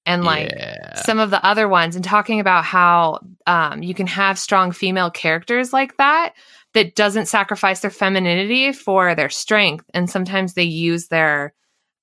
And 0.06 0.24
like 0.24 0.52
yeah. 0.56 0.96
some 1.04 1.20
of 1.20 1.30
the 1.30 1.44
other 1.46 1.68
ones 1.68 1.96
and 1.96 2.04
talking 2.04 2.40
about 2.40 2.64
how 2.64 3.20
um, 3.46 3.84
you 3.84 3.94
can 3.94 4.08
have 4.08 4.40
strong 4.40 4.72
female 4.72 5.12
characters 5.12 5.72
like 5.72 5.98
that 5.98 6.34
that 6.74 6.96
doesn't 6.96 7.28
sacrifice 7.28 7.82
their 7.82 7.92
femininity 7.92 8.72
for 8.72 9.14
their 9.16 9.30
strength 9.30 9.86
and 9.94 10.10
sometimes 10.10 10.54
they 10.54 10.64
use 10.64 11.08
their 11.08 11.54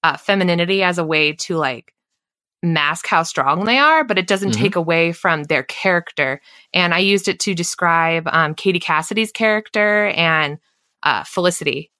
uh, 0.02 0.16
femininity 0.16 0.82
as 0.82 0.98
a 0.98 1.04
way 1.04 1.32
to 1.32 1.56
like 1.56 1.92
mask 2.62 3.06
how 3.06 3.22
strong 3.22 3.64
they 3.64 3.78
are 3.78 4.02
but 4.04 4.18
it 4.18 4.26
doesn't 4.26 4.50
Mhm. 4.50 4.58
take 4.58 4.76
away 4.76 5.12
from 5.12 5.44
their 5.44 5.62
character 5.62 6.40
and 6.72 6.94
i 6.94 6.98
used 6.98 7.28
it 7.28 7.38
to 7.40 7.54
describe 7.54 8.26
um, 8.32 8.54
katie 8.54 8.80
cassidy's 8.80 9.30
character 9.30 10.06
and 10.16 10.58
uh, 11.02 11.22
felicity 11.24 11.90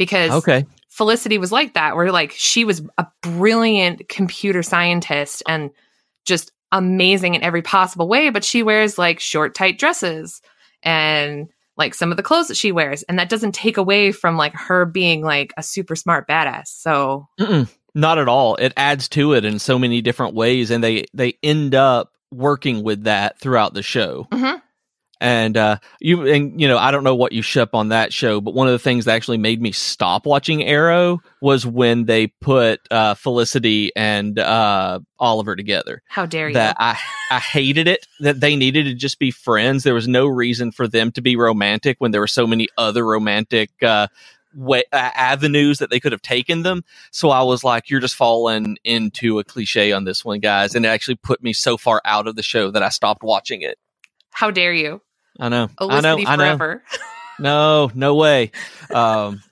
because 0.00 0.30
okay. 0.30 0.64
Felicity 0.88 1.36
was 1.36 1.52
like 1.52 1.74
that, 1.74 1.94
where 1.94 2.10
like 2.10 2.32
she 2.32 2.64
was 2.64 2.80
a 2.96 3.06
brilliant 3.20 4.08
computer 4.08 4.62
scientist 4.62 5.42
and 5.46 5.70
just 6.24 6.52
amazing 6.72 7.34
in 7.34 7.42
every 7.42 7.60
possible 7.60 8.08
way, 8.08 8.30
but 8.30 8.42
she 8.42 8.62
wears 8.62 8.96
like 8.96 9.20
short, 9.20 9.54
tight 9.54 9.78
dresses 9.78 10.40
and 10.82 11.50
like 11.76 11.92
some 11.94 12.10
of 12.10 12.16
the 12.16 12.22
clothes 12.22 12.48
that 12.48 12.56
she 12.56 12.72
wears. 12.72 13.02
And 13.02 13.18
that 13.18 13.28
doesn't 13.28 13.54
take 13.54 13.76
away 13.76 14.10
from 14.10 14.38
like 14.38 14.54
her 14.54 14.86
being 14.86 15.22
like 15.22 15.52
a 15.58 15.62
super 15.62 15.94
smart 15.94 16.26
badass. 16.26 16.68
So 16.68 17.28
Mm-mm, 17.38 17.70
not 17.94 18.16
at 18.16 18.28
all. 18.28 18.56
It 18.56 18.72
adds 18.78 19.06
to 19.10 19.34
it 19.34 19.44
in 19.44 19.58
so 19.58 19.78
many 19.78 20.00
different 20.00 20.34
ways, 20.34 20.70
and 20.70 20.82
they 20.82 21.04
they 21.12 21.34
end 21.42 21.74
up 21.74 22.14
working 22.32 22.82
with 22.82 23.04
that 23.04 23.38
throughout 23.38 23.74
the 23.74 23.82
show. 23.82 24.26
Mhm. 24.32 24.62
And 25.20 25.56
uh, 25.56 25.76
you 26.00 26.26
and 26.26 26.58
you 26.58 26.66
know 26.66 26.78
I 26.78 26.90
don't 26.90 27.04
know 27.04 27.14
what 27.14 27.32
you 27.32 27.42
ship 27.42 27.74
on 27.74 27.88
that 27.90 28.10
show, 28.12 28.40
but 28.40 28.54
one 28.54 28.68
of 28.68 28.72
the 28.72 28.78
things 28.78 29.04
that 29.04 29.14
actually 29.14 29.36
made 29.36 29.60
me 29.60 29.70
stop 29.70 30.24
watching 30.24 30.64
Arrow 30.64 31.20
was 31.42 31.66
when 31.66 32.06
they 32.06 32.28
put 32.28 32.80
uh, 32.90 33.14
Felicity 33.14 33.92
and 33.94 34.38
uh, 34.38 35.00
Oliver 35.18 35.56
together. 35.56 36.02
how 36.08 36.24
dare 36.24 36.48
you? 36.48 36.54
That 36.54 36.76
I 36.78 36.98
I 37.30 37.38
hated 37.38 37.86
it. 37.86 38.06
That 38.20 38.40
they 38.40 38.56
needed 38.56 38.84
to 38.84 38.94
just 38.94 39.18
be 39.18 39.30
friends. 39.30 39.84
There 39.84 39.92
was 39.94 40.08
no 40.08 40.26
reason 40.26 40.72
for 40.72 40.88
them 40.88 41.12
to 41.12 41.20
be 41.20 41.36
romantic 41.36 41.96
when 41.98 42.12
there 42.12 42.20
were 42.22 42.26
so 42.26 42.46
many 42.46 42.68
other 42.78 43.04
romantic 43.04 43.70
uh, 43.82 44.06
way, 44.54 44.84
uh, 44.90 45.10
avenues 45.14 45.78
that 45.78 45.90
they 45.90 46.00
could 46.00 46.12
have 46.12 46.22
taken 46.22 46.62
them. 46.62 46.82
So 47.10 47.28
I 47.28 47.42
was 47.42 47.62
like, 47.62 47.90
"You're 47.90 48.00
just 48.00 48.14
falling 48.16 48.78
into 48.84 49.38
a 49.38 49.44
cliche 49.44 49.92
on 49.92 50.04
this 50.04 50.24
one, 50.24 50.40
guys," 50.40 50.74
and 50.74 50.86
it 50.86 50.88
actually 50.88 51.16
put 51.16 51.42
me 51.42 51.52
so 51.52 51.76
far 51.76 52.00
out 52.06 52.26
of 52.26 52.36
the 52.36 52.42
show 52.42 52.70
that 52.70 52.82
I 52.82 52.88
stopped 52.88 53.22
watching 53.22 53.60
it. 53.60 53.76
how 54.32 54.50
dare 54.50 54.72
you? 54.72 55.02
I 55.40 55.48
know. 55.48 55.68
I 55.78 56.00
know. 56.00 56.18
I 56.18 56.36
know. 56.36 56.44
forever. 56.44 56.82
No, 57.40 57.90
no 57.94 58.16
way. 58.16 58.50
Um, 58.92 59.42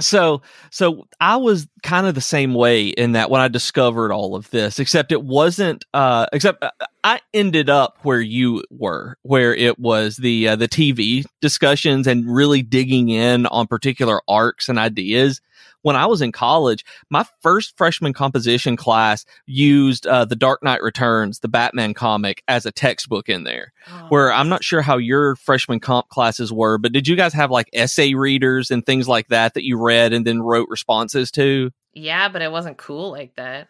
so, 0.00 0.40
so 0.70 1.06
I 1.20 1.36
was 1.36 1.68
kind 1.82 2.06
of 2.06 2.14
the 2.14 2.22
same 2.22 2.54
way 2.54 2.88
in 2.88 3.12
that 3.12 3.30
when 3.30 3.40
I 3.42 3.48
discovered 3.48 4.10
all 4.10 4.34
of 4.34 4.50
this, 4.50 4.78
except 4.78 5.12
it 5.12 5.22
wasn't. 5.22 5.84
Uh, 5.94 6.26
except 6.32 6.64
uh, 6.64 6.70
I 7.04 7.20
ended 7.32 7.68
up 7.68 7.98
where 8.02 8.20
you 8.20 8.64
were, 8.70 9.18
where 9.22 9.54
it 9.54 9.78
was 9.78 10.16
the 10.16 10.48
uh, 10.48 10.56
the 10.56 10.66
TV 10.66 11.24
discussions 11.40 12.06
and 12.06 12.26
really 12.26 12.62
digging 12.62 13.10
in 13.10 13.46
on 13.46 13.66
particular 13.66 14.20
arcs 14.26 14.68
and 14.68 14.78
ideas. 14.78 15.40
When 15.84 15.96
I 15.96 16.06
was 16.06 16.22
in 16.22 16.32
college, 16.32 16.82
my 17.10 17.26
first 17.42 17.76
freshman 17.76 18.14
composition 18.14 18.74
class 18.74 19.26
used 19.44 20.06
uh, 20.06 20.24
the 20.24 20.34
Dark 20.34 20.62
Knight 20.62 20.80
Returns, 20.82 21.40
the 21.40 21.48
Batman 21.48 21.92
comic, 21.92 22.42
as 22.48 22.64
a 22.64 22.72
textbook 22.72 23.28
in 23.28 23.44
there 23.44 23.72
Oh. 23.86 24.06
where 24.08 24.32
I'm 24.32 24.48
not 24.48 24.64
sure 24.64 24.80
how 24.80 24.96
your 24.96 25.36
freshman 25.36 25.78
comp 25.78 26.08
classes 26.08 26.50
were, 26.50 26.78
but 26.78 26.92
did 26.92 27.06
you 27.06 27.16
guys 27.16 27.34
have 27.34 27.50
like 27.50 27.68
essay 27.74 28.14
readers 28.14 28.70
and 28.70 28.84
things 28.84 29.06
like 29.06 29.28
that 29.28 29.52
that 29.52 29.64
you 29.64 29.76
read 29.78 30.14
and 30.14 30.26
then 30.26 30.40
wrote 30.40 30.70
responses 30.70 31.30
to? 31.32 31.70
Yeah, 31.92 32.30
but 32.30 32.40
it 32.40 32.50
wasn't 32.50 32.78
cool 32.78 33.10
like 33.12 33.36
that. 33.36 33.68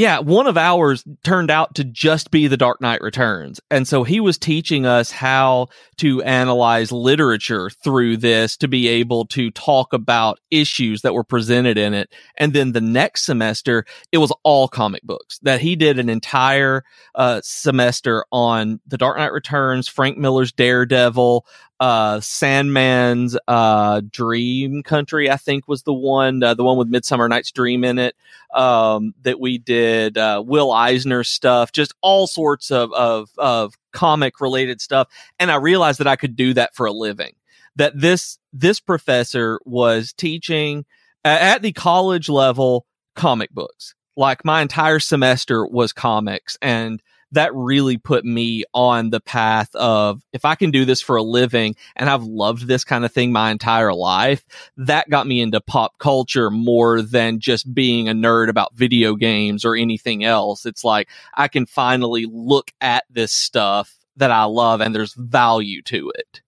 Yeah, 0.00 0.20
one 0.20 0.46
of 0.46 0.56
ours 0.56 1.04
turned 1.24 1.50
out 1.50 1.74
to 1.74 1.84
just 1.84 2.30
be 2.30 2.46
The 2.46 2.56
Dark 2.56 2.80
Knight 2.80 3.02
Returns. 3.02 3.60
And 3.70 3.86
so 3.86 4.02
he 4.02 4.18
was 4.18 4.38
teaching 4.38 4.86
us 4.86 5.10
how 5.10 5.68
to 5.98 6.22
analyze 6.22 6.90
literature 6.90 7.68
through 7.68 8.16
this 8.16 8.56
to 8.56 8.66
be 8.66 8.88
able 8.88 9.26
to 9.26 9.50
talk 9.50 9.92
about 9.92 10.40
issues 10.50 11.02
that 11.02 11.12
were 11.12 11.22
presented 11.22 11.76
in 11.76 11.92
it. 11.92 12.10
And 12.38 12.54
then 12.54 12.72
the 12.72 12.80
next 12.80 13.26
semester, 13.26 13.84
it 14.10 14.16
was 14.16 14.32
all 14.42 14.68
comic 14.68 15.02
books 15.02 15.38
that 15.42 15.60
he 15.60 15.76
did 15.76 15.98
an 15.98 16.08
entire 16.08 16.82
uh, 17.14 17.42
semester 17.44 18.24
on 18.32 18.80
The 18.86 18.96
Dark 18.96 19.18
Knight 19.18 19.34
Returns, 19.34 19.86
Frank 19.86 20.16
Miller's 20.16 20.50
Daredevil, 20.50 21.44
uh, 21.80 22.20
Sandman's 22.20 23.38
uh, 23.48 24.02
Dream 24.10 24.82
Country, 24.82 25.30
I 25.30 25.36
think 25.36 25.66
was 25.66 25.82
the 25.84 25.94
one, 25.94 26.42
uh, 26.42 26.52
the 26.52 26.62
one 26.62 26.76
with 26.76 26.88
Midsummer 26.88 27.26
Night's 27.26 27.50
Dream 27.50 27.84
in 27.84 27.98
it 27.98 28.14
um, 28.54 29.14
that 29.22 29.40
we 29.40 29.56
did 29.56 30.18
uh, 30.18 30.42
Will 30.46 30.72
Eisner 30.72 31.24
stuff, 31.24 31.72
just 31.72 31.94
all 32.02 32.26
sorts 32.26 32.70
of 32.70 32.92
of 32.92 33.30
of 33.38 33.78
comic 33.92 34.40
related 34.40 34.80
stuff, 34.80 35.08
and 35.38 35.50
I 35.50 35.56
realized 35.56 36.00
that 36.00 36.06
I 36.06 36.16
could 36.16 36.36
do 36.36 36.52
that 36.54 36.74
for 36.74 36.84
a 36.84 36.92
living. 36.92 37.32
That 37.76 37.98
this 37.98 38.38
this 38.52 38.78
professor 38.78 39.58
was 39.64 40.12
teaching 40.12 40.84
at 41.24 41.62
the 41.62 41.72
college 41.72 42.28
level 42.28 42.86
comic 43.16 43.50
books. 43.52 43.94
Like 44.16 44.44
my 44.44 44.60
entire 44.60 45.00
semester 45.00 45.66
was 45.66 45.94
comics, 45.94 46.58
and 46.60 47.02
that 47.32 47.54
really 47.54 47.96
put 47.96 48.24
me 48.24 48.64
on 48.74 49.10
the 49.10 49.20
path 49.20 49.74
of 49.74 50.22
if 50.32 50.44
I 50.44 50.54
can 50.54 50.70
do 50.70 50.84
this 50.84 51.00
for 51.00 51.16
a 51.16 51.22
living, 51.22 51.76
and 51.96 52.10
I've 52.10 52.24
loved 52.24 52.66
this 52.66 52.84
kind 52.84 53.04
of 53.04 53.12
thing 53.12 53.32
my 53.32 53.50
entire 53.50 53.94
life 53.94 54.44
that 54.76 55.08
got 55.10 55.26
me 55.26 55.40
into 55.40 55.60
pop 55.60 55.98
culture 55.98 56.50
more 56.50 57.02
than 57.02 57.40
just 57.40 57.72
being 57.72 58.08
a 58.08 58.14
nerd 58.14 58.48
about 58.48 58.74
video 58.74 59.14
games 59.14 59.64
or 59.64 59.76
anything 59.76 60.24
else. 60.24 60.66
It's 60.66 60.84
like 60.84 61.08
I 61.34 61.48
can 61.48 61.66
finally 61.66 62.26
look 62.30 62.72
at 62.80 63.04
this 63.10 63.32
stuff 63.32 63.96
that 64.16 64.30
I 64.30 64.44
love 64.44 64.80
and 64.80 64.94
there's 64.94 65.14
value 65.14 65.82
to 65.82 66.12
it. 66.14 66.42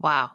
Wow. 0.00 0.30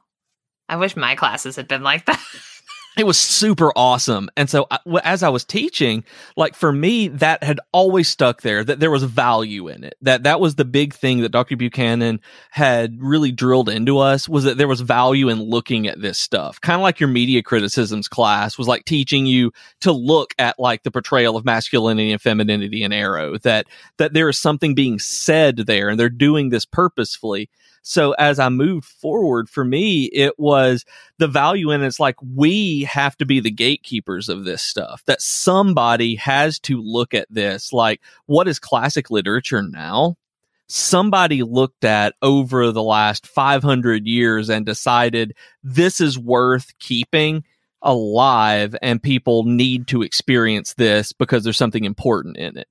I 0.70 0.76
wish 0.76 0.96
my 0.96 1.16
classes 1.16 1.56
had 1.56 1.68
been 1.68 1.84
like 1.84 2.06
that. 2.06 2.22
It 2.98 3.06
was 3.06 3.18
super 3.20 3.72
awesome. 3.76 4.28
And 4.36 4.50
so 4.50 4.66
I, 4.72 4.80
as 5.04 5.22
I 5.22 5.30
was 5.30 5.46
teaching, 5.46 6.04
like 6.36 6.56
for 6.56 6.74
me, 6.74 7.10
that 7.10 7.44
had 7.44 7.60
always 7.72 8.10
stuck 8.10 8.42
there, 8.42 8.64
that 8.64 8.80
there 8.80 8.90
was 8.90 9.04
value 9.04 9.68
in 9.68 9.84
it. 9.84 9.96
That 10.02 10.24
that 10.24 10.40
was 10.40 10.56
the 10.56 10.66
big 10.66 10.96
thing 10.96 11.22
that 11.22 11.30
Dr. 11.30 11.56
Buchanan 11.58 12.20
had 12.50 13.00
really 13.00 13.32
drilled 13.32 13.70
into 13.70 14.00
us 14.00 14.28
was 14.28 14.46
that 14.46 14.58
there 14.58 14.68
was 14.68 14.82
value 14.82 15.30
in 15.30 15.40
looking 15.40 15.88
at 15.88 16.02
this 16.02 16.18
stuff. 16.18 16.60
Kind 16.60 16.80
of 16.80 16.82
like 16.82 17.00
your 17.00 17.10
media 17.10 17.44
criticisms 17.44 18.08
class 18.08 18.58
was 18.58 18.68
like 18.68 18.86
teaching 18.86 19.28
you 19.28 19.52
to 19.82 19.92
look 19.92 20.34
at 20.40 20.58
like 20.58 20.82
the 20.82 20.92
portrayal 20.92 21.38
of 21.38 21.46
masculinity 21.46 22.12
and 22.12 22.22
femininity 22.22 22.82
in 22.82 22.92
Arrow, 22.92 23.38
that 23.40 23.68
that 23.98 24.14
there 24.14 24.28
is 24.28 24.40
something 24.40 24.74
being 24.74 24.98
said 24.98 25.58
there 25.58 25.90
and 25.90 26.00
they're 26.00 26.10
doing 26.10 26.50
this 26.50 26.66
purposefully. 26.66 27.48
So 27.88 28.12
as 28.12 28.38
I 28.38 28.50
moved 28.50 28.84
forward, 28.84 29.50
for 29.50 29.64
me, 29.64 30.04
it 30.08 30.38
was 30.38 30.84
the 31.20 31.28
value 31.30 31.72
in 31.72 31.84
it's 31.84 32.02
like 32.02 32.18
we 32.22 32.82
have 32.82 33.16
to 33.18 33.26
be 33.26 33.40
the 33.40 33.50
gatekeepers 33.50 34.28
of 34.28 34.44
this 34.44 34.62
stuff 34.62 35.04
that 35.06 35.22
somebody 35.22 36.16
has 36.16 36.60
to 36.60 36.82
look 36.82 37.14
at 37.14 37.28
this 37.30 37.72
like 37.72 38.02
what 38.26 38.50
is 38.50 38.60
classic 38.60 39.10
literature 39.10 39.64
now? 39.64 40.18
Somebody 40.68 41.44
looked 41.44 41.86
at 41.86 42.14
over 42.22 42.74
the 42.74 42.84
last 42.84 43.26
500 43.26 44.06
years 44.06 44.50
and 44.50 44.66
decided 44.66 45.34
this 45.64 46.02
is 46.02 46.20
worth 46.20 46.78
keeping 46.80 47.46
alive 47.82 48.76
and 48.82 49.02
people 49.02 49.46
need 49.46 49.88
to 49.88 50.02
experience 50.02 50.74
this 50.74 51.14
because 51.14 51.46
there's 51.46 51.56
something 51.56 51.86
important 51.86 52.36
in 52.36 52.58
it 52.58 52.68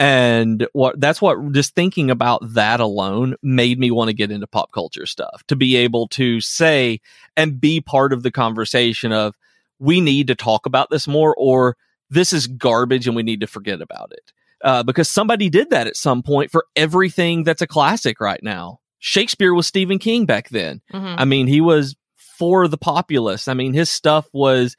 and 0.00 0.66
what 0.72 1.00
that's 1.00 1.20
what 1.22 1.52
just 1.52 1.74
thinking 1.74 2.10
about 2.10 2.40
that 2.54 2.80
alone 2.80 3.36
made 3.42 3.78
me 3.78 3.90
want 3.90 4.08
to 4.08 4.14
get 4.14 4.30
into 4.30 4.46
pop 4.46 4.72
culture 4.72 5.06
stuff 5.06 5.42
to 5.48 5.56
be 5.56 5.76
able 5.76 6.08
to 6.08 6.40
say 6.40 7.00
and 7.36 7.60
be 7.60 7.80
part 7.80 8.12
of 8.12 8.22
the 8.22 8.30
conversation 8.30 9.12
of 9.12 9.36
we 9.78 10.00
need 10.00 10.26
to 10.26 10.34
talk 10.34 10.66
about 10.66 10.90
this 10.90 11.06
more 11.06 11.34
or 11.36 11.76
this 12.10 12.32
is 12.32 12.46
garbage 12.46 13.06
and 13.06 13.16
we 13.16 13.22
need 13.22 13.40
to 13.40 13.46
forget 13.46 13.80
about 13.80 14.12
it 14.12 14.32
uh, 14.64 14.82
because 14.82 15.08
somebody 15.08 15.48
did 15.48 15.70
that 15.70 15.86
at 15.86 15.96
some 15.96 16.22
point 16.22 16.50
for 16.50 16.66
everything 16.76 17.44
that's 17.44 17.62
a 17.62 17.66
classic 17.66 18.20
right 18.20 18.42
now 18.42 18.80
shakespeare 18.98 19.54
was 19.54 19.66
stephen 19.66 19.98
king 19.98 20.26
back 20.26 20.48
then 20.48 20.80
Mhm. 20.92 21.14
I 21.18 21.24
mean, 21.24 21.46
he 21.46 21.60
was 21.60 21.94
for 22.38 22.66
the 22.66 22.78
populace. 22.78 23.46
I 23.46 23.54
mean, 23.54 23.72
his 23.72 23.88
stuff 23.90 24.28
was 24.32 24.76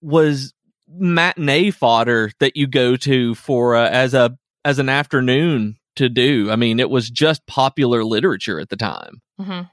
was 0.00 0.54
matinee 0.88 1.70
fodder 1.70 2.30
that 2.40 2.56
you 2.56 2.66
go 2.66 2.96
to 2.96 3.34
for 3.34 3.76
uh, 3.76 3.88
as 3.88 4.14
a 4.14 4.36
as 4.64 4.78
an 4.78 4.88
afternoon 4.88 5.76
to 5.96 6.08
do. 6.08 6.50
I 6.50 6.56
mean, 6.56 6.80
it 6.80 6.90
was 6.90 7.10
just 7.10 7.46
popular 7.46 8.04
literature 8.04 8.58
at 8.60 8.68
the 8.68 8.76
time. 8.76 9.20
Mhm. 9.40 9.70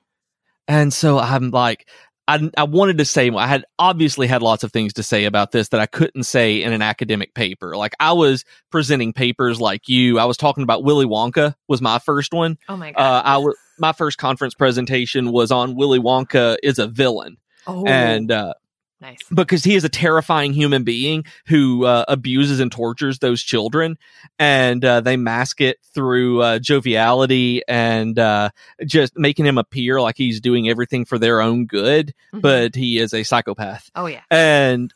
And 0.68 0.94
so 0.94 1.18
I'm 1.18 1.50
like, 1.52 1.88
I, 2.28 2.52
I 2.56 2.64
wanted 2.64 3.00
to 3.00 3.06
say, 3.06 3.32
I 3.32 3.48
had 3.48 3.66
obviously 3.80 4.28
had 4.28 4.44
lots 4.44 4.64
of 4.64 4.72
things 4.72 4.94
to 4.94 5.04
say 5.04 5.26
about 5.26 5.52
this 5.52 5.70
that 5.70 5.80
I 5.80 5.88
couldn't 5.88 6.24
say 6.24 6.62
in 6.62 6.74
an 6.74 6.82
academic 6.84 7.34
paper. 7.34 7.76
Like 7.76 7.96
I 8.00 8.12
was 8.14 8.46
presenting 8.70 9.14
papers 9.14 9.60
like 9.60 9.90
you. 9.90 10.20
I 10.20 10.26
was 10.26 10.38
talking 10.38 10.62
about 10.64 10.84
Willy 10.84 11.08
Wonka 11.08 11.56
was 11.68 11.82
my 11.82 11.98
first 11.98 12.32
one. 12.32 12.58
Oh 12.68 12.78
my 12.78 12.92
god. 12.92 13.02
Uh, 13.02 13.22
I 13.26 13.34
w- 13.34 13.56
my 13.80 13.94
first 13.94 14.20
conference 14.20 14.54
presentation 14.54 15.32
was 15.32 15.52
on 15.52 15.76
Willy 15.76 16.00
Wonka 16.00 16.58
is 16.62 16.78
a 16.78 16.86
villain, 16.86 17.38
oh, 17.66 17.84
and 17.88 18.32
uh, 18.32 18.54
nice. 19.02 19.20
because 19.34 19.64
he 19.64 19.76
is 19.76 19.84
a 19.84 19.90
terrifying 19.90 20.54
human 20.54 20.84
being 20.84 21.26
who 21.48 21.86
uh, 21.86 22.06
abuses 22.08 22.60
and 22.60 22.72
tortures 22.72 23.20
those 23.20 23.42
children, 23.42 23.98
and 24.38 24.84
uh, 24.86 25.02
they 25.02 25.18
mask 25.18 25.62
it 25.62 25.78
through 25.94 26.42
uh, 26.42 26.60
joviality 26.60 27.62
and 27.68 28.18
uh, 28.20 28.50
just 28.86 29.18
making 29.18 29.46
him 29.46 29.58
appear 29.58 30.00
like 30.02 30.18
he's 30.18 30.40
doing 30.42 30.70
everything 30.70 31.06
for 31.06 31.18
their 31.20 31.42
own 31.42 31.66
good, 31.66 32.14
Mhm. 32.34 32.42
but 32.42 32.76
he 32.76 33.00
is 33.00 33.14
a 33.14 33.24
psychopath 33.24 33.90
oh 33.96 34.06
yeah. 34.06 34.22
and 34.30 34.94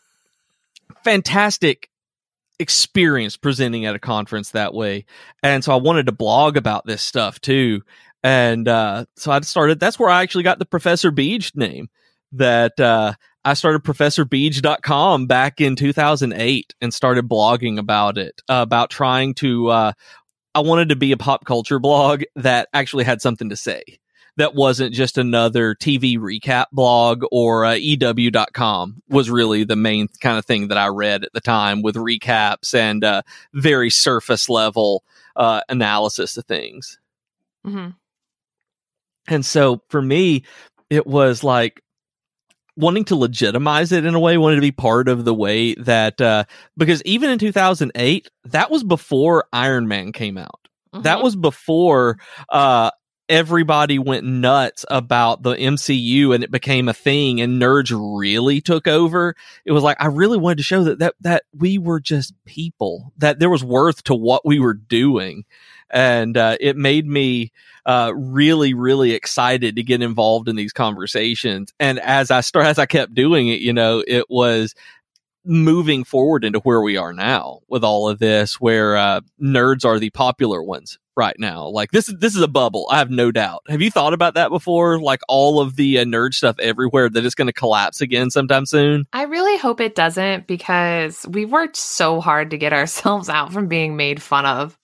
fantastic 1.04 1.90
experience 2.60 3.36
presenting 3.36 3.86
at 3.86 3.96
a 3.96 4.00
conference 4.00 4.52
that 4.52 4.74
way. 4.74 5.06
And 5.42 5.64
so 5.64 5.74
I 5.74 5.78
wanted 5.78 6.06
to 6.06 6.12
blog 6.12 6.56
about 6.56 6.86
this 6.86 7.02
stuff 7.02 7.42
too. 7.42 7.82
And 8.24 8.68
uh, 8.68 9.06
so 9.16 9.32
I 9.32 9.42
started, 9.42 9.80
that's 9.80 10.00
where 10.00 10.10
I 10.10 10.22
actually 10.22 10.44
got 10.44 10.60
the 10.60 10.66
Professor 10.66 11.12
Beej 11.12 11.56
name. 11.56 11.90
That 12.36 12.80
uh, 12.80 13.14
I 13.46 13.56
started 13.56 13.84
ProfessorBeej.com 13.84 15.28
back 15.28 15.60
in 15.60 15.76
2008 15.76 16.74
and 16.82 16.94
started 16.94 17.28
blogging 17.28 17.78
about 17.78 18.18
it, 18.18 18.42
uh, 18.50 18.62
about 18.62 18.90
trying 18.90 19.34
to 19.36 19.70
uh, 19.70 19.92
I 20.56 20.60
wanted 20.60 20.90
to 20.90 20.96
be 20.96 21.12
a 21.12 21.18
pop 21.18 21.46
culture 21.46 21.80
blog 21.80 22.24
that 22.36 22.70
actually 22.74 23.04
had 23.04 23.22
something 23.22 23.50
to 23.50 23.56
say 23.56 23.84
that 24.38 24.56
wasn't 24.56 24.94
just 24.94 25.18
another 25.18 25.76
TV 25.76 26.18
recap 26.18 26.66
blog 26.72 27.24
or 27.32 27.66
uh, 27.66 27.76
EW.com 27.76 29.02
was 29.10 29.30
really 29.30 29.64
the 29.64 29.76
main 29.76 30.08
kind 30.22 30.38
of 30.38 30.46
thing 30.46 30.70
that 30.70 30.78
I 30.78 30.88
read 30.88 31.24
at 31.24 31.34
the 31.34 31.42
time 31.42 31.82
with 31.82 31.96
recaps 31.96 32.74
and 32.74 33.04
uh, 33.04 33.22
very 33.54 33.90
surface 33.90 34.50
level 34.50 35.04
uh, 35.36 35.62
analysis 35.70 36.38
of 36.38 36.46
things. 36.46 37.00
Mm-hmm. 37.66 37.90
And 39.28 39.46
so 39.46 39.82
for 39.90 40.02
me, 40.02 40.44
it 40.90 41.08
was 41.08 41.44
like 41.44 41.83
wanting 42.76 43.06
to 43.06 43.16
legitimize 43.16 43.92
it 43.92 44.06
in 44.06 44.16
a 44.16 44.20
way, 44.20 44.38
wanted 44.38 44.56
to 44.56 44.62
be 44.62 44.72
part 44.72 45.08
of 45.08 45.26
the 45.26 45.34
way 45.34 45.76
that, 45.76 46.20
uh, 46.20 46.46
because 46.78 47.02
even 47.04 47.30
in 47.30 47.40
2008, 47.40 48.30
that 48.46 48.72
was 48.72 48.84
before 48.84 49.46
Iron 49.54 49.88
Man 49.88 50.12
came 50.12 50.38
out. 50.38 50.68
Mm-hmm. 50.94 51.04
That 51.04 51.22
was 51.22 51.36
before, 51.36 52.18
uh, 52.50 52.92
everybody 53.30 53.98
went 53.98 54.26
nuts 54.26 54.86
about 54.90 55.44
the 55.44 55.56
MCU 55.56 56.36
and 56.36 56.44
it 56.44 56.52
became 56.52 56.90
a 56.90 56.94
thing 56.94 57.42
and 57.42 57.62
nerds 57.62 57.92
really 58.18 58.62
took 58.62 58.88
over. 58.88 59.36
It 59.66 59.72
was 59.72 59.84
like 59.84 59.98
I 60.00 60.08
really 60.08 60.38
wanted 60.38 60.58
to 60.58 60.64
show 60.64 60.84
that 60.84 61.00
that 61.00 61.16
that 61.22 61.44
we 61.54 61.78
were 61.78 62.00
just 62.00 62.34
people, 62.46 63.14
that 63.18 63.40
there 63.40 63.50
was 63.50 63.64
worth 63.64 64.04
to 64.04 64.16
what 64.16 64.46
we 64.46 64.60
were 64.60 64.74
doing. 64.74 65.46
And 65.94 66.36
uh, 66.36 66.58
it 66.60 66.76
made 66.76 67.08
me 67.08 67.52
uh, 67.86 68.12
really, 68.16 68.74
really 68.74 69.12
excited 69.12 69.76
to 69.76 69.84
get 69.84 70.02
involved 70.02 70.50
in 70.50 70.56
these 70.56 70.74
conversations. 70.74 71.72
And 71.80 72.00
as 72.00 72.32
I 72.32 72.42
start, 72.42 72.66
as 72.66 72.80
I 72.80 72.86
kept 72.86 73.14
doing 73.14 73.48
it, 73.48 73.62
you 73.62 73.72
know, 73.72 74.04
it 74.06 74.26
was 74.30 74.74
moving 75.46 76.04
forward 76.04 76.44
into 76.44 76.60
where 76.60 76.82
we 76.82 76.98
are 76.98 77.14
now 77.14 77.60
with 77.68 77.84
all 77.84 78.10
of 78.10 78.20
this, 78.20 78.60
where 78.60 78.96
uh, 78.98 79.22
nerds 79.42 79.86
are 79.86 80.00
the 80.00 80.10
popular 80.10 80.64
ones 80.64 80.98
right 81.16 81.36
now. 81.38 81.68
Like 81.68 81.92
this 81.92 82.10
is 82.10 82.16
this 82.20 82.36
is 82.36 82.42
a 82.42 82.48
bubble. 82.48 82.88
I 82.90 82.98
have 82.98 83.10
no 83.10 83.32
doubt. 83.32 83.64
Have 83.68 83.82
you 83.82 83.92
thought 83.92 84.14
about 84.14 84.34
that 84.36 84.50
before? 84.50 85.00
Like 85.00 85.22
all 85.28 85.60
of 85.60 85.76
the 85.76 86.00
uh, 86.00 86.06
nerd 86.06 86.34
stuff 86.34 86.58
everywhere 86.60 87.10
that 87.10 87.26
it's 87.26 87.36
going 87.36 87.48
to 87.48 87.54
collapse 87.54 88.02
again 88.02 88.30
sometime 88.30 88.66
soon. 88.66 89.06
I 89.14 89.24
really 89.24 89.58
hope 89.58 89.80
it 89.82 89.96
doesn't 89.96 90.48
because 90.48 91.26
we 91.28 91.46
worked 91.46 91.76
so 91.76 92.22
hard 92.22 92.52
to 92.52 92.58
get 92.58 92.74
ourselves 92.74 93.30
out 93.30 93.54
from 93.54 93.68
being 93.68 93.96
made 93.96 94.22
fun 94.22 94.46
of. 94.46 94.78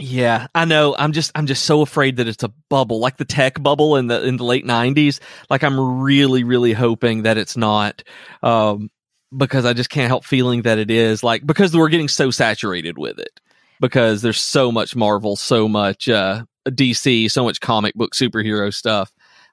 Yeah, 0.00 0.46
I 0.54 0.64
know. 0.64 0.96
I'm 0.98 1.12
just 1.12 1.32
I'm 1.34 1.46
just 1.46 1.64
so 1.64 1.82
afraid 1.82 2.16
that 2.16 2.26
it's 2.26 2.42
a 2.42 2.52
bubble, 2.70 2.98
like 2.98 3.18
the 3.18 3.26
tech 3.26 3.62
bubble 3.62 3.96
in 3.96 4.06
the 4.06 4.24
in 4.26 4.38
the 4.38 4.44
late 4.44 4.64
90s. 4.64 5.20
Like 5.50 5.62
I'm 5.62 6.00
really 6.00 6.44
really 6.44 6.72
hoping 6.72 7.22
that 7.24 7.36
it's 7.36 7.56
not. 7.56 8.02
Um 8.42 8.90
because 9.36 9.64
I 9.64 9.72
just 9.72 9.90
can't 9.90 10.08
help 10.08 10.24
feeling 10.24 10.62
that 10.62 10.78
it 10.78 10.90
is 10.90 11.22
like 11.22 11.46
because 11.46 11.76
we're 11.76 11.88
getting 11.88 12.08
so 12.08 12.30
saturated 12.30 12.98
with 12.98 13.18
it 13.18 13.40
because 13.80 14.22
there's 14.22 14.40
so 14.40 14.70
much 14.72 14.94
Marvel, 14.96 15.36
so 15.36 15.68
much 15.68 16.08
uh, 16.08 16.44
DC, 16.68 17.30
so 17.30 17.44
much 17.44 17.60
comic 17.60 17.94
book 17.94 18.14
superhero 18.14 18.72
stuff. 18.72 19.12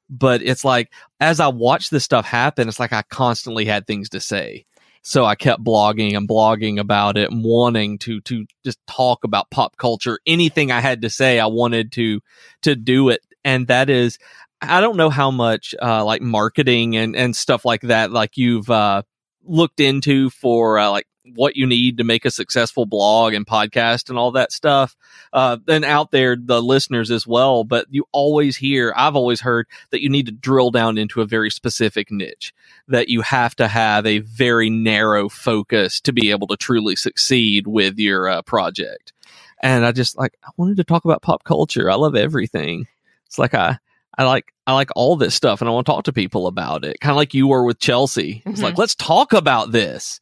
But 0.09 0.41
it's 0.41 0.63
like 0.65 0.91
as 1.19 1.39
I 1.39 1.47
watch 1.49 1.89
this 1.89 2.03
stuff 2.05 2.25
happen, 2.25 2.67
it's 2.69 2.79
like 2.79 2.93
I 2.93 3.03
constantly 3.03 3.65
had 3.65 3.87
things 3.87 4.09
to 4.09 4.19
say. 4.21 4.65
So 5.01 5.25
I 5.25 5.35
kept 5.35 5.63
blogging 5.63 6.15
and 6.15 6.27
blogging 6.27 6.79
about 6.79 7.17
it 7.17 7.31
and 7.31 7.43
wanting 7.43 7.97
to 7.99 8.21
to 8.21 8.45
just 8.65 8.79
talk 8.87 9.23
about 9.23 9.49
pop 9.49 9.77
culture. 9.77 10.19
Anything 10.27 10.71
I 10.71 10.81
had 10.81 11.01
to 11.01 11.09
say, 11.09 11.39
I 11.39 11.47
wanted 11.47 11.91
to 11.93 12.21
to 12.63 12.75
do 12.75 13.09
it. 13.09 13.21
And 13.43 13.67
that 13.67 13.89
is 13.89 14.17
I 14.61 14.81
don't 14.81 14.97
know 14.97 15.09
how 15.09 15.31
much 15.31 15.73
uh, 15.81 16.03
like 16.03 16.21
marketing 16.21 16.97
and, 16.97 17.15
and 17.15 17.35
stuff 17.35 17.63
like 17.63 17.81
that, 17.81 18.11
like 18.11 18.35
you've 18.35 18.69
uh, 18.69 19.03
looked 19.43 19.79
into 19.79 20.29
for 20.31 20.77
uh, 20.77 20.91
like 20.91 21.07
what 21.35 21.55
you 21.55 21.65
need 21.65 21.97
to 21.97 22.03
make 22.03 22.25
a 22.25 22.31
successful 22.31 22.85
blog 22.85 23.33
and 23.33 23.45
podcast 23.45 24.09
and 24.09 24.17
all 24.17 24.31
that 24.31 24.51
stuff. 24.51 24.95
Uh, 25.31 25.57
and 25.67 25.85
out 25.85 26.11
there, 26.11 26.35
the 26.35 26.61
listeners 26.61 27.11
as 27.11 27.27
well. 27.27 27.63
But 27.63 27.87
you 27.89 28.05
always 28.11 28.57
hear, 28.57 28.93
I've 28.95 29.15
always 29.15 29.41
heard 29.41 29.67
that 29.91 30.01
you 30.01 30.09
need 30.09 30.25
to 30.27 30.31
drill 30.31 30.71
down 30.71 30.97
into 30.97 31.21
a 31.21 31.25
very 31.25 31.49
specific 31.49 32.11
niche, 32.11 32.53
that 32.87 33.09
you 33.09 33.21
have 33.21 33.55
to 33.57 33.67
have 33.67 34.05
a 34.05 34.19
very 34.19 34.69
narrow 34.69 35.29
focus 35.29 36.01
to 36.01 36.13
be 36.13 36.31
able 36.31 36.47
to 36.47 36.57
truly 36.57 36.95
succeed 36.95 37.67
with 37.67 37.97
your 37.97 38.27
uh, 38.27 38.41
project. 38.41 39.13
And 39.61 39.85
I 39.85 39.91
just 39.91 40.17
like, 40.17 40.37
I 40.43 40.49
wanted 40.57 40.77
to 40.77 40.83
talk 40.83 41.05
about 41.05 41.21
pop 41.21 41.43
culture. 41.43 41.89
I 41.89 41.95
love 41.95 42.15
everything. 42.15 42.87
It's 43.25 43.37
like 43.37 43.53
I, 43.53 43.77
I 44.19 44.23
like 44.23 44.53
I 44.67 44.73
like 44.73 44.89
all 44.97 45.15
this 45.15 45.33
stuff 45.33 45.61
and 45.61 45.69
I 45.69 45.71
want 45.71 45.85
to 45.87 45.91
talk 45.93 46.03
to 46.03 46.13
people 46.13 46.45
about 46.47 46.83
it. 46.83 46.99
Kind 46.99 47.11
of 47.11 47.15
like 47.15 47.33
you 47.33 47.47
were 47.47 47.63
with 47.63 47.79
Chelsea. 47.79 48.43
It's 48.45 48.55
mm-hmm. 48.55 48.63
like 48.63 48.77
let's 48.77 48.93
talk 48.93 49.31
about 49.31 49.71
this. 49.71 50.19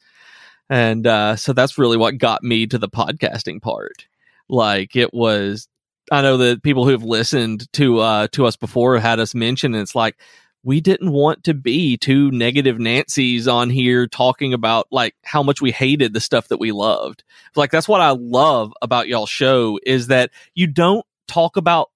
And 0.70 1.08
uh, 1.08 1.36
so 1.36 1.54
that's 1.54 1.78
really 1.78 1.98
what 1.98 2.18
got 2.18 2.44
me 2.44 2.68
to 2.68 2.78
the 2.78 2.90
podcasting 2.90 3.62
part. 3.62 4.08
Like 4.50 4.96
it 4.96 5.14
was, 5.14 5.68
I 6.12 6.22
know 6.22 6.38
that 6.38 6.64
people 6.64 6.86
who 6.86 6.92
have 6.92 7.04
listened 7.04 7.72
to 7.74 8.00
uh, 8.00 8.28
to 8.34 8.46
us 8.46 8.56
before 8.56 9.00
had 9.00 9.20
us 9.20 9.34
mention. 9.36 9.76
It's 9.76 9.96
like 9.96 10.18
we 10.64 10.82
didn't 10.82 11.12
want 11.12 11.46
to 11.46 11.54
be 11.54 11.98
two 11.98 12.32
negative 12.32 12.80
Nancy's 12.80 13.48
on 13.48 13.70
here 13.70 14.08
talking 14.08 14.54
about 14.54 14.88
like 14.92 15.16
how 15.24 15.44
much 15.44 15.62
we 15.62 15.72
hated 15.72 16.14
the 16.14 16.20
stuff 16.20 16.50
that 16.50 16.60
we 16.60 16.72
loved. 16.72 17.24
Like 17.56 17.72
that's 17.72 17.88
what 17.88 18.02
I 18.02 18.12
love 18.12 18.74
about 18.82 19.08
y'all 19.08 19.26
show 19.26 19.80
is 19.86 20.08
that 20.08 20.32
you 20.56 20.68
don't 20.68 21.06
talk 21.28 21.58
about 21.58 21.92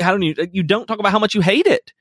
how 0.00 0.10
don't 0.12 0.22
you 0.22 0.34
you 0.52 0.62
don't 0.62 0.86
talk 0.86 0.98
about 0.98 1.12
how 1.12 1.18
much 1.18 1.34
you 1.34 1.40
hate 1.40 1.66
it. 1.66 1.92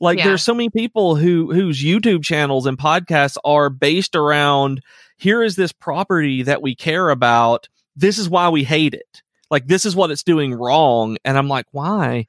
Like 0.00 0.18
yeah. 0.18 0.28
there's 0.28 0.42
so 0.42 0.54
many 0.54 0.70
people 0.70 1.14
who 1.14 1.52
whose 1.52 1.82
YouTube 1.82 2.24
channels 2.24 2.66
and 2.66 2.78
podcasts 2.78 3.36
are 3.44 3.68
based 3.68 4.16
around 4.16 4.82
here 5.18 5.42
is 5.42 5.56
this 5.56 5.72
property 5.72 6.42
that 6.44 6.62
we 6.62 6.74
care 6.74 7.10
about. 7.10 7.68
This 7.94 8.18
is 8.18 8.28
why 8.28 8.48
we 8.48 8.64
hate 8.64 8.94
it. 8.94 9.22
Like 9.50 9.66
this 9.66 9.84
is 9.84 9.94
what 9.94 10.10
it's 10.10 10.22
doing 10.22 10.54
wrong. 10.54 11.18
And 11.24 11.36
I'm 11.36 11.48
like, 11.48 11.66
why 11.72 12.26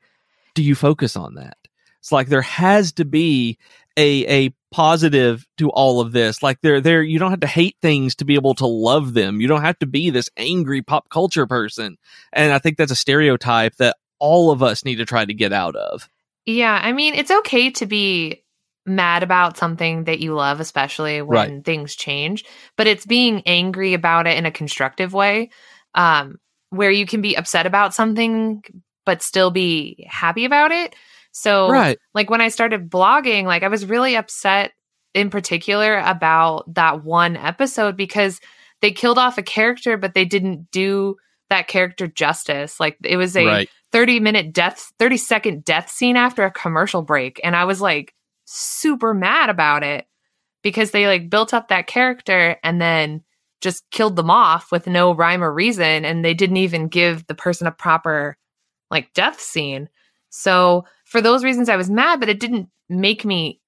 do 0.54 0.64
you 0.64 0.76
focus 0.76 1.16
on 1.16 1.36
that? 1.36 1.58
It's 2.00 2.12
like 2.12 2.28
there 2.28 2.42
has 2.42 2.92
to 2.94 3.06
be 3.06 3.58
a 3.96 4.46
a 4.46 4.54
positive 4.72 5.48
to 5.58 5.70
all 5.70 6.02
of 6.02 6.12
this. 6.12 6.44
Like 6.44 6.60
there 6.62 6.82
there 6.82 7.02
you 7.02 7.20
don't 7.20 7.32
have 7.32 7.42
to 7.42 7.48
hate 7.48 7.78
things 7.82 8.16
to 8.16 8.26
be 8.26 8.36
able 8.36 8.56
to 8.56 8.66
love 8.66 9.14
them. 9.14 9.40
You 9.40 9.48
don't 9.48 9.62
have 9.62 9.80
to 9.80 9.86
be 9.86 10.10
this 10.10 10.30
angry 10.36 10.82
pop 10.82 11.10
culture 11.10 11.48
person. 11.48 11.98
And 12.34 12.52
I 12.52 12.60
think 12.60 12.78
that's 12.78 12.92
a 12.92 12.96
stereotype 12.96 13.76
that 13.78 13.96
all 14.20 14.52
of 14.52 14.62
us 14.62 14.84
need 14.84 14.98
to 14.98 15.06
try 15.06 15.24
to 15.24 15.34
get 15.34 15.54
out 15.54 15.76
of. 15.76 16.10
Yeah, 16.46 16.80
I 16.82 16.92
mean, 16.92 17.14
it's 17.14 17.32
okay 17.32 17.70
to 17.72 17.86
be 17.86 18.44
mad 18.86 19.24
about 19.24 19.58
something 19.58 20.06
that 20.06 20.20
you 20.20 20.34
love, 20.34 20.60
especially 20.60 21.22
when 21.22 21.56
right. 21.56 21.66
things 21.66 21.96
change, 21.96 22.46
but 22.78 22.88
it's 22.88 23.06
being 23.06 23.44
angry 23.46 23.94
about 23.94 24.28
it 24.28 24.38
in 24.38 24.46
a 24.46 24.52
constructive 24.52 25.14
way, 25.14 25.52
um, 25.94 26.40
where 26.70 26.92
you 26.92 27.06
can 27.06 27.22
be 27.22 27.36
upset 27.36 27.66
about 27.66 27.94
something 27.94 28.64
but 29.06 29.22
still 29.22 29.52
be 29.52 30.06
happy 30.10 30.46
about 30.46 30.72
it. 30.72 30.96
So, 31.32 31.70
right. 31.70 31.98
like 32.14 32.30
when 32.30 32.42
I 32.42 32.50
started 32.50 32.90
blogging, 32.90 33.46
like 33.46 33.64
I 33.64 33.68
was 33.68 33.86
really 33.86 34.16
upset 34.16 34.72
in 35.14 35.30
particular 35.30 35.98
about 36.00 36.74
that 36.76 37.04
one 37.04 37.38
episode 37.38 37.98
because 37.98 38.40
they 38.82 38.92
killed 38.92 39.18
off 39.18 39.38
a 39.38 39.44
character, 39.44 39.98
but 39.98 40.14
they 40.14 40.26
didn't 40.26 40.72
do 40.72 41.18
that 41.50 41.68
character 41.68 42.08
justice. 42.08 42.80
Like 42.80 42.98
it 43.04 43.18
was 43.18 43.36
a 43.36 43.46
right. 43.46 43.70
30 43.92 44.20
minute 44.20 44.54
death, 44.54 44.94
30 45.00 45.18
second 45.18 45.66
death 45.66 45.90
scene 45.90 46.16
after 46.16 46.44
a 46.44 46.52
commercial 46.52 47.02
break. 47.02 47.40
And 47.44 47.56
I 47.56 47.66
was 47.66 47.82
like 47.82 48.14
super 48.46 49.14
mad 49.14 49.50
about 49.50 49.84
it 49.84 50.08
because 50.64 50.92
they 50.92 51.08
like 51.08 51.30
built 51.30 51.54
up 51.54 51.68
that 51.68 51.88
character 51.88 52.58
and 52.64 52.82
then 52.82 53.24
just 53.62 53.90
killed 53.92 54.16
them 54.16 54.32
off 54.32 54.72
with 54.72 54.88
no 54.88 55.14
rhyme 55.14 55.44
or 55.44 55.54
reason. 55.54 56.06
And 56.06 56.24
they 56.24 56.34
didn't 56.34 56.58
even 56.58 56.88
give 56.88 57.28
the 57.28 57.36
person 57.36 57.68
a 57.68 57.72
proper 57.72 58.38
like 58.90 59.14
death 59.14 59.40
scene. 59.40 59.90
So 60.30 60.86
for 61.06 61.22
those 61.22 61.44
reasons, 61.44 61.70
I 61.70 61.76
was 61.76 61.90
mad, 61.90 62.20
but 62.20 62.30
it 62.30 62.40
didn't 62.40 62.70
make 62.90 63.26
me 63.26 63.60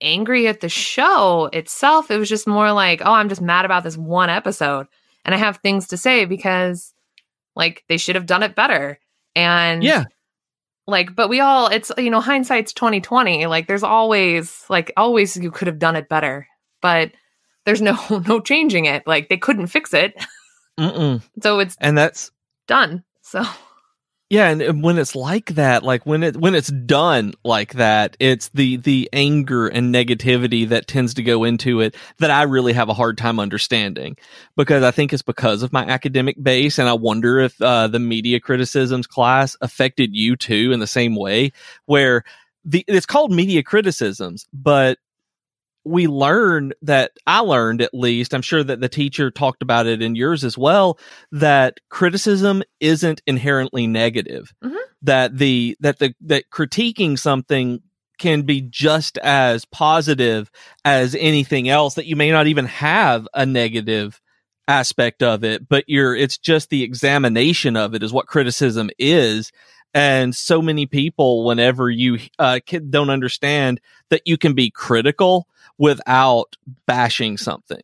angry 0.00 0.46
at 0.48 0.60
the 0.60 0.68
show 0.68 1.48
itself. 1.52 2.10
It 2.10 2.18
was 2.18 2.28
just 2.28 2.46
more 2.46 2.72
like, 2.72 3.00
oh, 3.04 3.12
I'm 3.12 3.28
just 3.28 3.40
mad 3.40 3.64
about 3.64 3.84
this 3.84 3.96
one 3.96 4.30
episode. 4.30 4.86
And 5.24 5.34
I 5.34 5.38
have 5.38 5.58
things 5.58 5.88
to 5.88 5.96
say 5.96 6.24
because 6.24 6.92
like 7.54 7.84
they 7.88 7.96
should 7.96 8.14
have 8.14 8.26
done 8.26 8.42
it 8.42 8.54
better. 8.54 8.98
And 9.36 9.84
yeah. 9.84 10.04
Like, 10.88 11.14
but 11.14 11.28
we 11.28 11.40
all, 11.40 11.66
it's, 11.66 11.90
you 11.98 12.10
know, 12.10 12.20
hindsight's 12.20 12.72
2020. 12.72 13.46
Like, 13.46 13.66
there's 13.66 13.82
always, 13.82 14.64
like, 14.68 14.92
always 14.96 15.36
you 15.36 15.50
could 15.50 15.66
have 15.66 15.80
done 15.80 15.96
it 15.96 16.08
better, 16.08 16.46
but 16.80 17.10
there's 17.64 17.82
no, 17.82 17.96
no 18.26 18.40
changing 18.40 18.84
it. 18.84 19.04
Like, 19.06 19.28
they 19.28 19.36
couldn't 19.36 19.66
fix 19.66 19.92
it. 19.92 20.14
Mm-mm. 20.78 21.22
so 21.42 21.58
it's, 21.58 21.76
and 21.80 21.98
that's 21.98 22.30
done. 22.68 23.02
So, 23.22 23.44
yeah, 24.28 24.48
and 24.48 24.82
when 24.82 24.98
it's 24.98 25.14
like 25.14 25.54
that, 25.54 25.84
like 25.84 26.04
when 26.04 26.24
it 26.24 26.36
when 26.36 26.56
it's 26.56 26.72
done 26.72 27.32
like 27.44 27.74
that, 27.74 28.16
it's 28.18 28.48
the 28.48 28.76
the 28.78 29.08
anger 29.12 29.68
and 29.68 29.94
negativity 29.94 30.68
that 30.68 30.88
tends 30.88 31.14
to 31.14 31.22
go 31.22 31.44
into 31.44 31.80
it 31.80 31.94
that 32.18 32.32
I 32.32 32.42
really 32.42 32.72
have 32.72 32.88
a 32.88 32.94
hard 32.94 33.18
time 33.18 33.38
understanding. 33.38 34.16
Because 34.56 34.82
I 34.82 34.90
think 34.90 35.12
it's 35.12 35.22
because 35.22 35.62
of 35.62 35.72
my 35.72 35.84
academic 35.84 36.42
base, 36.42 36.76
and 36.78 36.88
I 36.88 36.94
wonder 36.94 37.38
if 37.38 37.60
uh, 37.62 37.86
the 37.86 38.00
media 38.00 38.40
criticisms 38.40 39.06
class 39.06 39.56
affected 39.60 40.16
you 40.16 40.34
too 40.34 40.72
in 40.72 40.80
the 40.80 40.88
same 40.88 41.14
way, 41.14 41.52
where 41.84 42.24
the 42.64 42.84
it's 42.88 43.06
called 43.06 43.30
media 43.30 43.62
criticisms, 43.62 44.44
but 44.52 44.98
we 45.86 46.06
learn 46.06 46.72
that 46.82 47.12
I 47.26 47.40
learned 47.40 47.80
at 47.80 47.94
least, 47.94 48.34
I'm 48.34 48.42
sure 48.42 48.64
that 48.64 48.80
the 48.80 48.88
teacher 48.88 49.30
talked 49.30 49.62
about 49.62 49.86
it 49.86 50.02
in 50.02 50.14
yours 50.14 50.44
as 50.44 50.58
well, 50.58 50.98
that 51.32 51.78
criticism 51.88 52.62
isn't 52.80 53.22
inherently 53.26 53.86
negative. 53.86 54.52
Mhm. 54.64 54.76
That 55.02 55.38
the 55.38 55.76
that 55.80 55.98
the 55.98 56.14
that 56.22 56.44
critiquing 56.52 57.18
something 57.18 57.80
can 58.18 58.42
be 58.42 58.62
just 58.62 59.18
as 59.18 59.64
positive 59.66 60.50
as 60.84 61.14
anything 61.14 61.68
else 61.68 61.94
that 61.94 62.06
you 62.06 62.16
may 62.16 62.30
not 62.30 62.46
even 62.46 62.64
have 62.64 63.28
a 63.34 63.44
negative 63.46 64.20
aspect 64.68 65.22
of 65.22 65.44
it, 65.44 65.68
but 65.68 65.84
you're 65.86 66.16
it's 66.16 66.38
just 66.38 66.70
the 66.70 66.82
examination 66.82 67.76
of 67.76 67.94
it 67.94 68.02
is 68.02 68.12
what 68.12 68.26
criticism 68.26 68.90
is. 68.98 69.52
And 69.96 70.36
so 70.36 70.60
many 70.60 70.84
people, 70.84 71.46
whenever 71.46 71.88
you 71.88 72.18
uh, 72.38 72.60
don't 72.90 73.08
understand 73.08 73.80
that 74.10 74.20
you 74.26 74.36
can 74.36 74.52
be 74.52 74.70
critical 74.70 75.48
without 75.78 76.54
bashing 76.84 77.38
something. 77.38 77.80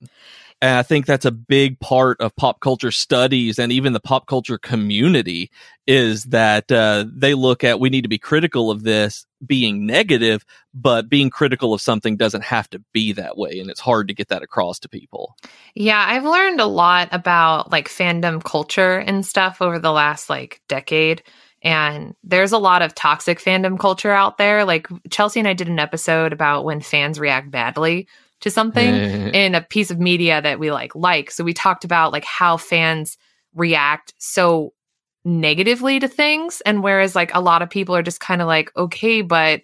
And 0.60 0.78
I 0.78 0.82
think 0.82 1.06
that's 1.06 1.24
a 1.24 1.32
big 1.32 1.80
part 1.80 2.20
of 2.20 2.36
pop 2.36 2.60
culture 2.60 2.90
studies 2.90 3.58
and 3.58 3.72
even 3.72 3.94
the 3.94 3.98
pop 3.98 4.26
culture 4.26 4.58
community 4.58 5.50
is 5.86 6.24
that 6.26 6.70
uh, 6.70 7.06
they 7.10 7.32
look 7.32 7.64
at 7.64 7.80
we 7.80 7.88
need 7.88 8.02
to 8.02 8.08
be 8.08 8.18
critical 8.18 8.70
of 8.70 8.82
this 8.82 9.26
being 9.44 9.86
negative, 9.86 10.44
but 10.74 11.08
being 11.08 11.30
critical 11.30 11.72
of 11.72 11.80
something 11.80 12.18
doesn't 12.18 12.44
have 12.44 12.68
to 12.70 12.78
be 12.92 13.12
that 13.12 13.38
way. 13.38 13.58
And 13.58 13.70
it's 13.70 13.80
hard 13.80 14.06
to 14.08 14.14
get 14.14 14.28
that 14.28 14.42
across 14.42 14.78
to 14.80 14.88
people. 14.88 15.34
Yeah, 15.74 16.04
I've 16.06 16.24
learned 16.24 16.60
a 16.60 16.66
lot 16.66 17.08
about 17.10 17.72
like 17.72 17.88
fandom 17.88 18.44
culture 18.44 18.98
and 18.98 19.24
stuff 19.24 19.62
over 19.62 19.78
the 19.78 19.92
last 19.92 20.28
like 20.28 20.60
decade. 20.68 21.22
And 21.62 22.14
there's 22.24 22.52
a 22.52 22.58
lot 22.58 22.82
of 22.82 22.94
toxic 22.94 23.40
fandom 23.40 23.78
culture 23.78 24.10
out 24.10 24.36
there. 24.36 24.64
Like 24.64 24.88
Chelsea 25.10 25.38
and 25.38 25.48
I 25.48 25.52
did 25.52 25.68
an 25.68 25.78
episode 25.78 26.32
about 26.32 26.64
when 26.64 26.80
fans 26.80 27.20
react 27.20 27.50
badly 27.50 28.08
to 28.40 28.50
something 28.50 28.84
in 29.34 29.54
a 29.54 29.60
piece 29.60 29.90
of 29.90 30.00
media 30.00 30.42
that 30.42 30.58
we 30.58 30.72
like 30.72 30.94
like. 30.94 31.30
So 31.30 31.44
we 31.44 31.54
talked 31.54 31.84
about 31.84 32.12
like 32.12 32.24
how 32.24 32.56
fans 32.56 33.16
react 33.54 34.14
so 34.18 34.72
negatively 35.24 36.00
to 36.00 36.08
things 36.08 36.62
and 36.66 36.82
whereas 36.82 37.14
like 37.14 37.32
a 37.32 37.40
lot 37.40 37.62
of 37.62 37.70
people 37.70 37.94
are 37.94 38.02
just 38.02 38.18
kind 38.18 38.42
of 38.42 38.48
like 38.48 38.72
okay, 38.76 39.22
but 39.22 39.62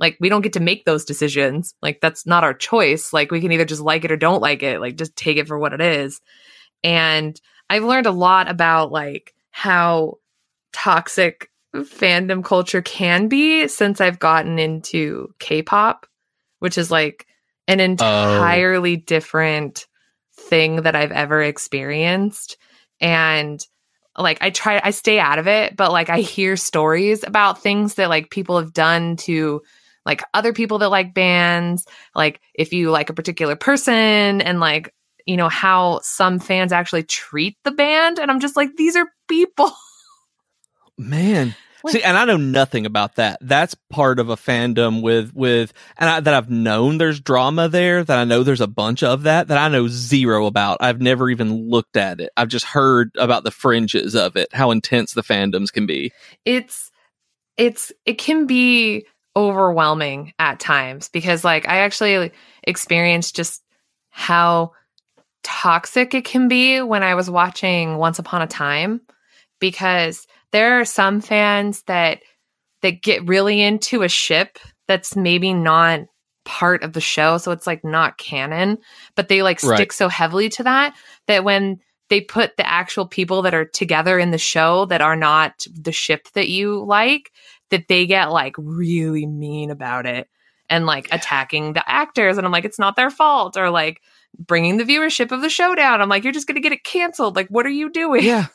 like 0.00 0.16
we 0.18 0.28
don't 0.28 0.40
get 0.40 0.54
to 0.54 0.60
make 0.60 0.84
those 0.84 1.04
decisions. 1.04 1.74
Like 1.80 2.00
that's 2.00 2.26
not 2.26 2.42
our 2.42 2.54
choice. 2.54 3.12
Like 3.12 3.30
we 3.30 3.40
can 3.40 3.52
either 3.52 3.66
just 3.66 3.82
like 3.82 4.04
it 4.04 4.10
or 4.10 4.16
don't 4.16 4.40
like 4.40 4.64
it. 4.64 4.80
Like 4.80 4.96
just 4.96 5.14
take 5.14 5.36
it 5.36 5.46
for 5.46 5.58
what 5.58 5.74
it 5.74 5.80
is. 5.80 6.20
And 6.82 7.40
I've 7.68 7.84
learned 7.84 8.06
a 8.06 8.10
lot 8.10 8.50
about 8.50 8.90
like 8.90 9.34
how 9.50 10.18
toxic 10.72 11.50
fandom 11.74 12.44
culture 12.44 12.82
can 12.82 13.28
be 13.28 13.68
since 13.68 14.00
I've 14.00 14.18
gotten 14.18 14.58
into 14.58 15.32
K-pop, 15.38 16.06
which 16.58 16.76
is 16.76 16.90
like 16.90 17.26
an 17.68 17.80
oh. 17.80 17.84
entirely 17.84 18.96
different 18.96 19.86
thing 20.34 20.82
that 20.82 20.96
I've 20.96 21.12
ever 21.12 21.42
experienced. 21.42 22.56
And 23.00 23.64
like 24.18 24.38
I 24.40 24.50
try 24.50 24.80
I 24.82 24.90
stay 24.90 25.20
out 25.20 25.38
of 25.38 25.46
it, 25.46 25.76
but 25.76 25.92
like 25.92 26.10
I 26.10 26.20
hear 26.20 26.56
stories 26.56 27.22
about 27.24 27.62
things 27.62 27.94
that 27.94 28.08
like 28.08 28.30
people 28.30 28.58
have 28.58 28.72
done 28.72 29.16
to 29.18 29.62
like 30.04 30.22
other 30.34 30.52
people 30.52 30.78
that 30.78 30.88
like 30.88 31.14
bands, 31.14 31.86
like 32.14 32.40
if 32.54 32.72
you 32.72 32.90
like 32.90 33.10
a 33.10 33.14
particular 33.14 33.54
person 33.54 34.40
and 34.40 34.60
like 34.60 34.92
you 35.26 35.36
know 35.36 35.48
how 35.48 36.00
some 36.02 36.40
fans 36.40 36.72
actually 36.72 37.04
treat 37.04 37.56
the 37.62 37.70
band 37.70 38.18
and 38.18 38.30
I'm 38.30 38.40
just 38.40 38.56
like 38.56 38.76
these 38.76 38.96
are 38.96 39.06
people. 39.28 39.72
Man. 41.00 41.54
Like- 41.82 41.92
See, 41.94 42.02
and 42.02 42.18
I 42.18 42.26
know 42.26 42.36
nothing 42.36 42.84
about 42.84 43.14
that. 43.16 43.38
That's 43.40 43.74
part 43.88 44.18
of 44.18 44.28
a 44.28 44.36
fandom 44.36 45.00
with 45.00 45.32
with, 45.34 45.72
and 45.96 46.10
I, 46.10 46.20
that 46.20 46.34
I've 46.34 46.50
known 46.50 46.98
there's 46.98 47.20
drama 47.20 47.70
there. 47.70 48.04
That 48.04 48.18
I 48.18 48.24
know 48.24 48.42
there's 48.42 48.60
a 48.60 48.66
bunch 48.66 49.02
of 49.02 49.22
that 49.22 49.48
that 49.48 49.56
I 49.56 49.68
know 49.68 49.88
zero 49.88 50.44
about. 50.44 50.76
I've 50.82 51.00
never 51.00 51.30
even 51.30 51.70
looked 51.70 51.96
at 51.96 52.20
it. 52.20 52.32
I've 52.36 52.48
just 52.48 52.66
heard 52.66 53.12
about 53.16 53.44
the 53.44 53.50
fringes 53.50 54.14
of 54.14 54.36
it, 54.36 54.48
how 54.52 54.72
intense 54.72 55.14
the 55.14 55.22
fandoms 55.22 55.72
can 55.72 55.86
be. 55.86 56.12
it's 56.44 56.90
it's 57.56 57.92
it 58.04 58.18
can 58.18 58.46
be 58.46 59.06
overwhelming 59.34 60.34
at 60.38 60.60
times 60.60 61.08
because 61.08 61.44
like 61.44 61.66
I 61.66 61.78
actually 61.78 62.32
experienced 62.62 63.36
just 63.36 63.62
how 64.10 64.72
toxic 65.42 66.12
it 66.14 66.24
can 66.26 66.48
be 66.48 66.82
when 66.82 67.02
I 67.02 67.14
was 67.14 67.30
watching 67.30 67.96
Once 67.96 68.18
Upon 68.18 68.42
a 68.42 68.46
Time 68.46 69.00
because 69.60 70.26
there 70.52 70.80
are 70.80 70.84
some 70.84 71.20
fans 71.20 71.82
that 71.82 72.20
that 72.82 73.02
get 73.02 73.26
really 73.28 73.60
into 73.62 74.02
a 74.02 74.08
ship 74.08 74.58
that's 74.88 75.14
maybe 75.16 75.52
not 75.52 76.00
part 76.46 76.82
of 76.82 76.94
the 76.94 77.00
show 77.00 77.36
so 77.38 77.52
it's 77.52 77.66
like 77.66 77.84
not 77.84 78.16
canon 78.18 78.78
but 79.14 79.28
they 79.28 79.42
like 79.42 79.60
stick 79.60 79.70
Right. 79.70 79.92
so 79.92 80.08
heavily 80.08 80.48
to 80.50 80.62
that 80.64 80.94
that 81.26 81.44
when 81.44 81.78
they 82.08 82.20
put 82.20 82.56
the 82.56 82.66
actual 82.66 83.06
people 83.06 83.42
that 83.42 83.54
are 83.54 83.66
together 83.66 84.18
in 84.18 84.30
the 84.32 84.38
show 84.38 84.86
that 84.86 85.00
are 85.02 85.14
not 85.16 85.64
the 85.72 85.92
ship 85.92 86.26
that 86.34 86.48
you 86.48 86.82
like 86.84 87.30
that 87.70 87.86
they 87.88 88.06
get 88.06 88.32
like 88.32 88.54
really 88.58 89.26
mean 89.26 89.70
about 89.70 90.06
it 90.06 90.28
and 90.70 90.86
like 90.86 91.08
attacking 91.12 91.74
the 91.74 91.88
actors 91.88 92.38
and 92.38 92.46
i'm 92.46 92.52
like 92.52 92.64
it's 92.64 92.78
not 92.78 92.96
their 92.96 93.10
fault 93.10 93.56
or 93.56 93.70
like 93.70 94.00
bringing 94.38 94.76
the 94.78 94.84
viewership 94.84 95.30
of 95.32 95.42
the 95.42 95.50
show 95.50 95.74
down 95.74 96.00
i'm 96.00 96.08
like 96.08 96.24
you're 96.24 96.32
just 96.32 96.46
gonna 96.48 96.58
get 96.58 96.72
it 96.72 96.82
canceled 96.84 97.36
like 97.36 97.48
what 97.48 97.66
are 97.66 97.70
you 97.70 97.90
doing 97.90 98.24
Yeah. 98.24 98.46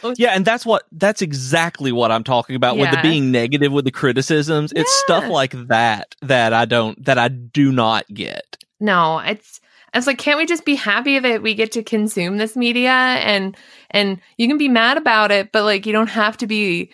So- 0.00 0.14
Yeah, 0.16 0.30
and 0.30 0.44
that's 0.44 0.64
what 0.66 0.84
that's 0.92 1.22
exactly 1.22 1.92
what 1.92 2.10
I'm 2.10 2.24
talking 2.24 2.56
about 2.56 2.76
with 2.76 2.90
the 3.02 3.02
being 3.02 3.30
negative 3.30 3.72
with 3.72 3.84
the 3.84 3.90
criticisms. 3.90 4.72
It's 4.74 4.92
stuff 5.02 5.28
like 5.28 5.52
that 5.68 6.14
that 6.22 6.52
I 6.52 6.64
don't 6.64 7.02
that 7.04 7.18
I 7.18 7.28
do 7.28 7.70
not 7.72 8.06
get. 8.12 8.56
no 8.80 9.18
it's 9.18 9.60
it's 9.92 10.06
like 10.06 10.18
can't 10.18 10.38
we 10.38 10.46
just 10.46 10.64
be 10.64 10.74
happy 10.76 11.18
that 11.18 11.42
we 11.42 11.52
get 11.54 11.72
to 11.72 11.82
consume 11.82 12.38
this 12.38 12.56
media 12.56 12.90
and 12.92 13.56
and 13.90 14.20
you 14.38 14.46
can 14.48 14.56
be 14.58 14.68
mad 14.68 14.96
about 14.96 15.30
it 15.30 15.50
but 15.52 15.64
like 15.64 15.84
you 15.84 15.92
don't 15.92 16.08
have 16.08 16.36
to 16.38 16.46
be 16.46 16.90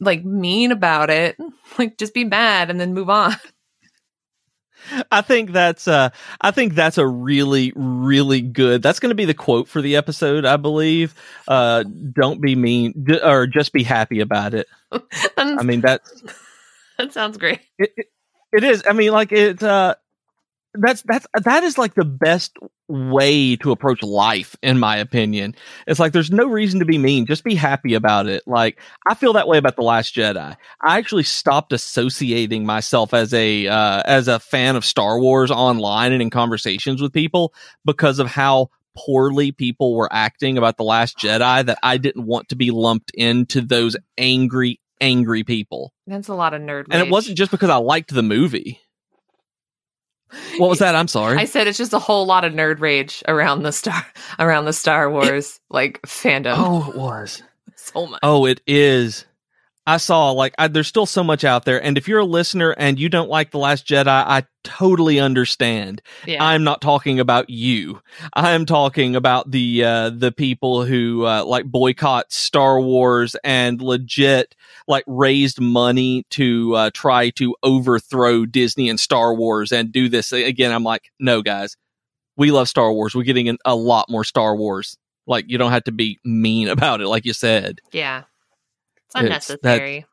like 0.00 0.24
mean 0.24 0.70
about 0.72 1.10
it 1.10 1.36
like 1.78 1.98
just 1.98 2.14
be 2.14 2.24
mad 2.24 2.70
and 2.70 2.78
then 2.80 2.94
move 2.94 3.10
on 3.10 3.34
I 5.10 5.20
think 5.20 5.52
that's 5.52 5.88
uh 5.88 6.10
I 6.40 6.50
think 6.50 6.74
that's 6.74 6.98
a 6.98 7.06
really 7.06 7.72
really 7.74 8.40
good. 8.40 8.82
That's 8.82 9.00
going 9.00 9.10
to 9.10 9.14
be 9.16 9.24
the 9.24 9.34
quote 9.34 9.68
for 9.68 9.80
the 9.82 9.96
episode, 9.96 10.44
I 10.44 10.56
believe. 10.56 11.14
Uh 11.46 11.84
don't 11.84 12.40
be 12.40 12.54
mean 12.56 12.94
d- 13.04 13.20
or 13.22 13.46
just 13.46 13.72
be 13.72 13.82
happy 13.82 14.20
about 14.20 14.54
it. 14.54 14.66
I 15.36 15.62
mean 15.62 15.82
that 15.82 16.02
that 16.98 17.12
sounds 17.12 17.36
great 17.38 17.60
it, 17.78 17.92
it, 17.96 18.06
it 18.52 18.64
is. 18.64 18.82
I 18.88 18.92
mean 18.92 19.12
like 19.12 19.32
it 19.32 19.62
uh 19.62 19.94
that's 20.80 21.02
that's 21.02 21.26
that 21.44 21.64
is 21.64 21.78
like 21.78 21.94
the 21.94 22.04
best 22.04 22.56
way 22.88 23.56
to 23.56 23.70
approach 23.70 24.02
life 24.02 24.56
in 24.62 24.78
my 24.78 24.96
opinion. 24.96 25.54
It's 25.86 26.00
like 26.00 26.12
there's 26.12 26.30
no 26.30 26.46
reason 26.46 26.80
to 26.80 26.86
be 26.86 26.98
mean, 26.98 27.26
just 27.26 27.44
be 27.44 27.54
happy 27.54 27.94
about 27.94 28.26
it. 28.26 28.42
Like 28.46 28.80
I 29.06 29.14
feel 29.14 29.34
that 29.34 29.48
way 29.48 29.58
about 29.58 29.76
the 29.76 29.82
last 29.82 30.14
Jedi. 30.14 30.56
I 30.82 30.98
actually 30.98 31.24
stopped 31.24 31.72
associating 31.72 32.64
myself 32.64 33.12
as 33.14 33.34
a 33.34 33.66
uh 33.66 34.02
as 34.04 34.28
a 34.28 34.38
fan 34.38 34.76
of 34.76 34.84
Star 34.84 35.20
Wars 35.20 35.50
online 35.50 36.12
and 36.12 36.22
in 36.22 36.30
conversations 36.30 37.02
with 37.02 37.12
people 37.12 37.52
because 37.84 38.18
of 38.18 38.28
how 38.28 38.70
poorly 38.96 39.52
people 39.52 39.94
were 39.94 40.08
acting 40.12 40.58
about 40.58 40.76
the 40.76 40.84
last 40.84 41.18
Jedi 41.18 41.66
that 41.66 41.78
I 41.82 41.98
didn't 41.98 42.26
want 42.26 42.48
to 42.48 42.56
be 42.56 42.70
lumped 42.70 43.12
into 43.14 43.60
those 43.60 43.96
angry 44.16 44.80
angry 45.00 45.44
people. 45.44 45.92
that's 46.06 46.28
a 46.28 46.34
lot 46.34 46.54
of 46.54 46.60
nerd 46.60 46.86
And 46.90 47.00
it 47.00 47.10
wasn't 47.10 47.38
just 47.38 47.50
because 47.50 47.70
I 47.70 47.76
liked 47.76 48.12
the 48.12 48.22
movie. 48.22 48.80
What 50.58 50.68
was 50.70 50.78
that? 50.80 50.94
I'm 50.94 51.08
sorry. 51.08 51.38
I 51.38 51.44
said 51.44 51.66
it's 51.66 51.78
just 51.78 51.92
a 51.92 51.98
whole 51.98 52.26
lot 52.26 52.44
of 52.44 52.52
nerd 52.52 52.80
rage 52.80 53.22
around 53.28 53.62
the 53.62 53.72
star 53.72 54.06
around 54.38 54.64
the 54.66 54.72
Star 54.72 55.10
Wars 55.10 55.60
like 55.70 56.00
fandom. 56.02 56.54
oh, 56.56 56.90
it 56.90 56.96
was. 56.96 57.42
so 57.76 58.06
much. 58.06 58.20
Oh, 58.22 58.44
it 58.46 58.60
is. 58.66 59.24
I 59.88 59.96
saw 59.96 60.32
like 60.32 60.54
I, 60.58 60.68
there's 60.68 60.86
still 60.86 61.06
so 61.06 61.24
much 61.24 61.44
out 61.44 61.64
there, 61.64 61.82
and 61.82 61.96
if 61.96 62.06
you're 62.06 62.18
a 62.18 62.24
listener 62.24 62.72
and 62.72 63.00
you 63.00 63.08
don't 63.08 63.30
like 63.30 63.52
the 63.52 63.58
Last 63.58 63.86
Jedi, 63.86 64.06
I 64.06 64.44
totally 64.62 65.18
understand. 65.18 66.02
yeah. 66.26 66.44
I'm 66.44 66.62
not 66.62 66.82
talking 66.82 67.18
about 67.18 67.48
you. 67.48 68.02
I 68.34 68.50
am 68.50 68.66
talking 68.66 69.16
about 69.16 69.50
the 69.50 69.82
uh, 69.82 70.10
the 70.10 70.30
people 70.30 70.84
who 70.84 71.24
uh, 71.24 71.42
like 71.46 71.64
boycott 71.64 72.30
Star 72.30 72.78
Wars 72.82 73.34
and 73.42 73.80
legit 73.80 74.54
like 74.86 75.04
raised 75.06 75.58
money 75.58 76.26
to 76.32 76.74
uh, 76.74 76.90
try 76.92 77.30
to 77.30 77.56
overthrow 77.62 78.44
Disney 78.44 78.90
and 78.90 79.00
Star 79.00 79.34
Wars 79.34 79.72
and 79.72 79.90
do 79.90 80.10
this 80.10 80.32
again. 80.32 80.70
I'm 80.70 80.84
like, 80.84 81.10
no, 81.18 81.40
guys, 81.40 81.78
we 82.36 82.50
love 82.50 82.68
Star 82.68 82.92
Wars. 82.92 83.14
We're 83.14 83.22
getting 83.22 83.46
in 83.46 83.56
a 83.64 83.74
lot 83.74 84.10
more 84.10 84.24
Star 84.24 84.54
Wars. 84.54 84.98
Like 85.26 85.46
you 85.48 85.56
don't 85.56 85.72
have 85.72 85.84
to 85.84 85.92
be 85.92 86.18
mean 86.26 86.68
about 86.76 87.00
it, 87.00 87.08
like 87.08 87.24
you 87.24 87.32
said. 87.32 87.80
yeah. 87.90 88.24
It's 89.14 89.16
It's- 89.16 89.46
that- 89.48 89.54
unnecessary. 89.58 90.06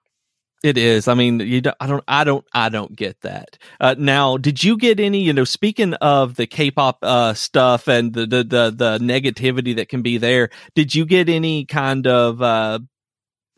It 0.64 0.80
is. 0.80 1.08
I 1.08 1.14
mean, 1.14 1.42
you 1.42 1.62
don't, 1.62 1.78
I 1.80 1.86
don't, 1.86 2.04
I 2.08 2.24
don't, 2.24 2.46
I 2.52 2.70
don't 2.70 2.96
get 2.96 3.22
that. 3.22 3.60
Uh, 3.80 3.94
now, 4.00 4.36
did 4.38 4.64
you 4.64 4.78
get 4.78 5.00
any? 5.00 5.22
You 5.22 5.32
know, 5.32 5.44
speaking 5.44 5.94
of 5.96 6.38
the 6.38 6.48
K-pop 6.48 6.98
uh, 7.04 7.36
stuff 7.36 7.88
and 7.88 8.14
the, 8.14 8.22
the 8.26 8.44
the 8.44 8.74
the 8.76 8.98
negativity 9.00 9.76
that 9.76 9.90
can 9.90 10.02
be 10.02 10.18
there, 10.18 10.50
did 10.74 10.96
you 10.96 11.06
get 11.06 11.30
any 11.30 11.66
kind 11.66 12.08
of 12.08 12.42
uh, 12.42 12.80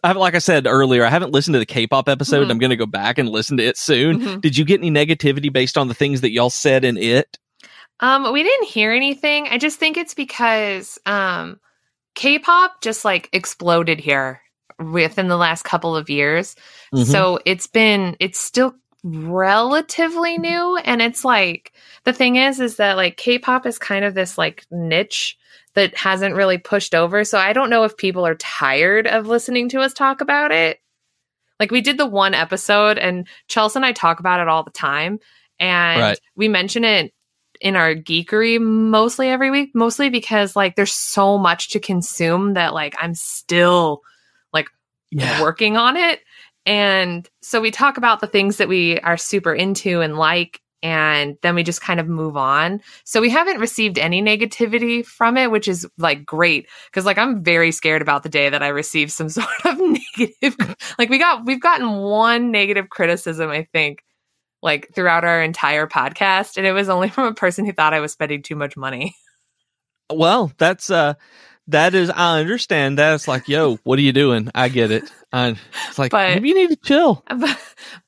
I 0.03 0.11
like 0.13 0.35
I 0.35 0.39
said 0.39 0.67
earlier, 0.67 1.05
I 1.05 1.09
haven't 1.09 1.31
listened 1.31 1.53
to 1.53 1.59
the 1.59 1.65
K-pop 1.65 2.09
episode. 2.09 2.47
Mhm. 2.47 2.51
I'm 2.51 2.57
going 2.59 2.71
to 2.71 2.75
go 2.75 2.85
back 2.85 3.17
and 3.17 3.29
listen 3.29 3.55
to 3.55 3.63
it 3.63 3.77
soon. 3.77 4.19
Mhm. 4.19 4.41
Did 4.41 4.57
you 4.57 4.65
get 4.65 4.81
any 4.81 4.91
negativity 4.91 5.53
based 5.53 5.77
on 5.77 5.87
the 5.87 5.93
things 5.93 6.19
that 6.21 6.31
y'all 6.31 6.49
said 6.49 6.83
in 6.83 6.97
it? 6.97 7.37
Um, 8.01 8.33
we 8.33 8.43
didn't 8.43 8.67
hear 8.67 8.91
anything. 8.91 9.47
I 9.47 9.57
just 9.59 9.79
think 9.79 9.95
it's 9.95 10.13
because 10.13 10.99
um 11.05 11.59
K-pop 12.15 12.81
just 12.81 13.05
like 13.05 13.29
exploded 13.31 13.99
here 14.01 14.41
within 14.79 15.27
the 15.27 15.37
last 15.37 15.63
couple 15.63 15.95
of 15.95 16.09
years. 16.09 16.55
Mhm. 16.93 17.05
So 17.05 17.39
it's 17.45 17.67
been 17.67 18.15
it's 18.19 18.39
still 18.39 18.75
relatively 19.03 20.37
new 20.37 20.77
and 20.77 21.01
it's 21.01 21.23
like 21.23 21.71
the 22.03 22.13
thing 22.13 22.35
is 22.35 22.59
is 22.59 22.77
that 22.77 22.97
like 22.97 23.17
K-pop 23.17 23.65
is 23.65 23.77
kind 23.79 24.03
of 24.03 24.13
this 24.13 24.37
like 24.37 24.65
niche 24.71 25.37
that 25.75 25.95
hasn't 25.95 26.35
really 26.35 26.57
pushed 26.57 26.95
over. 26.95 27.23
So 27.23 27.37
I 27.37 27.53
don't 27.53 27.69
know 27.69 27.83
if 27.83 27.97
people 27.97 28.25
are 28.25 28.35
tired 28.35 29.07
of 29.07 29.27
listening 29.27 29.69
to 29.69 29.81
us 29.81 29.93
talk 29.93 30.21
about 30.21 30.51
it. 30.51 30.79
Like 31.59 31.71
we 31.71 31.81
did 31.81 31.97
the 31.97 32.05
one 32.05 32.33
episode 32.33 32.97
and 32.97 33.27
Chelsea 33.47 33.77
and 33.77 33.85
I 33.85 33.91
talk 33.91 34.19
about 34.19 34.39
it 34.39 34.47
all 34.47 34.63
the 34.63 34.71
time 34.71 35.19
and 35.59 36.01
Right. 36.01 36.19
we 36.35 36.47
mention 36.47 36.83
it 36.83 37.13
in 37.59 37.75
our 37.75 37.95
geekery 37.95 38.61
mostly 38.61 39.29
every 39.29 39.49
week 39.49 39.71
mostly 39.73 40.09
because 40.11 40.55
like 40.55 40.75
there's 40.75 40.93
so 40.93 41.37
much 41.39 41.69
to 41.69 41.79
consume 41.79 42.53
that 42.53 42.73
like 42.73 42.95
I'm 42.99 43.15
still 43.15 44.01
working 45.41 45.77
on 45.77 45.97
it. 45.97 46.21
And 46.65 47.27
so 47.41 47.61
we 47.61 47.71
talk 47.71 47.97
about 47.97 48.19
the 48.19 48.27
things 48.27 48.57
that 48.57 48.67
we 48.67 48.99
are 48.99 49.17
super 49.17 49.53
into 49.53 50.01
and 50.01 50.17
like, 50.17 50.61
and 50.83 51.37
then 51.41 51.55
we 51.55 51.63
just 51.63 51.81
kind 51.81 51.99
of 51.99 52.07
move 52.07 52.37
on. 52.37 52.81
So 53.03 53.19
we 53.19 53.29
haven't 53.29 53.59
received 53.59 53.97
any 53.97 54.21
negativity 54.21 55.03
from 55.03 55.37
it, 55.37 55.49
which 55.49 55.67
is 55.67 55.87
like 55.97 56.25
great. 56.25 56.67
Cause 56.91 57.05
like 57.05 57.17
I'm 57.17 57.43
very 57.43 57.71
scared 57.71 58.01
about 58.01 58.23
the 58.23 58.29
day 58.29 58.49
that 58.49 58.61
I 58.61 58.67
receive 58.67 59.11
some 59.11 59.29
sort 59.29 59.47
of 59.65 59.79
negative. 59.79 60.75
like 60.99 61.09
we 61.09 61.17
got, 61.17 61.45
we've 61.45 61.61
gotten 61.61 61.97
one 61.97 62.51
negative 62.51 62.89
criticism, 62.89 63.49
I 63.49 63.67
think, 63.71 64.03
like 64.61 64.89
throughout 64.93 65.23
our 65.23 65.41
entire 65.41 65.87
podcast. 65.87 66.57
And 66.57 66.67
it 66.67 66.73
was 66.73 66.89
only 66.89 67.09
from 67.09 67.25
a 67.25 67.33
person 67.33 67.65
who 67.65 67.73
thought 67.73 67.93
I 67.93 68.01
was 68.01 68.11
spending 68.11 68.43
too 68.43 68.55
much 68.55 68.75
money. 68.75 69.15
Well, 70.11 70.51
that's 70.57 70.89
uh 70.89 71.15
that 71.67 71.93
is 71.93 72.09
I 72.09 72.39
understand 72.39 72.97
that. 72.97 73.13
It's 73.15 73.27
like, 73.27 73.47
yo, 73.47 73.75
what 73.83 73.99
are 73.99 74.03
you 74.03 74.13
doing? 74.13 74.49
I 74.55 74.69
get 74.69 74.91
it. 74.91 75.11
I, 75.33 75.55
it's 75.89 75.99
like 75.99 76.11
But- 76.11 76.35
maybe 76.35 76.49
you 76.49 76.55
need 76.55 76.69
to 76.69 76.75
chill. 76.77 77.23
but, 77.37 77.59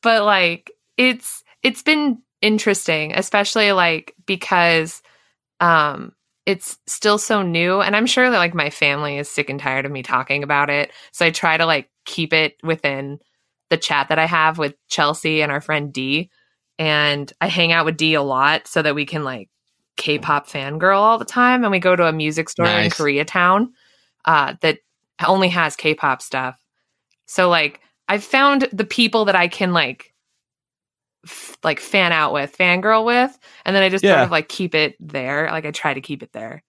but 0.02 0.24
like 0.24 0.72
it's 0.98 1.44
it's 1.64 1.82
been 1.82 2.22
interesting 2.42 3.14
especially 3.16 3.74
like 3.74 4.16
because 4.26 5.02
um 5.60 6.14
it's 6.46 6.78
still 6.88 7.18
so 7.18 7.42
new 7.42 7.82
and 7.82 7.98
i'm 7.98 8.06
sure 8.06 8.30
that 8.30 8.38
like 8.38 8.54
my 8.54 8.70
family 8.70 9.18
is 9.18 9.30
sick 9.30 9.50
and 9.50 9.60
tired 9.60 9.86
of 9.86 9.92
me 9.92 10.02
talking 10.02 10.42
about 10.42 10.70
it 10.70 10.90
so 11.12 11.26
i 11.26 11.32
try 11.32 11.58
to 11.58 11.66
like 11.66 11.90
keep 12.06 12.32
it 12.32 12.56
within 12.64 13.20
the 13.70 13.76
chat 13.76 14.08
that 14.08 14.20
i 14.20 14.26
have 14.26 14.58
with 14.58 14.74
chelsea 14.88 15.42
and 15.42 15.52
our 15.52 15.60
friend 15.60 15.92
d 15.92 16.30
and 16.78 17.34
i 17.42 17.48
hang 17.48 17.74
out 17.74 17.84
with 17.84 17.98
d 17.98 18.14
a 18.14 18.22
lot 18.22 18.68
so 18.68 18.82
that 18.82 18.96
we 18.96 19.06
can 19.06 19.26
like 19.26 19.50
k-pop 20.00 20.48
fangirl 20.48 20.98
all 20.98 21.18
the 21.20 21.26
time 21.26 21.64
and 21.64 21.72
we 21.72 21.80
go 21.80 21.96
to 21.96 22.06
a 22.08 22.12
music 22.12 22.50
store 22.50 22.66
in 22.66 22.90
koreatown 22.90 23.68
uh 24.26 24.56
that 24.62 24.80
only 25.28 25.50
has 25.50 25.76
k-pop 25.76 26.22
stuff 26.22 26.58
so 27.28 27.48
like 27.48 27.80
I've 28.10 28.24
found 28.24 28.68
the 28.74 28.86
people 28.86 29.26
that 29.26 29.36
I 29.36 29.48
can 29.48 29.72
like 29.72 30.16
f- 31.26 31.58
like 31.64 31.80
fan 31.80 32.12
out 32.12 32.34
with, 32.34 32.58
fangirl 32.58 33.06
with, 33.06 33.38
and 33.66 33.76
then 33.76 33.84
I 33.84 33.90
just 33.90 34.04
sort 34.16 34.24
of 34.26 34.32
like 34.32 34.50
keep 34.50 34.74
it 34.74 34.96
there. 35.00 35.48
Like 35.52 35.66
I 35.66 35.72
try 35.72 35.94
to 35.94 36.02
keep 36.02 36.24
it 36.24 36.34
there. 36.34 36.64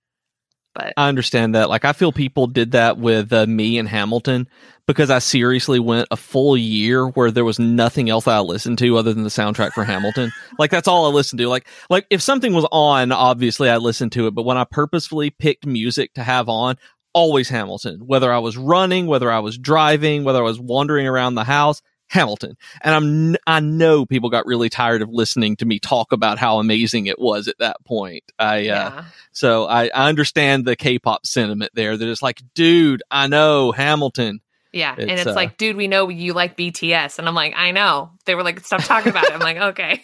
But 0.74 0.92
I 0.96 1.08
understand 1.08 1.54
that. 1.54 1.68
Like 1.68 1.84
I 1.84 1.92
feel 1.92 2.12
people 2.12 2.46
did 2.46 2.72
that 2.72 2.98
with 2.98 3.32
uh, 3.32 3.46
me 3.46 3.78
and 3.78 3.88
Hamilton 3.88 4.48
because 4.86 5.10
I 5.10 5.18
seriously 5.18 5.80
went 5.80 6.08
a 6.10 6.16
full 6.16 6.56
year 6.56 7.08
where 7.08 7.30
there 7.30 7.44
was 7.44 7.58
nothing 7.58 8.08
else 8.08 8.26
I 8.26 8.40
listened 8.40 8.78
to 8.78 8.96
other 8.96 9.12
than 9.12 9.24
the 9.24 9.30
soundtrack 9.30 9.72
for 9.72 9.84
Hamilton. 9.84 10.30
Like 10.58 10.70
that's 10.70 10.88
all 10.88 11.06
I 11.06 11.14
listened 11.14 11.38
to. 11.38 11.48
Like 11.48 11.66
like 11.88 12.06
if 12.10 12.20
something 12.20 12.52
was 12.52 12.66
on, 12.70 13.12
obviously 13.12 13.70
I 13.70 13.78
listened 13.78 14.12
to 14.12 14.26
it, 14.26 14.34
but 14.34 14.44
when 14.44 14.58
I 14.58 14.64
purposefully 14.64 15.30
picked 15.30 15.64
music 15.64 16.12
to 16.14 16.22
have 16.22 16.50
on, 16.50 16.76
always 17.14 17.48
Hamilton. 17.48 18.00
Whether 18.06 18.32
I 18.32 18.38
was 18.38 18.56
running, 18.58 19.06
whether 19.06 19.30
I 19.30 19.38
was 19.38 19.56
driving, 19.56 20.24
whether 20.24 20.40
I 20.40 20.42
was 20.42 20.60
wandering 20.60 21.06
around 21.06 21.34
the 21.34 21.44
house, 21.44 21.80
Hamilton. 22.10 22.56
And 22.82 22.94
I'm 22.94 23.36
I 23.46 23.60
know 23.60 24.04
people 24.04 24.30
got 24.30 24.44
really 24.44 24.68
tired 24.68 25.00
of 25.00 25.08
listening 25.10 25.56
to 25.56 25.64
me 25.64 25.78
talk 25.78 26.12
about 26.12 26.38
how 26.38 26.58
amazing 26.58 27.06
it 27.06 27.18
was 27.18 27.48
at 27.48 27.58
that 27.58 27.82
point. 27.84 28.24
I 28.38 28.68
uh, 28.68 29.04
so 29.32 29.64
I, 29.66 29.86
I 29.94 30.08
understand 30.08 30.64
the 30.64 30.76
K-pop 30.76 31.24
sentiment 31.24 31.70
there. 31.74 31.96
That 31.96 32.08
it's 32.08 32.22
like, 32.22 32.42
dude, 32.54 33.02
I 33.10 33.28
know 33.28 33.72
Hamilton. 33.72 34.40
Yeah. 34.72 34.94
and 34.96 35.10
it's, 35.10 35.22
it's 35.22 35.30
uh, 35.30 35.34
like, 35.34 35.56
dude, 35.56 35.76
we 35.76 35.88
know 35.88 36.08
you 36.08 36.32
like 36.32 36.56
BTS. 36.56 37.18
And 37.18 37.26
I'm 37.26 37.34
like, 37.34 37.54
I 37.56 37.70
know. 37.72 38.10
They 38.24 38.34
were 38.34 38.44
like, 38.44 38.60
stop 38.60 38.82
talking 38.82 39.10
about 39.10 39.24
it. 39.24 39.32
I'm 39.32 39.40
like, 39.40 39.56
okay. 39.56 40.02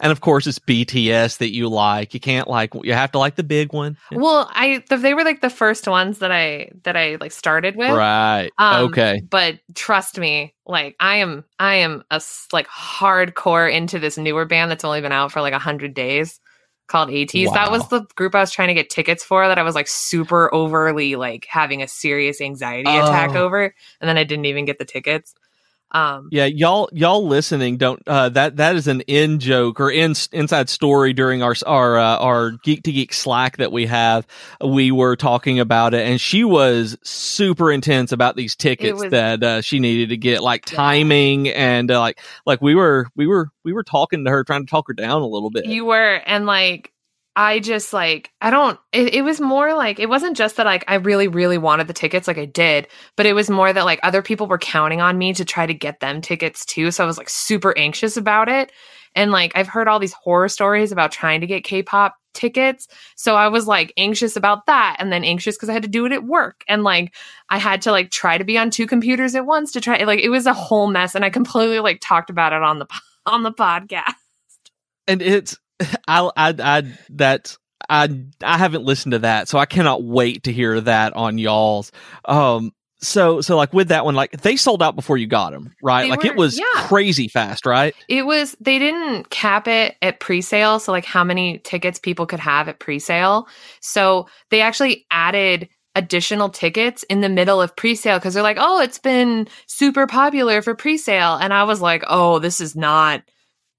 And 0.00 0.10
of 0.12 0.20
course, 0.20 0.46
it's 0.46 0.58
BTS 0.58 1.38
that 1.38 1.52
you 1.54 1.68
like. 1.68 2.14
You 2.14 2.20
can't 2.20 2.48
like. 2.48 2.72
You 2.82 2.92
have 2.94 3.12
to 3.12 3.18
like 3.18 3.36
the 3.36 3.42
big 3.42 3.72
one, 3.72 3.96
Well, 4.12 4.48
I 4.52 4.82
they 4.90 5.14
were 5.14 5.24
like 5.24 5.40
the 5.40 5.50
first 5.50 5.86
ones 5.88 6.18
that 6.18 6.32
I 6.32 6.70
that 6.84 6.96
I 6.96 7.16
like 7.20 7.32
started 7.32 7.76
with. 7.76 7.90
right? 7.90 8.50
Um, 8.58 8.86
okay. 8.86 9.22
But 9.28 9.60
trust 9.74 10.18
me, 10.18 10.54
like 10.66 10.96
I 11.00 11.16
am, 11.16 11.44
I 11.58 11.76
am 11.76 12.02
a 12.10 12.20
like 12.52 12.68
hardcore 12.68 13.72
into 13.72 13.98
this 13.98 14.16
newer 14.18 14.44
band 14.44 14.70
that's 14.70 14.84
only 14.84 15.00
been 15.00 15.12
out 15.12 15.32
for 15.32 15.40
like 15.40 15.52
a 15.54 15.58
hundred 15.58 15.94
days 15.94 16.40
called 16.86 17.08
ATEEZ. 17.08 17.52
That 17.54 17.70
was 17.70 17.88
the 17.88 18.02
group 18.14 18.34
I 18.34 18.40
was 18.40 18.50
trying 18.50 18.68
to 18.68 18.74
get 18.74 18.90
tickets 18.90 19.24
for. 19.24 19.46
That 19.48 19.58
I 19.58 19.62
was 19.62 19.74
like 19.74 19.88
super 19.88 20.54
overly 20.54 21.16
like 21.16 21.46
having 21.48 21.82
a 21.82 21.88
serious 21.88 22.40
anxiety 22.40 22.90
attack 22.90 23.30
Oh. 23.34 23.44
over, 23.44 23.74
and 24.00 24.08
then 24.08 24.18
I 24.18 24.24
didn't 24.24 24.44
even 24.46 24.64
get 24.66 24.78
the 24.78 24.84
tickets. 24.84 25.34
Um, 25.94 26.28
Yeah, 26.32 26.46
y'all, 26.46 26.88
y'all 26.92 27.26
listening 27.26 27.76
don't. 27.76 28.02
Uh, 28.06 28.28
that 28.30 28.56
that 28.56 28.74
is 28.74 28.88
an 28.88 29.00
in 29.02 29.38
joke 29.38 29.78
or 29.80 29.90
in, 29.90 30.14
inside 30.32 30.68
story 30.68 31.12
during 31.12 31.42
our 31.42 31.54
our 31.66 31.96
uh, 31.98 32.16
our 32.18 32.50
geek 32.64 32.82
to 32.82 32.92
geek 32.92 33.12
Slack 33.12 33.58
that 33.58 33.70
we 33.70 33.86
have. 33.86 34.26
We 34.60 34.90
were 34.90 35.14
talking 35.14 35.60
about 35.60 35.94
it, 35.94 36.06
and 36.06 36.20
she 36.20 36.42
was 36.42 36.98
super 37.04 37.70
intense 37.70 38.10
about 38.10 38.34
these 38.34 38.56
tickets 38.56 39.00
was- 39.00 39.10
that 39.12 39.42
uh, 39.42 39.60
she 39.62 39.78
needed 39.78 40.08
to 40.08 40.16
get, 40.16 40.42
like 40.42 40.68
Yeah. 40.70 40.76
timing 40.76 41.48
and 41.50 41.90
uh, 41.90 42.00
like 42.00 42.18
like 42.44 42.60
we 42.60 42.74
were 42.74 43.06
we 43.14 43.28
were 43.28 43.50
we 43.62 43.72
were 43.72 43.84
talking 43.84 44.24
to 44.24 44.30
her, 44.32 44.42
trying 44.42 44.66
to 44.66 44.70
talk 44.70 44.88
her 44.88 44.94
down 44.94 45.22
a 45.22 45.26
little 45.26 45.50
bit. 45.50 45.66
You 45.66 45.84
were, 45.84 46.20
and 46.26 46.44
like, 46.44 46.90
I 47.36 47.58
just 47.58 47.92
like, 47.92 48.30
I 48.40 48.50
don't, 48.50 48.78
it, 48.92 49.14
it 49.14 49.22
was 49.22 49.40
more 49.40 49.74
like, 49.74 49.98
it 49.98 50.08
wasn't 50.08 50.36
just 50.36 50.56
that 50.56 50.66
like 50.66 50.84
I 50.86 50.96
really, 50.96 51.26
really 51.26 51.58
wanted 51.58 51.88
the 51.88 51.92
tickets, 51.92 52.28
like 52.28 52.38
I 52.38 52.44
did, 52.44 52.86
but 53.16 53.26
it 53.26 53.32
was 53.32 53.50
more 53.50 53.72
that 53.72 53.84
like 53.84 53.98
other 54.02 54.22
people 54.22 54.46
were 54.46 54.58
counting 54.58 55.00
on 55.00 55.18
me 55.18 55.32
to 55.34 55.44
try 55.44 55.66
to 55.66 55.74
get 55.74 55.98
them 55.98 56.20
tickets 56.20 56.64
too. 56.64 56.92
So 56.92 57.02
I 57.02 57.06
was 57.06 57.18
like 57.18 57.28
super 57.28 57.76
anxious 57.76 58.16
about 58.16 58.48
it. 58.48 58.70
And 59.16 59.32
like, 59.32 59.52
I've 59.56 59.68
heard 59.68 59.88
all 59.88 59.98
these 59.98 60.12
horror 60.12 60.48
stories 60.48 60.92
about 60.92 61.10
trying 61.12 61.40
to 61.40 61.46
get 61.46 61.64
K 61.64 61.82
pop 61.82 62.14
tickets. 62.34 62.86
So 63.16 63.36
I 63.36 63.48
was 63.48 63.66
like 63.66 63.92
anxious 63.96 64.36
about 64.36 64.66
that 64.66 64.96
and 64.98 65.12
then 65.12 65.24
anxious 65.24 65.56
because 65.56 65.68
I 65.68 65.72
had 65.72 65.82
to 65.82 65.88
do 65.88 66.06
it 66.06 66.12
at 66.12 66.24
work. 66.24 66.62
And 66.68 66.84
like, 66.84 67.14
I 67.48 67.58
had 67.58 67.82
to 67.82 67.90
like 67.90 68.10
try 68.10 68.38
to 68.38 68.44
be 68.44 68.58
on 68.58 68.70
two 68.70 68.86
computers 68.86 69.34
at 69.34 69.46
once 69.46 69.72
to 69.72 69.80
try, 69.80 70.02
like, 70.04 70.20
it 70.20 70.30
was 70.30 70.46
a 70.46 70.54
whole 70.54 70.88
mess. 70.88 71.14
And 71.14 71.24
I 71.24 71.30
completely 71.30 71.80
like 71.80 71.98
talked 72.00 72.30
about 72.30 72.52
it 72.52 72.62
on 72.62 72.78
the, 72.78 72.86
on 73.26 73.42
the 73.42 73.52
podcast. 73.52 74.14
and 75.08 75.22
it's 75.22 75.56
I 76.08 76.30
I 76.36 76.54
I 76.58 76.82
that 77.10 77.56
I 77.88 78.24
I 78.42 78.58
haven't 78.58 78.84
listened 78.84 79.12
to 79.12 79.18
that, 79.20 79.48
so 79.48 79.58
I 79.58 79.66
cannot 79.66 80.02
wait 80.02 80.44
to 80.44 80.52
hear 80.52 80.80
that 80.80 81.14
on 81.14 81.38
y'all's. 81.38 81.92
Um, 82.24 82.72
so 83.04 83.40
so 83.40 83.56
like 83.56 83.72
with 83.72 83.88
that 83.88 84.04
one, 84.04 84.14
like 84.14 84.32
they 84.42 84.56
sold 84.56 84.82
out 84.82 84.96
before 84.96 85.16
you 85.16 85.26
got 85.26 85.52
them, 85.52 85.74
right? 85.82 86.04
They 86.04 86.10
like 86.10 86.24
it 86.24 86.36
was 86.36 86.58
yeah. 86.58 86.64
crazy 86.86 87.28
fast, 87.28 87.66
right? 87.66 87.94
It 88.08 88.26
was 88.26 88.56
they 88.60 88.78
didn't 88.78 89.30
cap 89.30 89.68
it 89.68 89.96
at 90.02 90.20
pre-sale, 90.20 90.78
so 90.78 90.92
like 90.92 91.04
how 91.04 91.24
many 91.24 91.58
tickets 91.58 91.98
people 91.98 92.26
could 92.26 92.40
have 92.40 92.68
at 92.68 92.78
pre-sale. 92.78 93.46
So 93.80 94.28
they 94.50 94.60
actually 94.60 95.06
added 95.10 95.68
additional 95.94 96.48
tickets 96.48 97.04
in 97.04 97.20
the 97.20 97.28
middle 97.28 97.60
of 97.62 97.76
pre-sale 97.76 98.18
because 98.18 98.34
they're 98.34 98.42
like, 98.42 98.58
"Oh, 98.58 98.80
it's 98.80 98.98
been 98.98 99.48
super 99.66 100.06
popular 100.06 100.62
for 100.62 100.74
pre-sale." 100.74 101.36
And 101.36 101.52
I 101.52 101.64
was 101.64 101.80
like, 101.80 102.04
"Oh, 102.08 102.38
this 102.38 102.60
is 102.60 102.74
not 102.74 103.22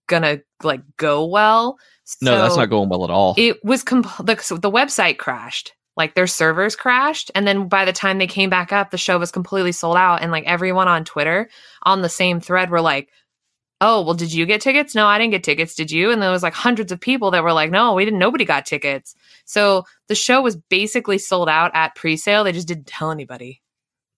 gonna 0.07 0.39
like 0.63 0.81
go 0.97 1.25
well." 1.25 1.77
No, 2.21 2.37
that's 2.37 2.57
not 2.57 2.69
going 2.69 2.89
well 2.89 3.03
at 3.03 3.09
all. 3.09 3.33
It 3.37 3.63
was 3.63 3.83
comp- 3.83 4.25
the, 4.25 4.37
so 4.37 4.57
the 4.57 4.71
website 4.71 5.17
crashed. 5.17 5.73
Like 5.97 6.13
their 6.13 6.27
servers 6.27 6.75
crashed, 6.75 7.31
and 7.35 7.47
then 7.47 7.69
by 7.69 7.85
the 7.85 7.93
time 7.93 8.17
they 8.17 8.27
came 8.27 8.49
back 8.49 8.73
up, 8.73 8.91
the 8.91 8.97
show 8.97 9.17
was 9.17 9.31
completely 9.31 9.71
sold 9.71 9.95
out. 9.95 10.21
And 10.21 10.31
like 10.31 10.43
everyone 10.45 10.89
on 10.89 11.05
Twitter 11.05 11.49
on 11.83 12.01
the 12.01 12.09
same 12.09 12.41
thread 12.41 12.69
were 12.69 12.81
like, 12.81 13.09
oh 13.81 14.01
well 14.01 14.13
did 14.13 14.33
you 14.33 14.45
get 14.45 14.61
tickets 14.61 14.95
no 14.95 15.05
i 15.05 15.17
didn't 15.17 15.31
get 15.31 15.43
tickets 15.43 15.75
did 15.75 15.91
you 15.91 16.11
and 16.11 16.21
there 16.21 16.31
was 16.31 16.43
like 16.43 16.53
hundreds 16.53 16.91
of 16.91 16.99
people 16.99 17.31
that 17.31 17.43
were 17.43 17.53
like 17.53 17.69
no 17.69 17.93
we 17.93 18.05
didn't 18.05 18.19
nobody 18.19 18.45
got 18.45 18.65
tickets 18.65 19.15
so 19.45 19.83
the 20.07 20.15
show 20.15 20.41
was 20.41 20.55
basically 20.55 21.17
sold 21.17 21.49
out 21.49 21.71
at 21.73 21.95
pre-sale 21.95 22.43
they 22.43 22.51
just 22.51 22.67
didn't 22.67 22.87
tell 22.87 23.11
anybody 23.11 23.61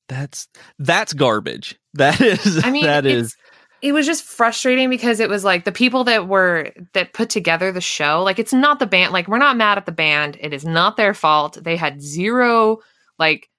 that's 0.08 0.48
that's 0.80 1.12
garbage. 1.14 1.78
That 1.96 2.22
is 2.22 2.64
i 2.64 2.72
mean 2.72 2.86
that 2.86 3.06
is 3.06 3.36
it 3.82 3.94
was 3.94 4.06
just 4.06 4.24
frustrating 4.24 4.90
because 4.90 5.20
it 5.20 5.30
was 5.30 5.44
like 5.44 5.66
the 5.66 5.72
people 5.72 6.04
that 6.06 6.28
were 6.28 6.72
that 6.94 7.14
put 7.14 7.30
together 7.30 7.72
the 7.72 7.82
show 7.82 8.24
like 8.24 8.40
it's 8.40 8.54
not 8.54 8.80
the 8.80 8.88
band 8.88 9.14
like 9.14 9.28
we're 9.28 9.38
not 9.38 9.58
mad 9.58 9.78
at 9.78 9.86
the 9.86 9.92
band 9.92 10.38
it 10.40 10.54
is 10.54 10.66
not 10.66 10.98
their 10.98 11.14
fault 11.14 11.58
they 11.64 11.76
had 11.76 12.02
zero 12.02 12.80
like 13.20 13.50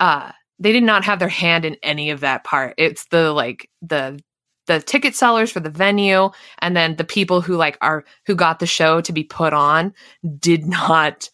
uh 0.00 0.32
they 0.62 0.72
did 0.72 0.84
not 0.84 1.04
have 1.04 1.18
their 1.18 1.28
hand 1.28 1.64
in 1.64 1.76
any 1.82 2.10
of 2.10 2.20
that 2.20 2.44
part. 2.44 2.74
It's 2.78 3.06
the 3.06 3.32
like 3.32 3.68
the 3.82 4.20
the 4.68 4.80
ticket 4.80 5.16
sellers 5.16 5.50
for 5.50 5.58
the 5.58 5.68
venue 5.68 6.30
and 6.60 6.76
then 6.76 6.94
the 6.94 7.04
people 7.04 7.40
who 7.40 7.56
like 7.56 7.76
are 7.80 8.04
who 8.26 8.36
got 8.36 8.60
the 8.60 8.66
show 8.66 9.00
to 9.00 9.12
be 9.12 9.24
put 9.24 9.52
on 9.52 9.92
did 10.38 10.64
not 10.64 11.28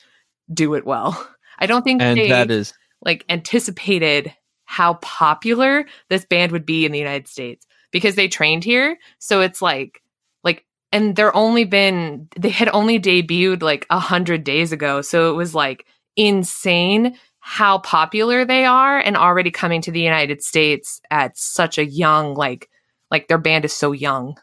do 0.53 0.75
it 0.75 0.87
well. 0.87 1.29
I 1.59 1.67
don't 1.67 1.83
think 1.83 2.01
And 2.01 2.19
they 2.19 2.29
that 2.29 2.51
is 2.51 2.73
like 3.03 3.25
anticipated 3.29 4.35
how 4.65 4.95
popular 4.95 5.85
this 6.09 6.25
band 6.25 6.53
would 6.53 6.65
be 6.65 6.87
in 6.87 6.93
the 6.93 6.99
United 6.99 7.29
States 7.29 7.67
because 7.91 8.15
they 8.15 8.29
trained 8.29 8.65
here. 8.65 8.99
So 9.19 9.41
it's 9.41 9.63
like 9.63 10.03
like 10.45 10.65
and 10.93 11.17
they're 11.17 11.35
only 11.37 11.65
been 11.65 12.29
they 12.39 12.51
had 12.51 12.69
only 12.73 12.99
debuted 12.99 13.63
like 13.63 13.87
a 13.91 13.99
hundred 13.99 14.45
days 14.45 14.73
ago. 14.73 15.03
So 15.03 15.31
it 15.31 15.35
was 15.35 15.55
like 15.55 15.87
insane 16.17 17.17
how 17.41 17.79
popular 17.79 18.45
they 18.45 18.65
are 18.65 18.99
and 18.99 19.17
already 19.17 19.51
coming 19.51 19.81
to 19.83 19.91
the 19.91 20.01
United 20.01 20.43
States 20.43 21.01
at 21.11 21.39
such 21.39 21.79
a 21.79 21.85
young 21.85 22.35
like 22.35 22.69
like 23.11 23.29
their 23.29 23.39
band 23.39 23.65
is 23.65 23.73
so 23.73 23.93
young. 23.93 24.37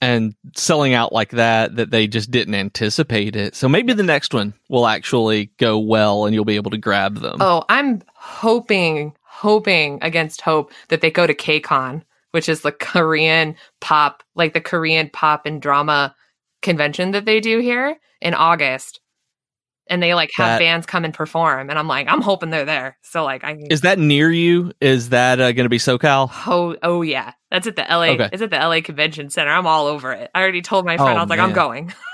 and 0.00 0.34
selling 0.56 0.94
out 0.94 1.12
like 1.12 1.30
that 1.30 1.76
that 1.76 1.90
they 1.92 2.08
just 2.08 2.30
didn't 2.30 2.54
anticipate 2.56 3.36
it. 3.36 3.54
So 3.54 3.68
maybe 3.68 3.92
the 3.92 4.02
next 4.02 4.34
one 4.34 4.52
will 4.68 4.86
actually 4.86 5.52
go 5.58 5.78
well 5.78 6.24
and 6.26 6.34
you'll 6.34 6.44
be 6.44 6.56
able 6.56 6.72
to 6.72 6.78
grab 6.78 7.18
them. 7.20 7.36
Oh, 7.40 7.64
I'm 7.68 8.02
hoping, 8.16 9.14
hoping 9.22 10.00
against 10.02 10.40
hope 10.40 10.72
that 10.88 11.02
they 11.02 11.10
go 11.10 11.26
to 11.26 11.34
KCON, 11.34 12.02
which 12.32 12.48
is 12.48 12.62
the 12.62 12.72
Korean 12.72 13.56
pop, 13.80 14.22
like 14.34 14.52
the 14.52 14.60
Korean 14.60 15.08
pop 15.10 15.46
and 15.46 15.62
drama 15.62 16.14
convention 16.60 17.12
that 17.12 17.24
they 17.24 17.40
do 17.40 17.60
here 17.60 17.96
in 18.20 18.34
August. 18.34 19.00
And 19.88 20.02
they 20.02 20.14
like 20.14 20.30
have 20.36 20.46
That- 20.46 20.58
bands 20.58 20.86
come 20.86 21.04
and 21.04 21.12
perform. 21.12 21.68
And 21.68 21.78
I'm 21.78 21.88
like, 21.88 22.08
I'm 22.08 22.20
hoping 22.20 22.50
they're 22.50 22.64
there. 22.64 22.96
So 23.02 23.24
like 23.24 23.44
I 23.44 23.56
Is 23.68 23.82
that 23.82 23.98
near 23.98 24.30
you? 24.30 24.72
Is 24.80 25.10
that 25.10 25.40
uh, 25.40 25.52
going 25.52 25.64
to 25.64 25.68
be 25.70 25.78
SoCal? 25.78 26.30
Oh, 26.46 26.76
oh 26.82 27.02
yeah. 27.02 27.32
That's 27.50 27.66
at 27.66 27.76
the 27.76 27.82
LA. 27.82 28.12
Okay. 28.12 28.28
It's 28.32 28.42
at 28.42 28.50
the 28.50 28.58
LA 28.58 28.80
Convention 28.80 29.28
Center. 29.28 29.50
I'm 29.50 29.66
all 29.66 29.86
over 29.86 30.12
it. 30.12 30.30
I 30.34 30.40
already 30.40 30.62
told 30.62 30.86
my 30.86 30.96
friend. 30.96 31.14
Oh, 31.14 31.16
I 31.16 31.22
was 31.22 31.30
like, 31.30 31.40
I'm 31.40 31.52
going. 31.52 31.92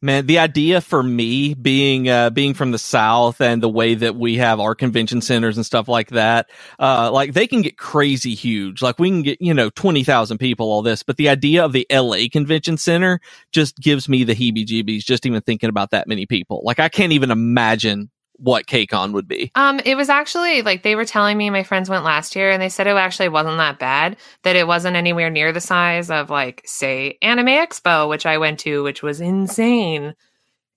Man, 0.00 0.26
the 0.26 0.38
idea 0.38 0.80
for 0.80 1.02
me 1.02 1.54
being 1.54 2.08
uh, 2.08 2.30
being 2.30 2.54
from 2.54 2.70
the 2.70 2.78
South 2.78 3.40
and 3.40 3.60
the 3.60 3.68
way 3.68 3.96
that 3.96 4.14
we 4.14 4.36
have 4.36 4.60
our 4.60 4.76
convention 4.76 5.20
centers 5.20 5.56
and 5.56 5.66
stuff 5.66 5.88
like 5.88 6.10
that, 6.10 6.48
uh, 6.78 7.10
like 7.10 7.32
they 7.32 7.48
can 7.48 7.62
get 7.62 7.76
crazy 7.76 8.36
huge. 8.36 8.80
Like 8.80 9.00
we 9.00 9.08
can 9.10 9.22
get 9.22 9.40
you 9.40 9.52
know 9.52 9.70
twenty 9.70 10.04
thousand 10.04 10.38
people, 10.38 10.70
all 10.70 10.82
this. 10.82 11.02
But 11.02 11.16
the 11.16 11.28
idea 11.28 11.64
of 11.64 11.72
the 11.72 11.84
L.A. 11.90 12.28
Convention 12.28 12.76
Center 12.76 13.20
just 13.50 13.76
gives 13.78 14.08
me 14.08 14.22
the 14.22 14.36
heebie-jeebies 14.36 15.04
just 15.04 15.26
even 15.26 15.40
thinking 15.42 15.68
about 15.68 15.90
that 15.90 16.06
many 16.06 16.26
people. 16.26 16.62
Like 16.62 16.78
I 16.78 16.88
can't 16.88 17.12
even 17.12 17.32
imagine 17.32 18.08
what 18.38 18.66
KCON 18.66 19.12
would 19.12 19.28
be. 19.28 19.50
Um, 19.54 19.80
it 19.84 19.96
was 19.96 20.08
actually 20.08 20.62
like 20.62 20.82
they 20.82 20.94
were 20.94 21.04
telling 21.04 21.36
me 21.36 21.50
my 21.50 21.62
friends 21.62 21.90
went 21.90 22.04
last 22.04 22.34
year 22.36 22.50
and 22.50 22.62
they 22.62 22.68
said 22.68 22.86
it 22.86 22.96
actually 22.96 23.28
wasn't 23.28 23.58
that 23.58 23.78
bad. 23.78 24.16
That 24.44 24.56
it 24.56 24.66
wasn't 24.66 24.96
anywhere 24.96 25.28
near 25.30 25.52
the 25.52 25.60
size 25.60 26.10
of 26.10 26.30
like 26.30 26.62
say 26.64 27.18
Anime 27.22 27.46
Expo, 27.48 28.08
which 28.08 28.26
I 28.26 28.38
went 28.38 28.60
to, 28.60 28.82
which 28.82 29.02
was 29.02 29.20
insane. 29.20 30.14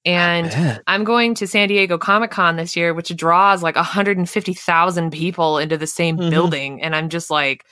And. 0.05 0.79
I'm 0.87 1.03
going 1.03 1.35
to 1.35 1.47
San 1.47 1.67
Diego 1.69 1.97
Comic 1.97 2.31
Con 2.31 2.55
this 2.57 2.75
year, 2.75 2.93
which 2.93 3.15
draws 3.15 3.61
like 3.63 3.75
150,000 3.75 5.11
people 5.11 5.57
into 5.59 5.77
the 5.77 5.87
same 5.87 6.17
Mhm. 6.17 6.29
building. 6.31 6.81
And 6.81 6.95
I'm 6.95 7.07
just 7.07 7.29
like, 7.29 7.63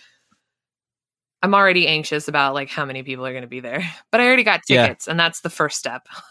I'm 1.42 1.56
already 1.56 1.88
anxious 1.88 2.28
about 2.28 2.54
like 2.54 2.70
how 2.70 2.86
many 2.86 3.02
people 3.04 3.26
are 3.26 3.32
going 3.32 3.42
to 3.44 3.48
be 3.48 3.60
there. 3.62 3.82
But 4.12 4.22
I 4.22 4.28
already 4.28 4.44
got 4.44 4.62
Yeah. 4.70 4.84
tickets, 4.84 5.08
and 5.08 5.20
that's 5.20 5.42
the 5.42 5.50
first 5.50 5.80
step. 5.80 6.08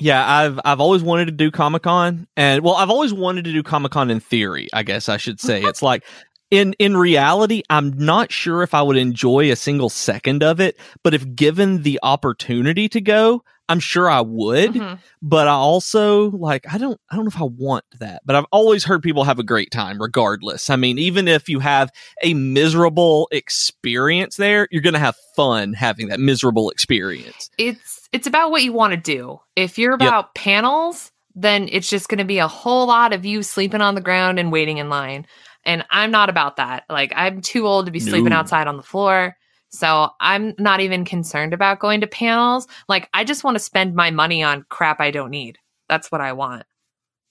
Yeah, 0.00 0.28
I've 0.28 0.58
I've 0.64 0.80
always 0.80 1.02
wanted 1.02 1.26
to 1.26 1.32
do 1.32 1.50
Comic 1.50 1.82
Con, 1.82 2.26
and 2.36 2.62
well, 2.64 2.74
I've 2.74 2.90
always 2.90 3.12
wanted 3.12 3.44
to 3.44 3.52
do 3.52 3.62
Comic 3.62 3.92
Con 3.92 4.10
in 4.10 4.20
theory. 4.20 4.68
I 4.72 4.82
guess 4.82 5.08
I 5.08 5.18
should 5.18 5.40
say 5.40 5.62
it's 5.62 5.82
like 5.82 6.04
in 6.50 6.74
in 6.78 6.96
reality, 6.96 7.62
I'm 7.70 7.96
not 7.96 8.32
sure 8.32 8.62
if 8.62 8.74
I 8.74 8.82
would 8.82 8.96
enjoy 8.96 9.50
a 9.52 9.56
single 9.56 9.88
second 9.88 10.42
of 10.42 10.60
it, 10.60 10.78
but 11.02 11.14
if 11.14 11.34
given 11.36 11.82
the 11.82 12.00
opportunity 12.02 12.88
to 12.88 13.00
go, 13.00 13.44
I'm 13.68 13.80
sure 13.80 14.10
I 14.10 14.20
would. 14.20 14.74
Mhm. 14.74 14.98
But 15.22 15.48
I 15.48 15.52
also 15.52 16.30
like 16.32 16.66
I 16.72 16.76
don't 16.76 17.00
I 17.10 17.16
don't 17.16 17.24
know 17.24 17.28
if 17.30 17.40
I 17.40 17.44
want 17.44 17.84
that, 17.98 18.20
but 18.26 18.36
I've 18.36 18.44
always 18.52 18.84
heard 18.84 19.02
people 19.02 19.24
have 19.24 19.38
a 19.38 19.42
great 19.42 19.70
time 19.70 20.00
regardless. 20.00 20.68
I 20.68 20.76
mean, 20.76 20.98
even 20.98 21.28
if 21.28 21.48
you 21.48 21.60
have 21.60 21.90
a 22.22 22.34
miserable 22.34 23.28
experience 23.32 24.36
there, 24.36 24.68
you're 24.70 24.82
going 24.82 24.92
to 24.94 24.98
have 24.98 25.16
fun 25.34 25.72
having 25.72 26.08
that 26.08 26.20
miserable 26.20 26.70
experience. 26.70 27.50
it's 27.58 28.08
it's 28.12 28.26
about 28.26 28.50
what 28.50 28.62
you 28.62 28.72
want 28.72 28.92
to 28.92 28.96
do. 28.96 29.40
If 29.56 29.78
you're 29.78 29.94
about 29.94 30.34
panels, 30.34 31.10
then 31.34 31.68
it's 31.72 31.88
just 31.90 32.08
going 32.08 32.18
to 32.18 32.24
be 32.24 32.38
a 32.38 32.46
whole 32.46 32.86
lot 32.86 33.12
of 33.12 33.24
you 33.24 33.42
sleeping 33.42 33.80
on 33.80 33.94
the 33.96 34.00
ground 34.00 34.38
and 34.38 34.52
waiting 34.52 34.78
in 34.78 34.88
line. 34.88 35.26
And 35.64 35.84
I'm 35.90 36.10
not 36.12 36.28
about 36.28 36.56
that. 36.56 36.84
Like 36.90 37.12
I'm 37.16 37.40
too 37.40 37.66
old 37.66 37.86
to 37.86 37.92
be 37.92 37.98
sleeping 37.98 38.30
No. 38.30 38.36
outside 38.36 38.66
on 38.68 38.76
the 38.76 38.82
floor. 38.82 39.36
So 39.74 40.10
I'm 40.20 40.54
not 40.58 40.80
even 40.80 41.04
concerned 41.04 41.52
about 41.52 41.80
going 41.80 42.00
to 42.00 42.06
panels. 42.06 42.66
Like 42.88 43.08
I 43.12 43.24
just 43.24 43.44
want 43.44 43.56
to 43.56 43.62
spend 43.62 43.94
my 43.94 44.10
money 44.10 44.42
on 44.42 44.64
crap 44.68 45.00
I 45.00 45.10
don't 45.10 45.30
need. 45.30 45.58
That's 45.88 46.10
what 46.10 46.20
I 46.20 46.32
want 46.32 46.64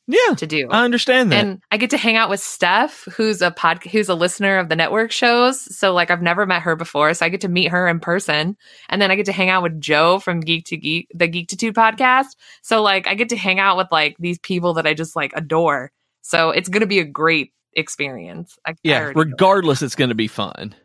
Yeah, 0.07 0.35
to 0.35 0.45
do. 0.45 0.67
I 0.69 0.83
understand 0.83 1.31
that. 1.31 1.43
and 1.43 1.61
I 1.71 1.77
get 1.77 1.89
to 1.91 1.97
hang 1.97 2.17
out 2.17 2.29
with 2.29 2.39
Steph, 2.41 3.05
who's 3.15 3.41
a 3.41 3.51
pod, 3.51 3.83
who's 3.85 4.09
a 4.09 4.15
listener 4.15 4.57
of 4.59 4.69
the 4.69 4.75
network 4.75 5.11
shows. 5.11 5.59
So 5.75 5.93
like 5.93 6.11
I've 6.11 6.21
never 6.21 6.45
met 6.45 6.61
her 6.61 6.75
before, 6.75 7.13
so 7.13 7.25
I 7.25 7.29
get 7.29 7.41
to 7.41 7.49
meet 7.49 7.69
her 7.69 7.87
in 7.87 7.99
person, 7.99 8.57
and 8.89 9.01
then 9.01 9.09
I 9.09 9.15
get 9.15 9.25
to 9.27 9.31
hang 9.31 9.49
out 9.49 9.63
with 9.63 9.79
Joe 9.81 10.19
from 10.19 10.41
Geek 10.41 10.65
to 10.65 10.77
Geek, 10.77 11.07
the 11.15 11.27
Geektitude 11.27 11.73
podcast. 11.73 12.35
So 12.61 12.81
like 12.81 13.07
I 13.07 13.15
get 13.15 13.29
to 13.29 13.37
hang 13.37 13.59
out 13.59 13.77
with 13.77 13.87
like 13.91 14.15
these 14.19 14.37
people 14.39 14.73
that 14.75 14.85
I 14.85 14.93
just 14.93 15.15
like 15.15 15.31
adore. 15.35 15.91
So 16.21 16.49
it's 16.51 16.69
gonna 16.69 16.85
be 16.85 16.99
a 16.99 17.05
great 17.05 17.53
experience. 17.73 18.57
I, 18.67 18.71
I 18.71 18.75
yeah, 18.83 19.05
that. 19.05 19.15
regardless, 19.15 19.81
it's 19.81 19.95
going 19.95 20.09
to 20.09 20.15
be 20.15 20.27
fun. 20.27 20.75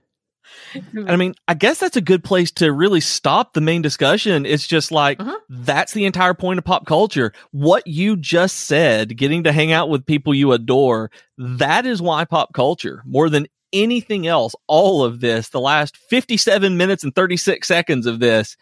And 0.74 1.10
I 1.10 1.16
mean, 1.16 1.34
I 1.46 1.54
guess 1.54 1.78
that's 1.80 1.96
a 1.96 2.00
good 2.00 2.22
place 2.24 2.50
to 2.52 2.72
really 2.72 3.00
stop 3.00 3.52
the 3.52 3.60
main 3.60 3.82
discussion. 3.82 4.44
It's 4.46 4.66
just 4.66 4.90
like 4.92 5.18
Mhm. 5.18 5.34
that's 5.48 5.92
the 5.92 6.04
entire 6.04 6.34
point 6.34 6.58
of 6.58 6.64
pop 6.64 6.86
culture. 6.86 7.32
What 7.52 7.86
you 7.86 8.16
just 8.16 8.56
said, 8.60 9.16
getting 9.16 9.44
to 9.44 9.52
hang 9.52 9.72
out 9.72 9.88
with 9.88 10.06
people 10.06 10.34
you 10.34 10.52
adore, 10.52 11.10
that 11.38 11.86
is 11.86 12.02
why 12.02 12.24
pop 12.24 12.52
culture, 12.52 13.02
more 13.06 13.28
than 13.30 13.46
anything 13.72 14.26
else, 14.26 14.54
all 14.66 15.04
of 15.04 15.20
this, 15.20 15.50
the 15.50 15.60
last 15.60 15.96
57 15.96 16.76
minutes 16.76 17.04
and 17.04 17.14
36 17.14 17.68
seconds 17.68 18.06
of 18.06 18.18
this 18.18 18.56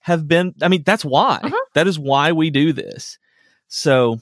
have 0.00 0.26
been, 0.26 0.54
I 0.62 0.68
mean, 0.68 0.82
that's 0.84 1.04
why. 1.04 1.40
Mhm. 1.42 1.52
That 1.74 1.86
is 1.86 1.98
why 1.98 2.32
we 2.32 2.50
do 2.50 2.72
this. 2.72 3.18
So, 3.68 4.20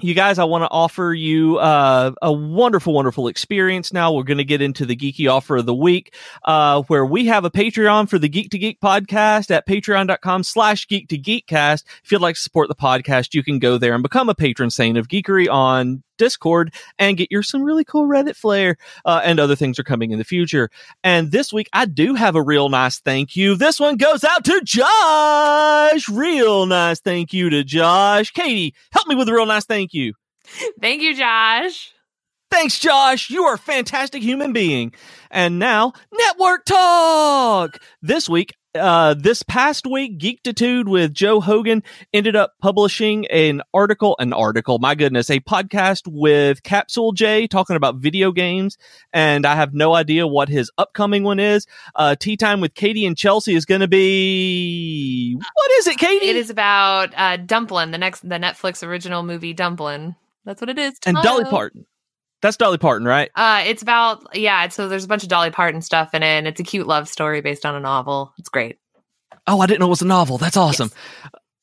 you 0.00 0.14
guys, 0.14 0.38
I 0.38 0.44
want 0.44 0.62
to 0.62 0.70
offer 0.70 1.12
you 1.12 1.58
uh, 1.58 2.12
a 2.22 2.32
wonderful, 2.32 2.92
wonderful 2.92 3.26
experience 3.26 3.92
now. 3.92 4.12
We're 4.12 4.22
going 4.22 4.38
to 4.38 4.44
get 4.44 4.62
into 4.62 4.86
the 4.86 4.94
geeky 4.94 5.30
offer 5.30 5.56
of 5.56 5.66
the 5.66 5.74
week, 5.74 6.14
uh, 6.44 6.82
where 6.82 7.04
we 7.04 7.26
have 7.26 7.44
a 7.44 7.50
Patreon 7.50 8.08
for 8.08 8.18
the 8.18 8.28
Geek 8.28 8.50
to 8.50 8.58
Geek 8.58 8.80
podcast 8.80 9.50
at 9.50 9.66
patreon.com 9.66 10.44
slash 10.44 10.86
geek 10.86 11.08
to 11.08 11.18
geekcast. 11.18 11.82
If 12.04 12.12
you'd 12.12 12.20
like 12.20 12.36
to 12.36 12.40
support 12.40 12.68
the 12.68 12.76
podcast, 12.76 13.34
you 13.34 13.42
can 13.42 13.58
go 13.58 13.76
there 13.76 13.94
and 13.94 14.02
become 14.02 14.28
a 14.28 14.34
patron 14.34 14.70
saint 14.70 14.98
of 14.98 15.08
geekery 15.08 15.48
on 15.50 16.04
Discord 16.18 16.74
and 16.98 17.16
get 17.16 17.30
your 17.30 17.42
some 17.42 17.62
really 17.62 17.84
cool 17.84 18.06
Reddit 18.06 18.36
flair, 18.36 18.76
uh, 19.04 19.22
and 19.24 19.40
other 19.40 19.56
things 19.56 19.78
are 19.78 19.84
coming 19.84 20.10
in 20.10 20.18
the 20.18 20.24
future. 20.24 20.68
And 21.02 21.32
this 21.32 21.52
week, 21.52 21.68
I 21.72 21.86
do 21.86 22.14
have 22.14 22.34
a 22.34 22.42
real 22.42 22.68
nice 22.68 23.00
thank 23.00 23.36
you. 23.36 23.54
This 23.54 23.80
one 23.80 23.96
goes 23.96 24.24
out 24.24 24.44
to 24.44 24.60
Josh. 24.62 26.08
Real 26.08 26.66
nice 26.66 27.00
thank 27.00 27.32
you 27.32 27.48
to 27.50 27.64
Josh. 27.64 28.30
Katie, 28.32 28.74
help 28.92 29.08
me 29.08 29.14
with 29.14 29.28
a 29.28 29.32
real 29.32 29.46
nice 29.46 29.64
thank 29.64 29.94
you. 29.94 30.12
Thank 30.80 31.02
you, 31.02 31.14
Josh. 31.14 31.92
Thanks, 32.50 32.78
Josh. 32.78 33.28
You 33.28 33.44
are 33.44 33.54
a 33.54 33.58
fantastic 33.58 34.22
human 34.22 34.52
being. 34.52 34.94
And 35.30 35.58
now, 35.58 35.92
network 36.12 36.64
talk. 36.64 37.78
This 38.00 38.28
week, 38.28 38.54
uh, 38.74 39.14
this 39.14 39.42
past 39.42 39.86
week, 39.86 40.18
Geektitude 40.18 40.88
with 40.88 41.14
Joe 41.14 41.40
Hogan 41.40 41.82
ended 42.12 42.36
up 42.36 42.54
publishing 42.60 43.26
an 43.26 43.62
article, 43.72 44.16
an 44.18 44.32
article, 44.32 44.78
my 44.78 44.94
goodness, 44.94 45.30
a 45.30 45.40
podcast 45.40 46.02
with 46.06 46.62
Capsule 46.62 47.12
J 47.12 47.46
talking 47.46 47.76
about 47.76 47.96
video 47.96 48.32
games. 48.32 48.76
And 49.12 49.46
I 49.46 49.54
have 49.56 49.74
no 49.74 49.94
idea 49.94 50.26
what 50.26 50.48
his 50.48 50.70
upcoming 50.78 51.24
one 51.24 51.40
is. 51.40 51.66
Uh, 51.94 52.14
Tea 52.14 52.36
Time 52.36 52.60
with 52.60 52.74
Katie 52.74 53.06
and 53.06 53.16
Chelsea 53.16 53.54
is 53.54 53.64
going 53.64 53.80
to 53.80 53.88
be, 53.88 55.36
what 55.36 55.70
is 55.78 55.86
it, 55.86 55.98
Katie? 55.98 56.26
It 56.26 56.36
is 56.36 56.50
about 56.50 57.12
uh, 57.16 57.36
Dumplin, 57.38 57.90
the 57.90 57.98
next 57.98 58.28
the 58.28 58.36
Netflix 58.36 58.86
original 58.86 59.22
movie 59.22 59.54
Dumplin. 59.54 60.14
That's 60.44 60.60
what 60.60 60.70
it 60.70 60.78
is. 60.78 60.98
and 61.04 61.16
Dolly 61.22 61.44
Parton. 61.44 61.86
That's 62.40 62.56
Dolly 62.56 62.78
Parton, 62.78 63.06
right? 63.06 63.30
Uh, 63.34 63.64
it's 63.66 63.82
about 63.82 64.36
yeah. 64.36 64.68
So 64.68 64.88
there's 64.88 65.04
a 65.04 65.08
bunch 65.08 65.22
of 65.22 65.28
Dolly 65.28 65.50
Parton 65.50 65.82
stuff 65.82 66.14
in 66.14 66.22
it, 66.22 66.26
and 66.26 66.46
it's 66.46 66.60
a 66.60 66.64
cute 66.64 66.86
love 66.86 67.08
story 67.08 67.40
based 67.40 67.66
on 67.66 67.74
a 67.74 67.80
novel. 67.80 68.32
It's 68.38 68.48
great. 68.48 68.78
Oh, 69.46 69.60
I 69.60 69.66
didn't 69.66 69.80
know 69.80 69.86
it 69.86 69.90
was 69.90 70.02
a 70.02 70.06
novel. 70.06 70.38
That's 70.38 70.56
awesome. 70.56 70.90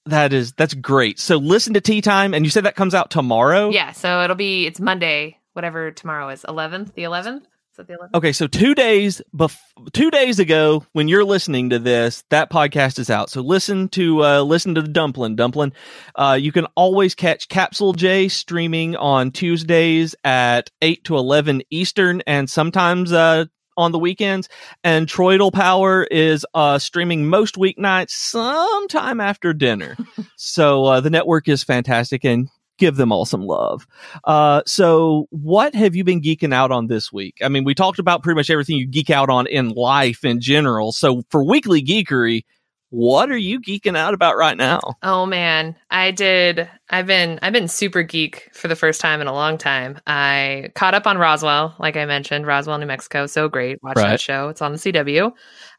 That 0.05 0.33
is 0.33 0.53
that's 0.53 0.73
great. 0.73 1.19
So 1.19 1.37
listen 1.37 1.73
to 1.75 1.81
Tea 1.81 2.01
Time, 2.01 2.33
and 2.33 2.45
you 2.45 2.49
said 2.51 2.65
that 2.65 2.75
comes 2.75 2.93
out 2.93 3.09
tomorrow. 3.09 3.69
Yeah. 3.69 3.91
So 3.91 4.23
it'll 4.23 4.35
be 4.35 4.67
it's 4.67 4.79
Monday, 4.79 5.39
whatever 5.53 5.91
tomorrow 5.91 6.29
is, 6.29 6.43
eleventh, 6.47 6.93
the 6.93 7.03
eleventh. 7.03 7.47
That 7.75 7.87
the 7.87 7.93
11th? 7.93 8.13
Okay, 8.15 8.31
so 8.31 8.47
two 8.47 8.75
days 8.75 9.21
bef- 9.35 9.57
two 9.93 10.11
days 10.11 10.39
ago, 10.39 10.85
when 10.93 11.07
you're 11.07 11.25
listening 11.25 11.69
to 11.71 11.79
this, 11.79 12.23
that 12.29 12.49
podcast 12.49 12.99
is 12.99 13.09
out. 13.09 13.29
So 13.29 13.41
listen 13.41 13.89
to 13.89 14.23
uh, 14.23 14.41
listen 14.41 14.75
to 14.75 14.81
the 14.81 14.87
Dumpling. 14.87 15.35
Dumpling. 15.35 15.73
Uh, 16.15 16.37
you 16.39 16.51
can 16.51 16.65
always 16.75 17.15
catch 17.15 17.49
Capsule 17.49 17.93
J 17.93 18.27
streaming 18.27 18.95
on 18.95 19.31
Tuesdays 19.31 20.15
at 20.23 20.71
eight 20.81 21.03
to 21.05 21.17
eleven 21.17 21.61
Eastern, 21.69 22.21
and 22.27 22.49
sometimes 22.49 23.11
uh, 23.11 23.45
on 23.77 23.91
the 23.91 23.99
weekends. 23.99 24.49
And 24.83 25.07
Troidal 25.07 25.51
Power 25.51 26.03
is 26.03 26.45
uh, 26.53 26.79
streaming 26.79 27.27
most 27.27 27.55
weeknights, 27.55 28.11
sometime 28.11 29.19
after 29.19 29.53
dinner. 29.53 29.97
so 30.37 30.85
uh, 30.85 31.01
the 31.01 31.09
network 31.09 31.47
is 31.47 31.63
fantastic, 31.63 32.23
and 32.23 32.49
give 32.77 32.95
them 32.97 33.11
all 33.11 33.25
some 33.25 33.41
love. 33.45 33.87
Uh, 34.23 34.61
so 34.65 35.27
what 35.29 35.73
have 35.75 35.95
you 35.95 36.03
been 36.03 36.21
geeking 36.21 36.53
out 36.53 36.71
on 36.71 36.87
this 36.87 37.11
week? 37.11 37.37
I 37.43 37.49
mean, 37.49 37.63
we 37.63 37.73
talked 37.75 37.99
about 37.99 38.23
pretty 38.23 38.35
much 38.35 38.49
everything 38.49 38.77
you 38.77 38.87
geek 38.87 39.09
out 39.09 39.29
on 39.29 39.47
in 39.47 39.69
life 39.69 40.23
in 40.25 40.41
general. 40.41 40.91
So 40.91 41.23
for 41.29 41.43
weekly 41.43 41.81
geekery, 41.83 42.43
what 42.89 43.29
are 43.31 43.37
you 43.37 43.59
geeking 43.59 43.97
out 43.97 44.13
about 44.13 44.37
right 44.37 44.55
now? 44.55 44.79
Oh 45.03 45.25
man, 45.25 45.75
I 45.89 46.11
did. 46.11 46.69
I've 46.89 47.07
been 47.07 47.39
I've 47.41 47.51
been 47.51 47.67
super 47.67 48.03
geek 48.03 48.47
for 48.53 48.67
the 48.69 48.75
first 48.75 49.01
time 49.01 49.19
in 49.21 49.27
a 49.27 49.33
long 49.33 49.57
time. 49.57 49.99
I 50.07 50.69
caught 50.75 50.93
up 50.93 51.05
on 51.07 51.17
Roswell, 51.17 51.75
like 51.79 51.97
I 51.97 52.05
mentioned, 52.05 52.45
Roswell, 52.45 52.77
New 52.77 52.85
Mexico, 52.85 53.25
so 53.25 53.49
great. 53.49 53.81
Watch 53.83 53.97
Right. 53.97 54.09
that 54.11 54.21
show. 54.21 54.47
It's 54.49 54.61
on 54.61 54.71
the 54.71 54.77
CW. 54.77 55.31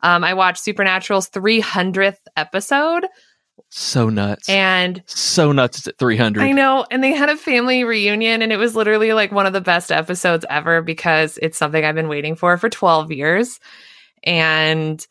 Um, 0.03 0.24
I 0.24 0.34
watched 0.34 0.62
Supernatural's 0.62 1.30
300th 1.30 2.18
episode, 2.36 3.07
So 3.68 4.09
nuts. 4.09 4.48
and 4.48 5.02
so 5.07 5.52
nuts 5.52 5.78
it's 5.78 5.86
at 5.88 5.98
300. 5.98 6.42
I 6.42 6.52
know, 6.52 6.86
and 6.90 7.02
they 7.02 7.12
had 7.12 7.28
a 7.28 7.36
family 7.36 7.84
reunion, 7.84 8.42
and 8.42 8.52
it 8.52 8.57
was 8.57 8.76
literally 8.76 9.12
like 9.12 9.32
one 9.32 9.46
of 9.46 9.52
the 9.52 9.61
best 9.61 9.90
episodes 9.92 10.44
ever 10.48 10.82
because 10.82 11.38
it's 11.42 11.59
something 11.59 11.84
I've 11.84 11.94
been 11.94 12.09
waiting 12.09 12.36
for 12.36 12.57
for 12.57 12.68
12 12.68 13.12
years, 13.12 13.61
and 14.22 15.04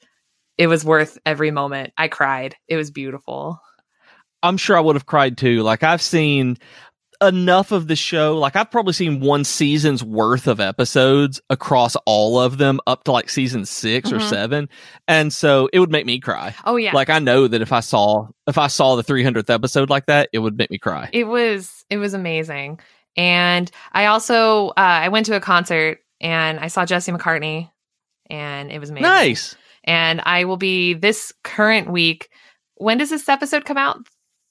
it 0.57 0.67
was 0.67 0.85
worth 0.85 1.17
every 1.25 1.51
moment. 1.51 1.93
I 1.97 2.07
cried. 2.07 2.55
It 2.67 2.77
was 2.77 2.91
beautiful. 2.91 3.59
I'm 4.41 4.57
sure 4.57 4.77
I 4.77 4.81
would 4.81 4.95
have 4.95 5.05
cried 5.05 5.37
too. 5.37 5.63
Like 5.63 5.83
I've 5.83 6.01
seen 6.01 6.57
enough 7.25 7.71
of 7.71 7.87
the 7.87 7.95
show. 7.95 8.37
Like 8.37 8.55
I've 8.55 8.71
probably 8.71 8.93
seen 8.93 9.19
one 9.19 9.43
season's 9.43 10.03
worth 10.03 10.47
of 10.47 10.59
episodes 10.59 11.41
across 11.49 11.95
all 12.05 12.39
of 12.39 12.57
them 12.57 12.79
up 12.87 13.03
to 13.05 13.11
like 13.11 13.29
season 13.29 13.65
6 13.65 14.11
or 14.11 14.17
Mhm. 14.19 14.29
7. 14.29 14.69
And 15.07 15.33
so 15.33 15.69
it 15.73 15.79
would 15.79 15.91
make 15.91 16.05
me 16.05 16.19
cry. 16.19 16.55
Oh 16.65 16.77
yeah, 16.77 16.93
Like 16.93 17.09
I 17.09 17.19
know 17.19 17.47
that 17.47 17.61
if 17.61 17.71
I 17.73 17.81
saw 17.81 18.27
if 18.47 18.57
I 18.57 18.67
saw 18.67 18.95
the 18.95 19.03
300th 19.03 19.49
episode 19.49 19.89
like 19.89 20.05
that, 20.05 20.29
it 20.31 20.39
would 20.39 20.57
make 20.57 20.71
me 20.71 20.77
cry. 20.77 21.09
it 21.11 21.25
was 21.25 21.83
it 21.89 21.97
was 21.97 22.13
amazing. 22.13 22.79
And 23.17 23.69
I 23.93 24.05
also 24.07 24.69
uh, 24.69 24.73
I 24.77 25.09
went 25.09 25.25
to 25.27 25.35
a 25.35 25.39
concert 25.41 25.99
and 26.21 26.59
I 26.59 26.67
saw 26.67 26.85
Jesse 26.85 27.11
McCartney, 27.11 27.69
and 28.29 28.71
it 28.71 28.79
was 28.79 28.89
amazing. 28.89 29.03
Nice. 29.03 29.55
And 29.83 30.21
I 30.25 30.45
will 30.45 30.57
be 30.57 30.93
this 30.93 31.31
current 31.43 31.89
week. 31.91 32.29
When 32.75 32.97
does 32.97 33.09
this 33.09 33.29
episode 33.29 33.65
come 33.65 33.77
out? 33.77 33.99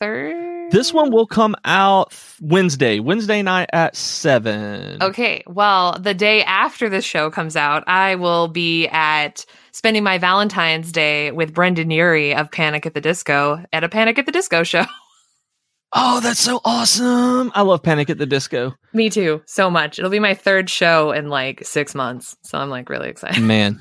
Third. 0.00 0.53
This 0.74 0.92
one 0.92 1.12
will 1.12 1.28
come 1.28 1.54
out 1.64 2.12
Wednesday, 2.40 2.98
Wednesday 2.98 3.42
night 3.42 3.70
at 3.72 3.94
7. 3.94 5.00
Okay. 5.04 5.44
Well, 5.46 5.96
the 6.00 6.14
day 6.14 6.42
after 6.42 6.88
this 6.88 7.04
show 7.04 7.30
comes 7.30 7.54
out, 7.54 7.84
I 7.86 8.16
will 8.16 8.48
be 8.48 8.88
at 8.88 9.46
spending 9.70 10.02
my 10.02 10.18
Valentine's 10.18 10.90
Day 10.90 11.30
with 11.30 11.54
Brendon 11.54 11.92
Urie 11.92 12.34
of 12.34 12.50
Panic 12.50 12.86
at 12.86 12.94
the 12.94 13.00
Disco 13.00 13.64
at 13.72 13.84
a 13.84 13.88
Panic 13.88 14.18
at 14.18 14.26
the 14.26 14.32
Disco 14.32 14.64
show. 14.64 14.84
Oh, 15.96 16.18
that's 16.18 16.40
so 16.40 16.60
awesome. 16.64 17.52
I 17.54 17.62
love 17.62 17.84
Panic 17.84 18.10
at 18.10 18.18
the 18.18 18.26
Disco. 18.26 18.74
Me 18.92 19.08
too, 19.08 19.42
so 19.46 19.70
much. 19.70 19.96
It'll 19.96 20.10
be 20.10 20.18
my 20.18 20.34
third 20.34 20.68
show 20.68 21.12
in 21.12 21.28
like 21.28 21.64
six 21.64 21.94
months. 21.94 22.36
So 22.42 22.58
I'm 22.58 22.68
like 22.68 22.88
really 22.88 23.08
excited. 23.08 23.40
Man. 23.40 23.80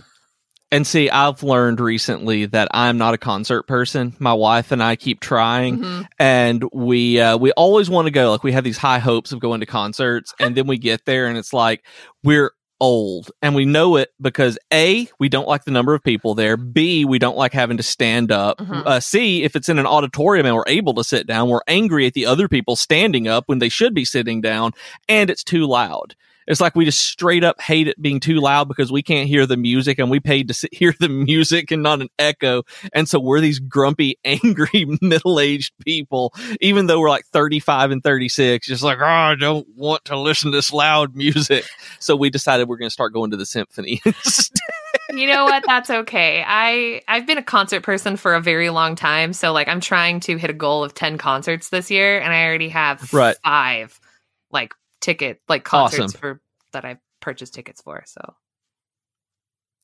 And 0.73 0.87
see, 0.87 1.07
I've 1.07 1.43
learned 1.43 1.79
recently 1.79 2.47
that 2.47 2.67
I'm 2.71 2.97
not 2.97 3.13
a 3.13 3.17
concert 3.19 3.67
person. 3.67 4.15
My 4.17 4.33
wife 4.33 4.71
and 4.71 4.81
I 4.81 4.95
keep 4.95 5.19
trying, 5.19 5.77
Mhm. 5.77 6.07
and 6.17 6.63
we 6.73 7.19
uh, 7.21 7.37
we 7.37 7.51
always 7.51 7.91
want 7.91 8.07
to 8.07 8.11
go. 8.11 8.31
Like 8.31 8.43
we 8.43 8.53
have 8.53 8.63
these 8.63 8.79
high 8.79 8.97
hopes 8.97 9.31
of 9.31 9.39
going 9.39 9.59
to 9.59 9.67
concerts, 9.67 10.33
and 10.39 10.55
then 10.55 10.65
we 10.65 10.79
get 10.79 11.05
there, 11.05 11.27
and 11.27 11.37
it's 11.37 11.53
like 11.53 11.85
we're 12.23 12.51
old, 12.81 13.29
and 13.41 13.53
we 13.53 13.65
know 13.65 13.97
it 13.97 14.09
because 14.19 14.57
a 14.73 15.07
we 15.19 15.29
don't 15.29 15.47
like 15.47 15.63
the 15.63 15.69
number 15.71 15.93
of 15.93 16.03
people 16.03 16.33
there. 16.33 16.57
B 16.57 17.05
we 17.05 17.19
don't 17.19 17.37
like 17.37 17.53
having 17.53 17.77
to 17.77 17.83
stand 17.83 18.31
up. 18.31 18.57
Mhm. 18.57 18.83
Uh, 18.85 18.99
C 18.99 19.43
if 19.43 19.55
it's 19.55 19.69
in 19.69 19.77
an 19.77 19.85
auditorium 19.85 20.47
and 20.47 20.55
we're 20.55 20.63
able 20.65 20.95
to 20.95 21.03
sit 21.03 21.27
down, 21.27 21.49
we're 21.49 21.61
angry 21.67 22.07
at 22.07 22.13
the 22.13 22.25
other 22.25 22.47
people 22.47 22.75
standing 22.75 23.27
up 23.27 23.43
when 23.45 23.59
they 23.59 23.69
should 23.69 23.93
be 23.93 24.05
sitting 24.05 24.41
down, 24.41 24.71
and 25.07 25.29
it's 25.29 25.43
too 25.43 25.67
loud. 25.67 26.15
It's 26.47 26.61
like 26.61 26.75
we 26.75 26.85
just 26.85 27.01
straight 27.07 27.43
up 27.43 27.61
hate 27.61 27.87
it 27.87 28.01
being 28.01 28.19
too 28.19 28.39
loud 28.39 28.67
because 28.67 28.91
we 28.91 29.01
can't 29.01 29.27
hear 29.27 29.45
the 29.45 29.57
music 29.57 29.99
and 29.99 30.09
we 30.09 30.19
paid 30.19 30.47
to 30.49 30.53
sit, 30.53 30.73
hear 30.75 30.93
the 30.99 31.09
music 31.09 31.71
and 31.71 31.83
not 31.83 32.01
an 32.01 32.09
echo. 32.19 32.63
And 32.93 33.07
so 33.07 33.19
we're 33.19 33.39
these 33.41 33.59
grumpy, 33.59 34.17
angry, 34.25 34.85
middle 35.01 35.39
aged 35.39 35.73
people, 35.85 36.33
even 36.61 36.87
though 36.87 36.99
we're 36.99 37.09
like 37.09 37.25
35 37.27 37.91
and 37.91 38.03
36, 38.03 38.67
just 38.67 38.83
like, 38.83 38.99
oh, 38.99 39.05
I 39.05 39.35
don't 39.35 39.67
want 39.75 40.05
to 40.05 40.17
listen 40.17 40.51
to 40.51 40.57
this 40.57 40.73
loud 40.73 41.15
music. 41.15 41.65
So 41.99 42.15
we 42.15 42.29
decided 42.29 42.67
we're 42.67 42.77
going 42.77 42.89
to 42.89 42.93
start 42.93 43.13
going 43.13 43.31
to 43.31 43.37
the 43.37 43.45
symphony. 43.45 44.01
you 45.11 45.27
know 45.27 45.45
what? 45.45 45.63
That's 45.65 45.89
okay. 45.89 46.43
I 46.45 47.01
I've 47.07 47.25
been 47.25 47.37
a 47.37 47.43
concert 47.43 47.83
person 47.83 48.17
for 48.17 48.33
a 48.33 48.41
very 48.41 48.69
long 48.69 48.95
time, 48.95 49.33
so 49.33 49.51
like 49.51 49.67
I'm 49.67 49.79
trying 49.79 50.19
to 50.21 50.37
hit 50.37 50.49
a 50.49 50.53
goal 50.53 50.83
of 50.83 50.93
ten 50.93 51.17
concerts 51.17 51.69
this 51.69 51.91
year, 51.91 52.19
and 52.19 52.33
I 52.33 52.45
already 52.45 52.69
have 52.69 53.11
Right. 53.13 53.35
five 53.43 53.99
like 54.51 54.73
ticket 55.03 55.41
like 55.49 55.65
concerts 55.65 56.15
Awesome. 56.15 56.19
for 56.19 56.41
that 56.71 56.85
I've 56.85 56.97
purchased 57.21 57.53
tickets 57.53 57.81
for. 57.81 58.03
So 58.07 58.21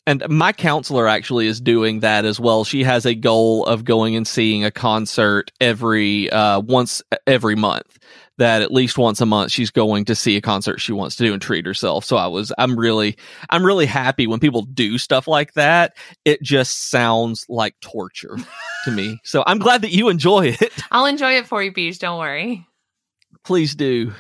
And 0.07 0.27
my 0.29 0.53
counselor 0.53 1.07
actually 1.07 1.45
is 1.47 1.61
doing 1.61 1.99
that 1.99 2.25
as 2.25 2.39
well. 2.39 2.63
She 2.63 2.83
has 2.83 3.05
a 3.05 3.13
goal 3.13 3.65
of 3.65 3.83
going 3.85 4.15
and 4.15 4.25
seeing 4.27 4.63
a 4.65 4.71
concert 4.71 5.51
every 5.61 6.29
uh 6.31 6.61
once 6.61 7.03
every 7.27 7.55
month. 7.55 7.99
That 8.37 8.61
at 8.61 8.71
least 8.71 8.97
once 8.97 9.19
a 9.19 9.25
month 9.25 9.51
she's 9.51 9.69
going 9.69 10.05
to 10.05 10.15
see 10.15 10.37
a 10.37 10.41
concert 10.41 10.79
she 10.79 10.93
wants 10.93 11.17
to 11.17 11.25
do 11.25 11.33
and 11.33 11.41
treat 11.41 11.65
herself. 11.65 12.05
So 12.05 12.15
I 12.15 12.27
was 12.27 12.53
I'm 12.57 12.79
really 12.79 13.17
I'm 13.49 13.65
really 13.65 13.85
happy 13.85 14.27
when 14.27 14.39
people 14.39 14.61
do 14.61 14.97
stuff 14.97 15.27
like 15.27 15.53
that. 15.55 15.97
It 16.23 16.41
just 16.41 16.89
sounds 16.89 17.45
like 17.49 17.75
torture 17.81 18.37
to 18.85 18.91
me. 18.91 19.19
So 19.25 19.43
I'm 19.45 19.59
glad 19.59 19.81
that 19.81 19.91
you 19.91 20.07
enjoy 20.07 20.55
it. 20.59 20.73
I'll 20.91 21.05
enjoy 21.05 21.33
it 21.33 21.47
for 21.47 21.61
you, 21.61 21.73
Beej. 21.73 21.99
Don't 21.99 22.17
worry. 22.19 22.65
Please 23.43 23.75
do. 23.75 24.13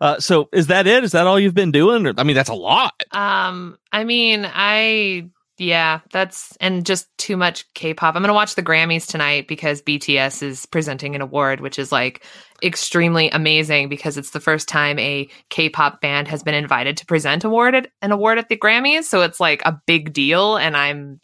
Uh, 0.00 0.18
so 0.20 0.48
is 0.52 0.68
that 0.68 0.86
it? 0.86 1.04
Is 1.04 1.12
that 1.12 1.26
all 1.26 1.38
you've 1.38 1.54
been 1.54 1.72
doing? 1.72 2.06
Or, 2.06 2.14
I 2.16 2.22
mean, 2.22 2.36
that's 2.36 2.48
a 2.48 2.54
lot. 2.54 3.02
Um, 3.12 3.78
I 3.92 4.04
mean, 4.04 4.48
I 4.48 5.30
yeah, 5.58 6.00
that's 6.12 6.56
and 6.60 6.86
just 6.86 7.06
too 7.18 7.36
much 7.36 7.64
K-pop. 7.74 8.14
I'm 8.14 8.22
gonna 8.22 8.32
watch 8.32 8.54
the 8.54 8.62
Grammys 8.62 9.06
tonight 9.06 9.48
because 9.48 9.82
BTS 9.82 10.42
is 10.42 10.66
presenting 10.66 11.16
an 11.16 11.20
award, 11.20 11.60
which 11.60 11.78
is 11.78 11.90
like 11.90 12.24
extremely 12.62 13.28
amazing 13.30 13.88
because 13.88 14.16
it's 14.16 14.30
the 14.30 14.40
first 14.40 14.68
time 14.68 14.98
a 14.98 15.28
K-pop 15.50 16.00
band 16.00 16.28
has 16.28 16.42
been 16.42 16.54
invited 16.54 16.96
to 16.98 17.06
present 17.06 17.44
award 17.44 17.74
at, 17.74 17.88
an 18.02 18.12
award 18.12 18.38
at 18.38 18.48
the 18.48 18.56
Grammys. 18.56 19.04
So 19.04 19.22
it's 19.22 19.40
like 19.40 19.62
a 19.66 19.80
big 19.86 20.12
deal, 20.12 20.56
and 20.56 20.76
I'm 20.76 21.20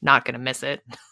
not 0.00 0.24
gonna 0.24 0.38
miss 0.38 0.62
it. 0.62 0.80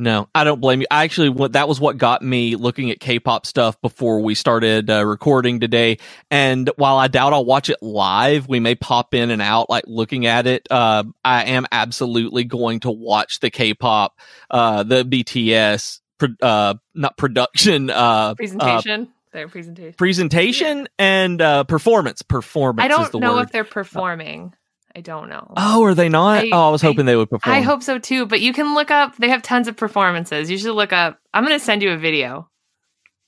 No, 0.00 0.30
I 0.34 0.44
don't 0.44 0.62
blame 0.62 0.80
you. 0.80 0.86
I 0.90 1.04
actually, 1.04 1.28
what 1.28 1.52
that 1.52 1.68
was 1.68 1.78
what 1.78 1.98
got 1.98 2.22
me 2.22 2.56
looking 2.56 2.90
at 2.90 3.00
K-pop 3.00 3.44
stuff 3.44 3.78
before 3.82 4.20
we 4.20 4.34
started 4.34 4.88
uh, 4.88 5.04
recording 5.04 5.60
today. 5.60 5.98
And 6.30 6.70
while 6.76 6.96
I 6.96 7.08
doubt 7.08 7.34
I'll 7.34 7.44
watch 7.44 7.68
it 7.68 7.82
live, 7.82 8.48
we 8.48 8.60
may 8.60 8.74
pop 8.74 9.12
in 9.12 9.30
and 9.30 9.42
out, 9.42 9.68
like 9.68 9.84
looking 9.86 10.24
at 10.24 10.46
it. 10.46 10.66
Uh, 10.70 11.04
I 11.22 11.44
am 11.44 11.66
absolutely 11.70 12.44
going 12.44 12.80
to 12.80 12.90
watch 12.90 13.40
the 13.40 13.50
K-pop, 13.50 14.18
uh, 14.50 14.84
the 14.84 15.04
BTS, 15.04 16.00
pro- 16.16 16.28
uh, 16.40 16.74
not 16.94 17.18
production, 17.18 17.90
uh, 17.90 17.92
uh, 17.92 18.34
Presentation, 18.36 19.08
their 19.32 19.48
presentation. 19.48 19.94
presentation 19.98 20.88
and 20.98 21.42
uh, 21.42 21.64
performance. 21.64 22.22
Performance. 22.22 22.86
I 22.86 22.88
don't 22.88 23.14
know 23.20 23.34
word. 23.34 23.42
if 23.42 23.52
they're 23.52 23.64
performing. 23.64 24.54
I 24.94 25.00
don't 25.00 25.28
know. 25.28 25.52
Oh, 25.56 25.84
are 25.84 25.94
they 25.94 26.08
not? 26.08 26.44
I- 26.44 26.50
oh, 26.52 26.68
I 26.68 26.70
was 26.70 26.82
I- 26.82 26.88
hoping 26.88 27.06
they 27.06 27.16
would 27.16 27.30
perform. 27.30 27.54
I 27.56 27.60
hope 27.60 27.82
so 27.82 27.98
too, 27.98 28.26
but 28.26 28.40
you 28.40 28.52
can 28.52 28.74
look 28.74 28.90
up. 28.90 29.16
They 29.16 29.28
have 29.28 29.42
tons 29.42 29.68
of 29.68 29.76
performances. 29.76 30.50
You 30.50 30.58
should 30.58 30.74
look 30.74 30.92
up. 30.92 31.18
I'm 31.32 31.44
going 31.44 31.58
to 31.58 31.64
send 31.64 31.82
you 31.82 31.90
a 31.92 31.96
video 31.96 32.48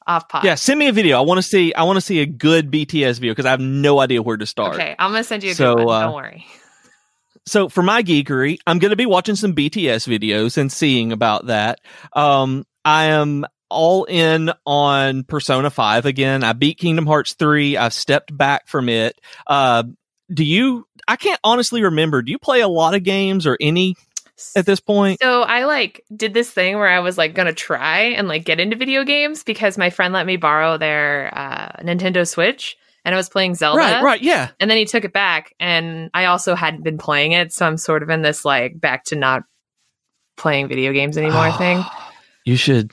off 0.06 0.28
pod. 0.28 0.44
Yeah, 0.44 0.56
send 0.56 0.78
me 0.80 0.88
a 0.88 0.92
video. 0.92 1.16
I 1.18 1.20
want 1.20 1.38
to 1.38 1.42
see. 1.42 1.72
I 1.74 1.84
want 1.84 1.96
to 1.96 2.00
see 2.00 2.20
a 2.20 2.26
good 2.26 2.70
BTS 2.70 3.14
video 3.20 3.32
because 3.32 3.46
I 3.46 3.50
have 3.50 3.60
no 3.60 4.00
idea 4.00 4.22
where 4.22 4.36
to 4.36 4.46
start. 4.46 4.74
Okay, 4.74 4.96
I'm 4.98 5.12
going 5.12 5.22
to 5.22 5.28
send 5.28 5.44
you 5.44 5.52
a 5.52 5.54
So, 5.54 5.76
good 5.76 5.86
one. 5.86 6.02
uh, 6.02 6.06
Don't 6.06 6.14
worry. 6.14 6.46
So 7.46 7.68
for 7.68 7.82
my 7.82 8.02
geekery, 8.04 8.58
I'm 8.66 8.78
going 8.78 8.90
to 8.90 8.96
be 8.96 9.06
watching 9.06 9.34
some 9.34 9.54
BTS 9.54 10.06
videos 10.06 10.58
and 10.58 10.70
seeing 10.70 11.10
about 11.12 11.46
that. 11.46 11.80
Um, 12.12 12.64
I 12.84 13.06
am 13.06 13.44
all 13.68 14.04
in 14.04 14.52
on 14.64 15.24
Persona 15.24 15.70
5 15.70 16.06
again. 16.06 16.44
I 16.44 16.52
beat 16.52 16.78
Kingdom 16.78 17.04
Hearts 17.06 17.34
3. 17.34 17.76
I've 17.76 17.94
stepped 17.94 18.36
back 18.36 18.68
from 18.68 18.88
it. 18.88 19.18
Uh, 19.46 19.82
do 20.32 20.44
you, 20.44 20.86
I 21.08 21.16
can't 21.16 21.40
honestly 21.44 21.82
remember. 21.82 22.22
Do 22.22 22.30
you 22.30 22.38
play 22.38 22.60
a 22.60 22.68
lot 22.68 22.94
of 22.94 23.02
games 23.02 23.46
or 23.46 23.56
any 23.60 23.96
at 24.56 24.66
this 24.66 24.80
point? 24.80 25.20
So 25.22 25.42
I 25.42 25.64
like 25.64 26.04
did 26.14 26.34
this 26.34 26.50
thing 26.50 26.76
where 26.76 26.88
I 26.88 27.00
was 27.00 27.18
like 27.18 27.34
gonna 27.34 27.52
try 27.52 28.00
and 28.00 28.28
like 28.28 28.44
get 28.44 28.60
into 28.60 28.76
video 28.76 29.04
games 29.04 29.42
because 29.42 29.78
my 29.78 29.90
friend 29.90 30.14
let 30.14 30.26
me 30.26 30.36
borrow 30.36 30.78
their 30.78 31.30
uh, 31.36 31.82
Nintendo 31.82 32.26
Switch 32.26 32.76
and 33.04 33.14
I 33.14 33.18
was 33.18 33.28
playing 33.28 33.54
Zelda. 33.54 33.78
Right, 33.78 34.02
right, 34.02 34.22
yeah. 34.22 34.50
And 34.60 34.70
then 34.70 34.78
he 34.78 34.84
took 34.84 35.04
it 35.04 35.12
back, 35.12 35.54
and 35.58 36.10
I 36.14 36.26
also 36.26 36.54
hadn't 36.54 36.84
been 36.84 36.98
playing 36.98 37.32
it, 37.32 37.52
so 37.52 37.66
I'm 37.66 37.76
sort 37.76 38.02
of 38.02 38.10
in 38.10 38.22
this 38.22 38.44
like 38.44 38.80
back 38.80 39.04
to 39.06 39.16
not 39.16 39.42
playing 40.36 40.68
video 40.68 40.92
games 40.92 41.18
anymore 41.18 41.52
thing. 41.58 41.84
You 42.44 42.56
should 42.56 42.92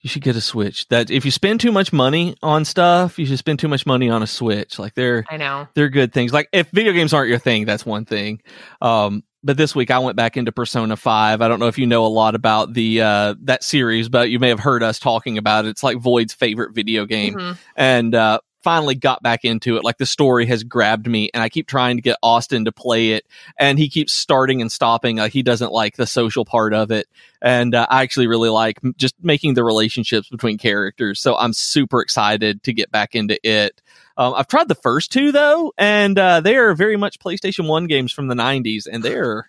you 0.00 0.08
should 0.08 0.22
get 0.22 0.36
a 0.36 0.40
Switch. 0.40 0.86
That 0.88 1.10
if 1.10 1.24
you 1.24 1.30
spend 1.30 1.60
too 1.60 1.72
much 1.72 1.92
money 1.92 2.36
on 2.42 2.64
stuff, 2.64 3.18
you 3.18 3.26
should 3.26 3.38
spend 3.38 3.58
too 3.58 3.68
much 3.68 3.86
money 3.86 4.08
on 4.08 4.22
a 4.22 4.26
Switch. 4.26 4.78
Like 4.78 4.94
they're 4.94 5.24
I 5.28 5.36
know. 5.36 5.66
they're 5.74 5.88
good 5.88 6.12
things. 6.12 6.32
Like 6.32 6.48
if 6.52 6.68
video 6.70 6.92
games 6.92 7.12
aren't 7.12 7.28
your 7.30 7.38
thing, 7.38 7.64
that's 7.64 7.84
one 7.86 8.04
thing. 8.04 8.40
Um, 8.80 9.24
but 9.44 9.56
this 9.56 9.74
week 9.74 9.90
I 9.90 9.98
went 10.00 10.16
back 10.16 10.36
into 10.36 10.50
Persona 10.52 10.96
5. 10.96 11.40
I 11.40 11.48
don't 11.48 11.60
know 11.60 11.68
if 11.68 11.78
you 11.78 11.86
know 11.86 12.04
a 12.04 12.08
lot 12.08 12.34
about 12.34 12.74
the 12.74 13.00
uh 13.02 13.34
that 13.42 13.62
series, 13.64 14.08
but 14.08 14.30
you 14.30 14.38
may 14.38 14.48
have 14.48 14.60
heard 14.60 14.82
us 14.82 14.98
talking 14.98 15.38
about 15.38 15.64
it. 15.64 15.68
It's 15.68 15.82
like 15.82 15.96
Void's 15.98 16.32
favorite 16.32 16.74
video 16.74 17.06
game. 17.06 17.34
Mhm. 17.34 17.58
And 17.76 18.14
uh 18.14 18.40
finally 18.62 18.94
got 18.94 19.22
back 19.22 19.44
into 19.44 19.76
it. 19.76 19.84
Like 19.84 19.98
the 19.98 20.06
story 20.06 20.46
has 20.46 20.64
grabbed 20.64 21.06
me 21.06 21.30
and 21.32 21.42
I 21.42 21.48
keep 21.48 21.66
trying 21.66 21.96
to 21.96 22.02
get 22.02 22.16
Austin 22.22 22.64
to 22.64 22.72
play 22.72 23.12
it 23.12 23.26
and 23.58 23.78
he 23.78 23.88
keeps 23.88 24.12
starting 24.12 24.60
and 24.60 24.70
stopping. 24.70 25.16
Like 25.16 25.32
he 25.32 25.42
doesn't 25.42 25.72
like 25.72 25.96
the 25.96 26.06
social 26.06 26.44
part 26.44 26.74
of 26.74 26.90
it. 26.90 27.06
And 27.40 27.74
uh, 27.74 27.86
I 27.88 28.02
actually 28.02 28.26
really 28.26 28.48
like 28.48 28.78
m- 28.82 28.94
just 28.96 29.14
making 29.22 29.54
the 29.54 29.64
relationships 29.64 30.28
between 30.28 30.58
characters. 30.58 31.20
So 31.20 31.36
I'm 31.36 31.52
super 31.52 32.00
excited 32.00 32.62
to 32.64 32.72
get 32.72 32.90
back 32.90 33.14
into 33.14 33.38
it. 33.46 33.80
Um, 34.16 34.34
I've 34.34 34.48
tried 34.48 34.66
the 34.68 34.74
first 34.74 35.12
two 35.12 35.30
though, 35.30 35.72
and 35.78 36.18
uh, 36.18 36.40
they 36.40 36.56
are 36.56 36.74
very 36.74 36.96
much 36.96 37.20
PlayStation 37.20 37.68
One 37.68 37.86
games 37.86 38.12
from 38.12 38.26
the 38.26 38.34
'90s, 38.34 38.88
and 38.90 39.00
they're 39.00 39.46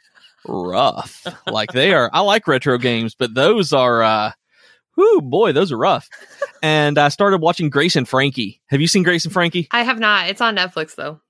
rough. 0.47 1.25
like 1.47 1.71
they 1.71 1.91
are. 1.93 2.09
I 2.13 2.21
like 2.21 2.47
retro 2.47 2.77
games, 2.77 3.15
but 3.15 3.33
those 3.33 3.73
are. 3.73 4.03
Uh, 4.03 4.31
Whoo, 4.99 5.21
boy, 5.21 5.53
those 5.53 5.71
are 5.71 5.77
rough. 5.77 6.09
and 6.61 6.97
I 6.97 7.07
started 7.07 7.39
watching 7.41 7.69
Grace 7.69 7.95
and 7.95 8.07
Frankie. 8.07 8.61
Have 8.67 8.81
you 8.81 8.87
seen 8.87 9.03
Grace 9.03 9.23
and 9.23 9.31
Frankie? 9.33 9.67
I 9.71 9.83
have 9.83 9.97
not. 9.97 10.27
It's 10.29 10.41
on 10.41 10.57
Netflix 10.57 10.95
though. 10.95 11.21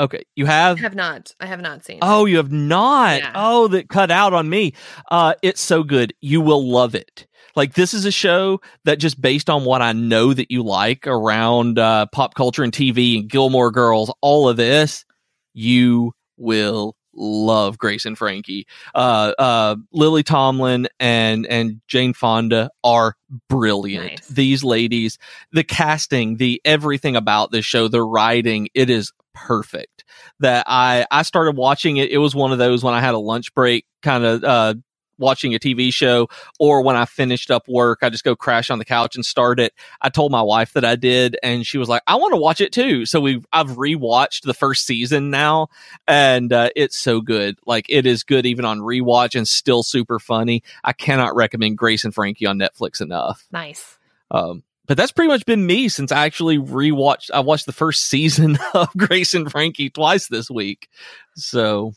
Okay, 0.00 0.24
you 0.34 0.46
I 0.46 0.50
have. 0.50 0.78
have 0.80 0.94
not. 0.94 1.34
I 1.38 1.46
have 1.46 1.60
not 1.60 1.84
seen. 1.84 1.96
it. 1.98 2.02
Oh, 2.02 2.24
you 2.24 2.38
have 2.38 2.50
not. 2.50 3.18
Yeah. 3.20 3.32
Oh, 3.34 3.68
that 3.68 3.88
cut 3.88 4.10
out 4.10 4.32
on 4.32 4.48
me. 4.48 4.72
Uh, 5.10 5.34
it's 5.42 5.60
so 5.60 5.82
good. 5.84 6.14
You 6.20 6.40
will 6.40 6.66
love 6.68 6.94
it. 6.94 7.26
Like 7.54 7.74
this 7.74 7.94
is 7.94 8.04
a 8.04 8.10
show 8.10 8.60
that 8.84 8.98
just 8.98 9.20
based 9.20 9.48
on 9.50 9.64
what 9.64 9.82
I 9.82 9.92
know 9.92 10.32
that 10.34 10.50
you 10.50 10.64
like 10.64 11.06
around 11.06 11.78
uh, 11.78 12.06
pop 12.06 12.34
culture 12.34 12.64
and 12.64 12.72
TV 12.72 13.20
and 13.20 13.28
Gilmore 13.30 13.70
Girls, 13.70 14.12
all 14.22 14.48
of 14.48 14.56
this, 14.56 15.04
you 15.52 16.12
will 16.38 16.96
love 17.16 17.78
Grace 17.78 18.04
and 18.04 18.16
Frankie. 18.16 18.66
Uh, 18.94 19.32
uh, 19.38 19.76
Lily 19.92 20.22
Tomlin 20.22 20.88
and 20.98 21.46
and 21.46 21.80
Jane 21.86 22.14
Fonda 22.14 22.70
are 22.82 23.16
brilliant. 23.48 24.10
Nice. 24.10 24.28
These 24.28 24.64
ladies, 24.64 25.18
the 25.52 25.64
casting, 25.64 26.36
the 26.36 26.60
everything 26.64 27.16
about 27.16 27.50
this 27.50 27.64
show, 27.64 27.88
the 27.88 28.02
writing, 28.02 28.68
it 28.74 28.90
is 28.90 29.12
perfect. 29.34 30.04
That 30.40 30.64
I 30.68 31.06
I 31.10 31.22
started 31.22 31.56
watching 31.56 31.96
it. 31.96 32.10
It 32.10 32.18
was 32.18 32.34
one 32.34 32.52
of 32.52 32.58
those 32.58 32.82
when 32.82 32.94
I 32.94 33.00
had 33.00 33.14
a 33.14 33.18
lunch 33.18 33.54
break, 33.54 33.84
kind 34.02 34.24
of 34.24 34.44
uh, 34.44 34.74
watching 35.18 35.54
a 35.54 35.58
TV 35.58 35.92
show, 35.92 36.28
or 36.58 36.82
when 36.82 36.96
I 36.96 37.04
finished 37.04 37.50
up 37.50 37.68
work, 37.68 38.00
I 38.02 38.10
just 38.10 38.24
go 38.24 38.36
crash 38.36 38.70
on 38.70 38.78
the 38.78 38.84
couch 38.84 39.14
and 39.14 39.24
start 39.24 39.60
it. 39.60 39.74
I 40.00 40.08
told 40.08 40.32
my 40.32 40.42
wife 40.42 40.72
that 40.74 40.84
I 40.84 40.96
did, 40.96 41.36
and 41.42 41.66
she 41.66 41.78
was 41.78 41.88
like, 41.88 42.02
"I 42.06 42.16
want 42.16 42.32
to 42.32 42.40
watch 42.40 42.60
it 42.60 42.72
too." 42.72 43.06
So 43.06 43.20
we 43.20 43.42
I've 43.52 43.70
rewatched 43.70 44.42
the 44.42 44.54
first 44.54 44.86
season 44.86 45.30
now, 45.30 45.68
and 46.06 46.52
uh, 46.52 46.70
it's 46.76 46.96
so 46.96 47.20
good. 47.20 47.58
Like 47.66 47.86
it 47.88 48.06
is 48.06 48.22
good 48.22 48.46
even 48.46 48.64
on 48.64 48.80
rewatch 48.80 49.34
and 49.34 49.46
still 49.46 49.82
super 49.82 50.18
funny. 50.18 50.62
I 50.82 50.92
cannot 50.92 51.34
recommend 51.34 51.78
Grace 51.78 52.04
and 52.04 52.14
Frankie 52.14 52.46
on 52.46 52.58
Netflix 52.58 53.00
enough. 53.00 53.46
Nice. 53.50 53.98
Um, 54.30 54.62
but 54.86 54.96
that's 54.96 55.12
pretty 55.12 55.28
much 55.28 55.46
been 55.46 55.64
me 55.64 55.88
since 55.88 56.12
I 56.12 56.26
actually 56.26 56.58
rewatched. 56.58 57.30
I 57.32 57.40
watched 57.40 57.66
the 57.66 57.72
first 57.72 58.04
season 58.06 58.58
of 58.74 58.88
Grace 58.96 59.34
and 59.34 59.50
Frankie 59.50 59.90
twice 59.90 60.28
this 60.28 60.50
week. 60.50 60.88
So, 61.36 61.94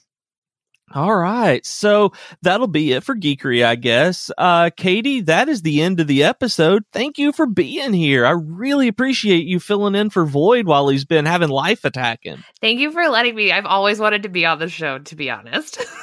all 0.94 1.16
right. 1.16 1.66
So 1.66 2.14
that'll 2.42 2.68
be 2.68 2.94
it 2.94 3.04
for 3.04 3.16
geekery, 3.16 3.66
I 3.66 3.76
guess. 3.76 4.32
Uh, 4.38 4.70
Katie, 4.76 5.22
that 5.22 5.50
is 5.50 5.62
the 5.62 5.82
end 5.82 6.00
of 6.00 6.08
the 6.08 6.24
episode. 6.24 6.84
Thank 6.94 7.18
you 7.18 7.34
for 7.34 7.46
being 7.46 7.94
here. 7.94 8.26
I 8.26 8.32
really 8.32 8.88
appreciate 8.88 9.46
you 9.46 9.60
filling 9.60 9.96
in 9.96 10.10
for 10.10 10.26
Void 10.26 10.66
while 10.66 10.88
he's 10.88 11.06
been 11.06 11.26
having 11.26 11.50
life 11.50 11.84
attacking. 11.84 12.44
Thank 12.62 12.80
you 12.80 12.92
for 12.92 13.08
letting 13.10 13.36
me. 13.36 13.52
I've 13.52 13.66
always 13.66 14.00
wanted 14.00 14.24
to 14.24 14.30
be 14.30 14.46
on 14.46 14.60
the 14.60 14.70
show, 14.70 15.00
to 15.00 15.16
be 15.16 15.30
honest. 15.30 15.84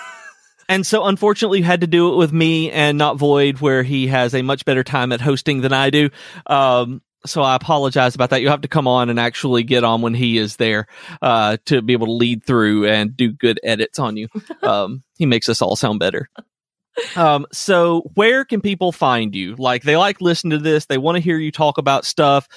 And 0.68 0.86
so, 0.86 1.04
unfortunately, 1.04 1.58
you 1.58 1.64
had 1.64 1.82
to 1.82 1.86
do 1.86 2.12
it 2.12 2.16
with 2.16 2.32
me 2.32 2.70
and 2.70 2.96
not 2.96 3.18
Void, 3.18 3.60
where 3.60 3.82
he 3.82 4.06
has 4.06 4.34
a 4.34 4.42
much 4.42 4.64
better 4.64 4.82
time 4.82 5.12
at 5.12 5.20
hosting 5.20 5.60
than 5.60 5.72
I 5.72 5.90
do. 5.90 6.10
Um, 6.46 7.02
so 7.26 7.42
I 7.42 7.54
apologize 7.54 8.14
about 8.14 8.30
that. 8.30 8.42
You 8.42 8.48
have 8.48 8.62
to 8.62 8.68
come 8.68 8.86
on 8.86 9.10
and 9.10 9.18
actually 9.18 9.62
get 9.62 9.84
on 9.84 10.02
when 10.02 10.14
he 10.14 10.38
is 10.38 10.56
there 10.56 10.86
uh, 11.22 11.56
to 11.66 11.82
be 11.82 11.92
able 11.92 12.06
to 12.06 12.12
lead 12.12 12.44
through 12.44 12.86
and 12.86 13.16
do 13.16 13.32
good 13.32 13.60
edits 13.62 13.98
on 13.98 14.16
you. 14.16 14.28
Um, 14.62 15.02
he 15.18 15.26
makes 15.26 15.48
us 15.50 15.60
all 15.60 15.76
sound 15.76 15.98
better. 15.98 16.30
Um, 17.16 17.46
so 17.52 18.02
where 18.14 18.44
can 18.44 18.60
people 18.60 18.92
find 18.92 19.34
you? 19.34 19.56
Like 19.56 19.82
they 19.82 19.96
like 19.96 20.20
listening 20.20 20.58
to 20.58 20.62
this, 20.62 20.86
they 20.86 20.98
want 20.98 21.16
to 21.16 21.20
hear 21.20 21.38
you 21.38 21.50
talk 21.50 21.76
about 21.76 22.04
stuff, 22.04 22.48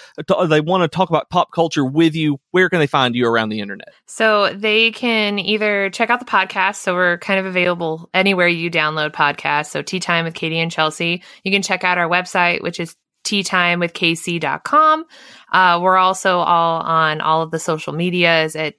they 0.48 0.62
want 0.62 0.84
to 0.84 0.96
talk 0.96 1.10
about 1.10 1.30
pop 1.30 1.52
culture 1.52 1.84
with 1.84 2.16
you. 2.16 2.40
Where 2.52 2.70
can 2.70 2.80
they 2.80 2.88
find 2.88 3.16
you 3.16 3.28
around 3.28 3.50
the 3.50 3.60
internet? 3.60 3.90
So 4.06 4.54
they 4.54 4.92
can 4.92 5.40
either 5.40 5.90
check 5.90 6.10
out 6.10 6.20
the 6.20 6.26
podcast. 6.26 6.76
So 6.76 6.94
we're 6.94 7.18
kind 7.18 7.40
of 7.40 7.46
available 7.46 8.10
anywhere 8.14 8.48
you 8.48 8.70
download 8.70 9.12
podcasts. 9.12 9.68
So 9.68 9.82
Tea 9.82 10.00
Time 10.00 10.26
with 10.26 10.34
Katie 10.34 10.60
and 10.60 10.72
Chelsea. 10.72 11.24
You 11.44 11.52
can 11.52 11.62
check 11.62 11.84
out 11.84 11.98
our 11.98 12.08
website, 12.08 12.62
which 12.62 12.80
is 12.80 12.96
teatimewithkc.com. 13.28 15.06
Uh, 15.52 15.80
we're 15.82 15.98
also 15.98 16.40
all 16.40 16.82
on 16.82 17.22
all 17.22 17.42
of 17.42 17.52
the 17.52 17.60
social 17.60 17.94
medias 17.94 18.56
at 18.56 18.76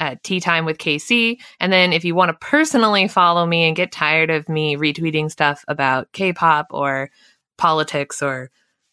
at 0.00 0.24
Tea 0.24 0.40
Time 0.40 0.64
with 0.64 0.78
KC. 0.78 1.38
And 1.60 1.72
then 1.72 1.92
if 1.92 2.04
you 2.04 2.16
want 2.16 2.30
to 2.30 2.46
personally 2.46 3.06
follow 3.06 3.46
me 3.46 3.64
and 3.64 3.76
get 3.76 3.92
tired 3.92 4.30
of 4.30 4.48
me 4.48 4.76
retweeting 4.76 5.30
stuff 5.30 5.64
about 5.68 6.10
K-pop 6.12 6.68
or 6.70 7.10
politics 7.56 8.20
or 8.20 8.50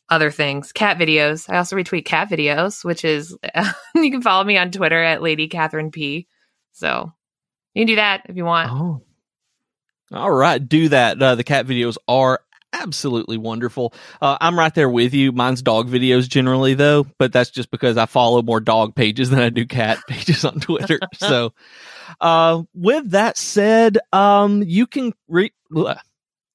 other 0.10 0.30
things, 0.30 0.72
cat 0.72 1.00
videos. 1.00 1.50
I 1.50 1.58
also 1.58 1.76
retweet 1.76 2.06
cat 2.06 2.30
videos, 2.30 2.86
which 2.86 3.04
is 3.04 3.36
you 3.96 4.12
can 4.12 4.22
follow 4.22 4.44
me 4.44 4.58
on 4.58 4.70
Twitter 4.70 5.02
at 5.02 5.24
Lady 5.24 5.48
Catherine 5.48 5.90
P. 5.90 6.28
So 6.74 7.12
you 7.74 7.82
can 7.82 7.88
do 7.88 7.96
that 7.96 8.26
if 8.30 8.36
you 8.36 8.46
want. 8.46 8.70
Oh. 8.72 9.02
All 10.12 10.32
right, 10.32 10.58
do 10.58 10.90
that. 10.90 11.22
Uh, 11.22 11.36
the 11.36 11.44
cat 11.44 11.66
videos 11.66 11.98
are 12.08 12.42
absolutely 12.74 13.38
wonderful. 13.38 13.94
Uh, 14.22 14.38
I'm 14.40 14.58
right 14.58 14.74
there 14.74 14.90
with 14.90 15.14
you. 15.14 15.32
Mine's 15.32 15.62
dog 15.62 15.90
videos 15.90 16.28
generally, 16.28 16.74
though, 16.74 17.06
but 17.18 17.32
that's 17.32 17.50
just 17.50 17.72
because 17.72 17.98
I 17.98 18.06
follow 18.06 18.42
more 18.42 18.60
dog 18.60 18.96
pages 18.96 19.30
than 19.30 19.40
I 19.40 19.50
do 19.50 19.66
cat 19.66 20.00
pages 20.08 20.46
on 20.46 20.60
Twitter. 20.60 21.00
so, 21.16 21.54
uh, 22.22 22.64
with 22.74 23.12
that 23.12 23.38
said, 23.38 23.98
um, 24.14 24.64
you 24.64 24.88
can 24.88 25.14
re-. 25.28 25.54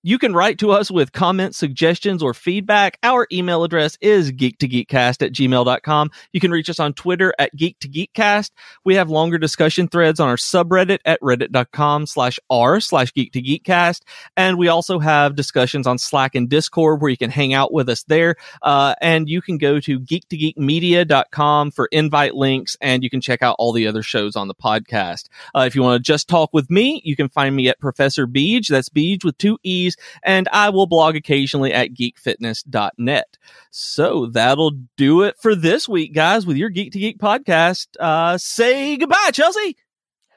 You 0.04 0.18
can 0.18 0.34
write 0.34 0.58
to 0.58 0.70
us 0.70 0.90
with 0.90 1.12
comments, 1.12 1.56
suggestions, 1.56 2.22
or 2.22 2.34
feedback. 2.34 2.98
Our 3.02 3.26
email 3.32 3.64
address 3.64 3.96
is 4.02 4.32
geek2geekcast 4.32 5.22
at 5.22 5.32
gmail.com. 5.32 6.10
You 6.30 6.40
can 6.40 6.50
reach 6.50 6.68
us 6.68 6.78
on 6.78 6.92
Twitter 6.92 7.32
at 7.38 7.56
geek 7.56 7.78
to 7.80 7.88
geekcast. 7.88 8.50
We 8.84 8.96
have 8.96 9.08
longer 9.08 9.38
discussion 9.38 9.88
threads 9.88 10.20
on 10.20 10.28
our 10.28 10.36
subreddit 10.36 10.98
at 11.06 11.18
reddit.com 11.22 12.04
slash 12.04 12.38
r 12.50 12.80
slash 12.80 13.14
geek 13.14 13.32
to 13.32 13.40
geekcast. 13.40 14.02
And 14.36 14.58
we 14.58 14.68
also 14.68 14.98
have 14.98 15.36
discussions 15.36 15.86
on 15.86 15.96
Slack 15.96 16.34
and 16.34 16.50
Discord 16.50 17.00
where 17.00 17.10
you 17.10 17.16
can 17.16 17.30
hang 17.30 17.54
out 17.54 17.72
with 17.72 17.88
us 17.88 18.02
there. 18.02 18.36
Uh, 18.60 18.94
and 19.00 19.26
you 19.26 19.40
can 19.40 19.56
go 19.56 19.80
to 19.80 19.98
geek2geekmedia.com 19.98 21.70
for 21.70 21.88
invite 21.92 22.34
links 22.34 22.76
and 22.82 23.02
you 23.02 23.08
can 23.08 23.22
check 23.22 23.42
out 23.42 23.56
all 23.58 23.72
the 23.72 23.86
other 23.86 24.02
shows 24.02 24.36
on 24.36 24.48
the 24.48 24.54
podcast. 24.54 25.30
Uh, 25.54 25.64
if 25.66 25.74
you 25.74 25.82
want 25.82 25.98
to 25.98 26.06
just 26.06 26.28
talk 26.28 26.50
with 26.52 26.70
me, 26.70 27.00
you 27.06 27.16
can 27.16 27.30
find 27.30 27.56
me 27.56 27.68
at 27.68 27.80
Professor 27.80 28.26
Beej. 28.26 28.68
That's 28.68 28.90
Beej 28.90 29.24
with 29.24 29.38
two 29.38 29.56
E's 29.62 29.93
and 30.22 30.48
I 30.52 30.70
will 30.70 30.86
blog 30.86 31.16
occasionally 31.16 31.72
at 31.72 31.94
geekfitness.net. 31.94 33.38
So 33.70 34.26
that'll 34.26 34.72
do 34.96 35.22
it 35.22 35.36
for 35.38 35.54
this 35.54 35.88
week, 35.88 36.14
guys, 36.14 36.46
with 36.46 36.56
your 36.56 36.70
Geek 36.70 36.92
to 36.92 36.98
Geek 36.98 37.18
podcast. 37.18 37.88
Uh, 37.98 38.38
say 38.38 38.96
goodbye, 38.96 39.30
Chelsea. 39.32 39.76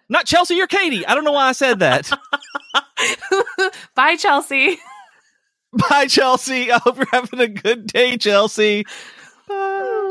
Not 0.09 0.25
Chelsea, 0.25 0.55
you're 0.55 0.67
Katie. 0.67 1.05
I 1.05 1.15
don't 1.15 1.23
know 1.23 1.33
why 1.33 1.49
I 1.49 1.51
said 1.51 1.79
that. 1.79 2.09
Bye, 3.95 4.15
Chelsea. 4.15 4.77
Bye, 5.89 6.07
Chelsea. 6.07 6.71
I 6.71 6.79
hope 6.79 6.97
you're 6.97 7.07
having 7.11 7.41
a 7.41 7.47
good 7.47 7.87
day, 7.87 8.17
Chelsea. 8.17 8.85
Bye. 9.47 10.03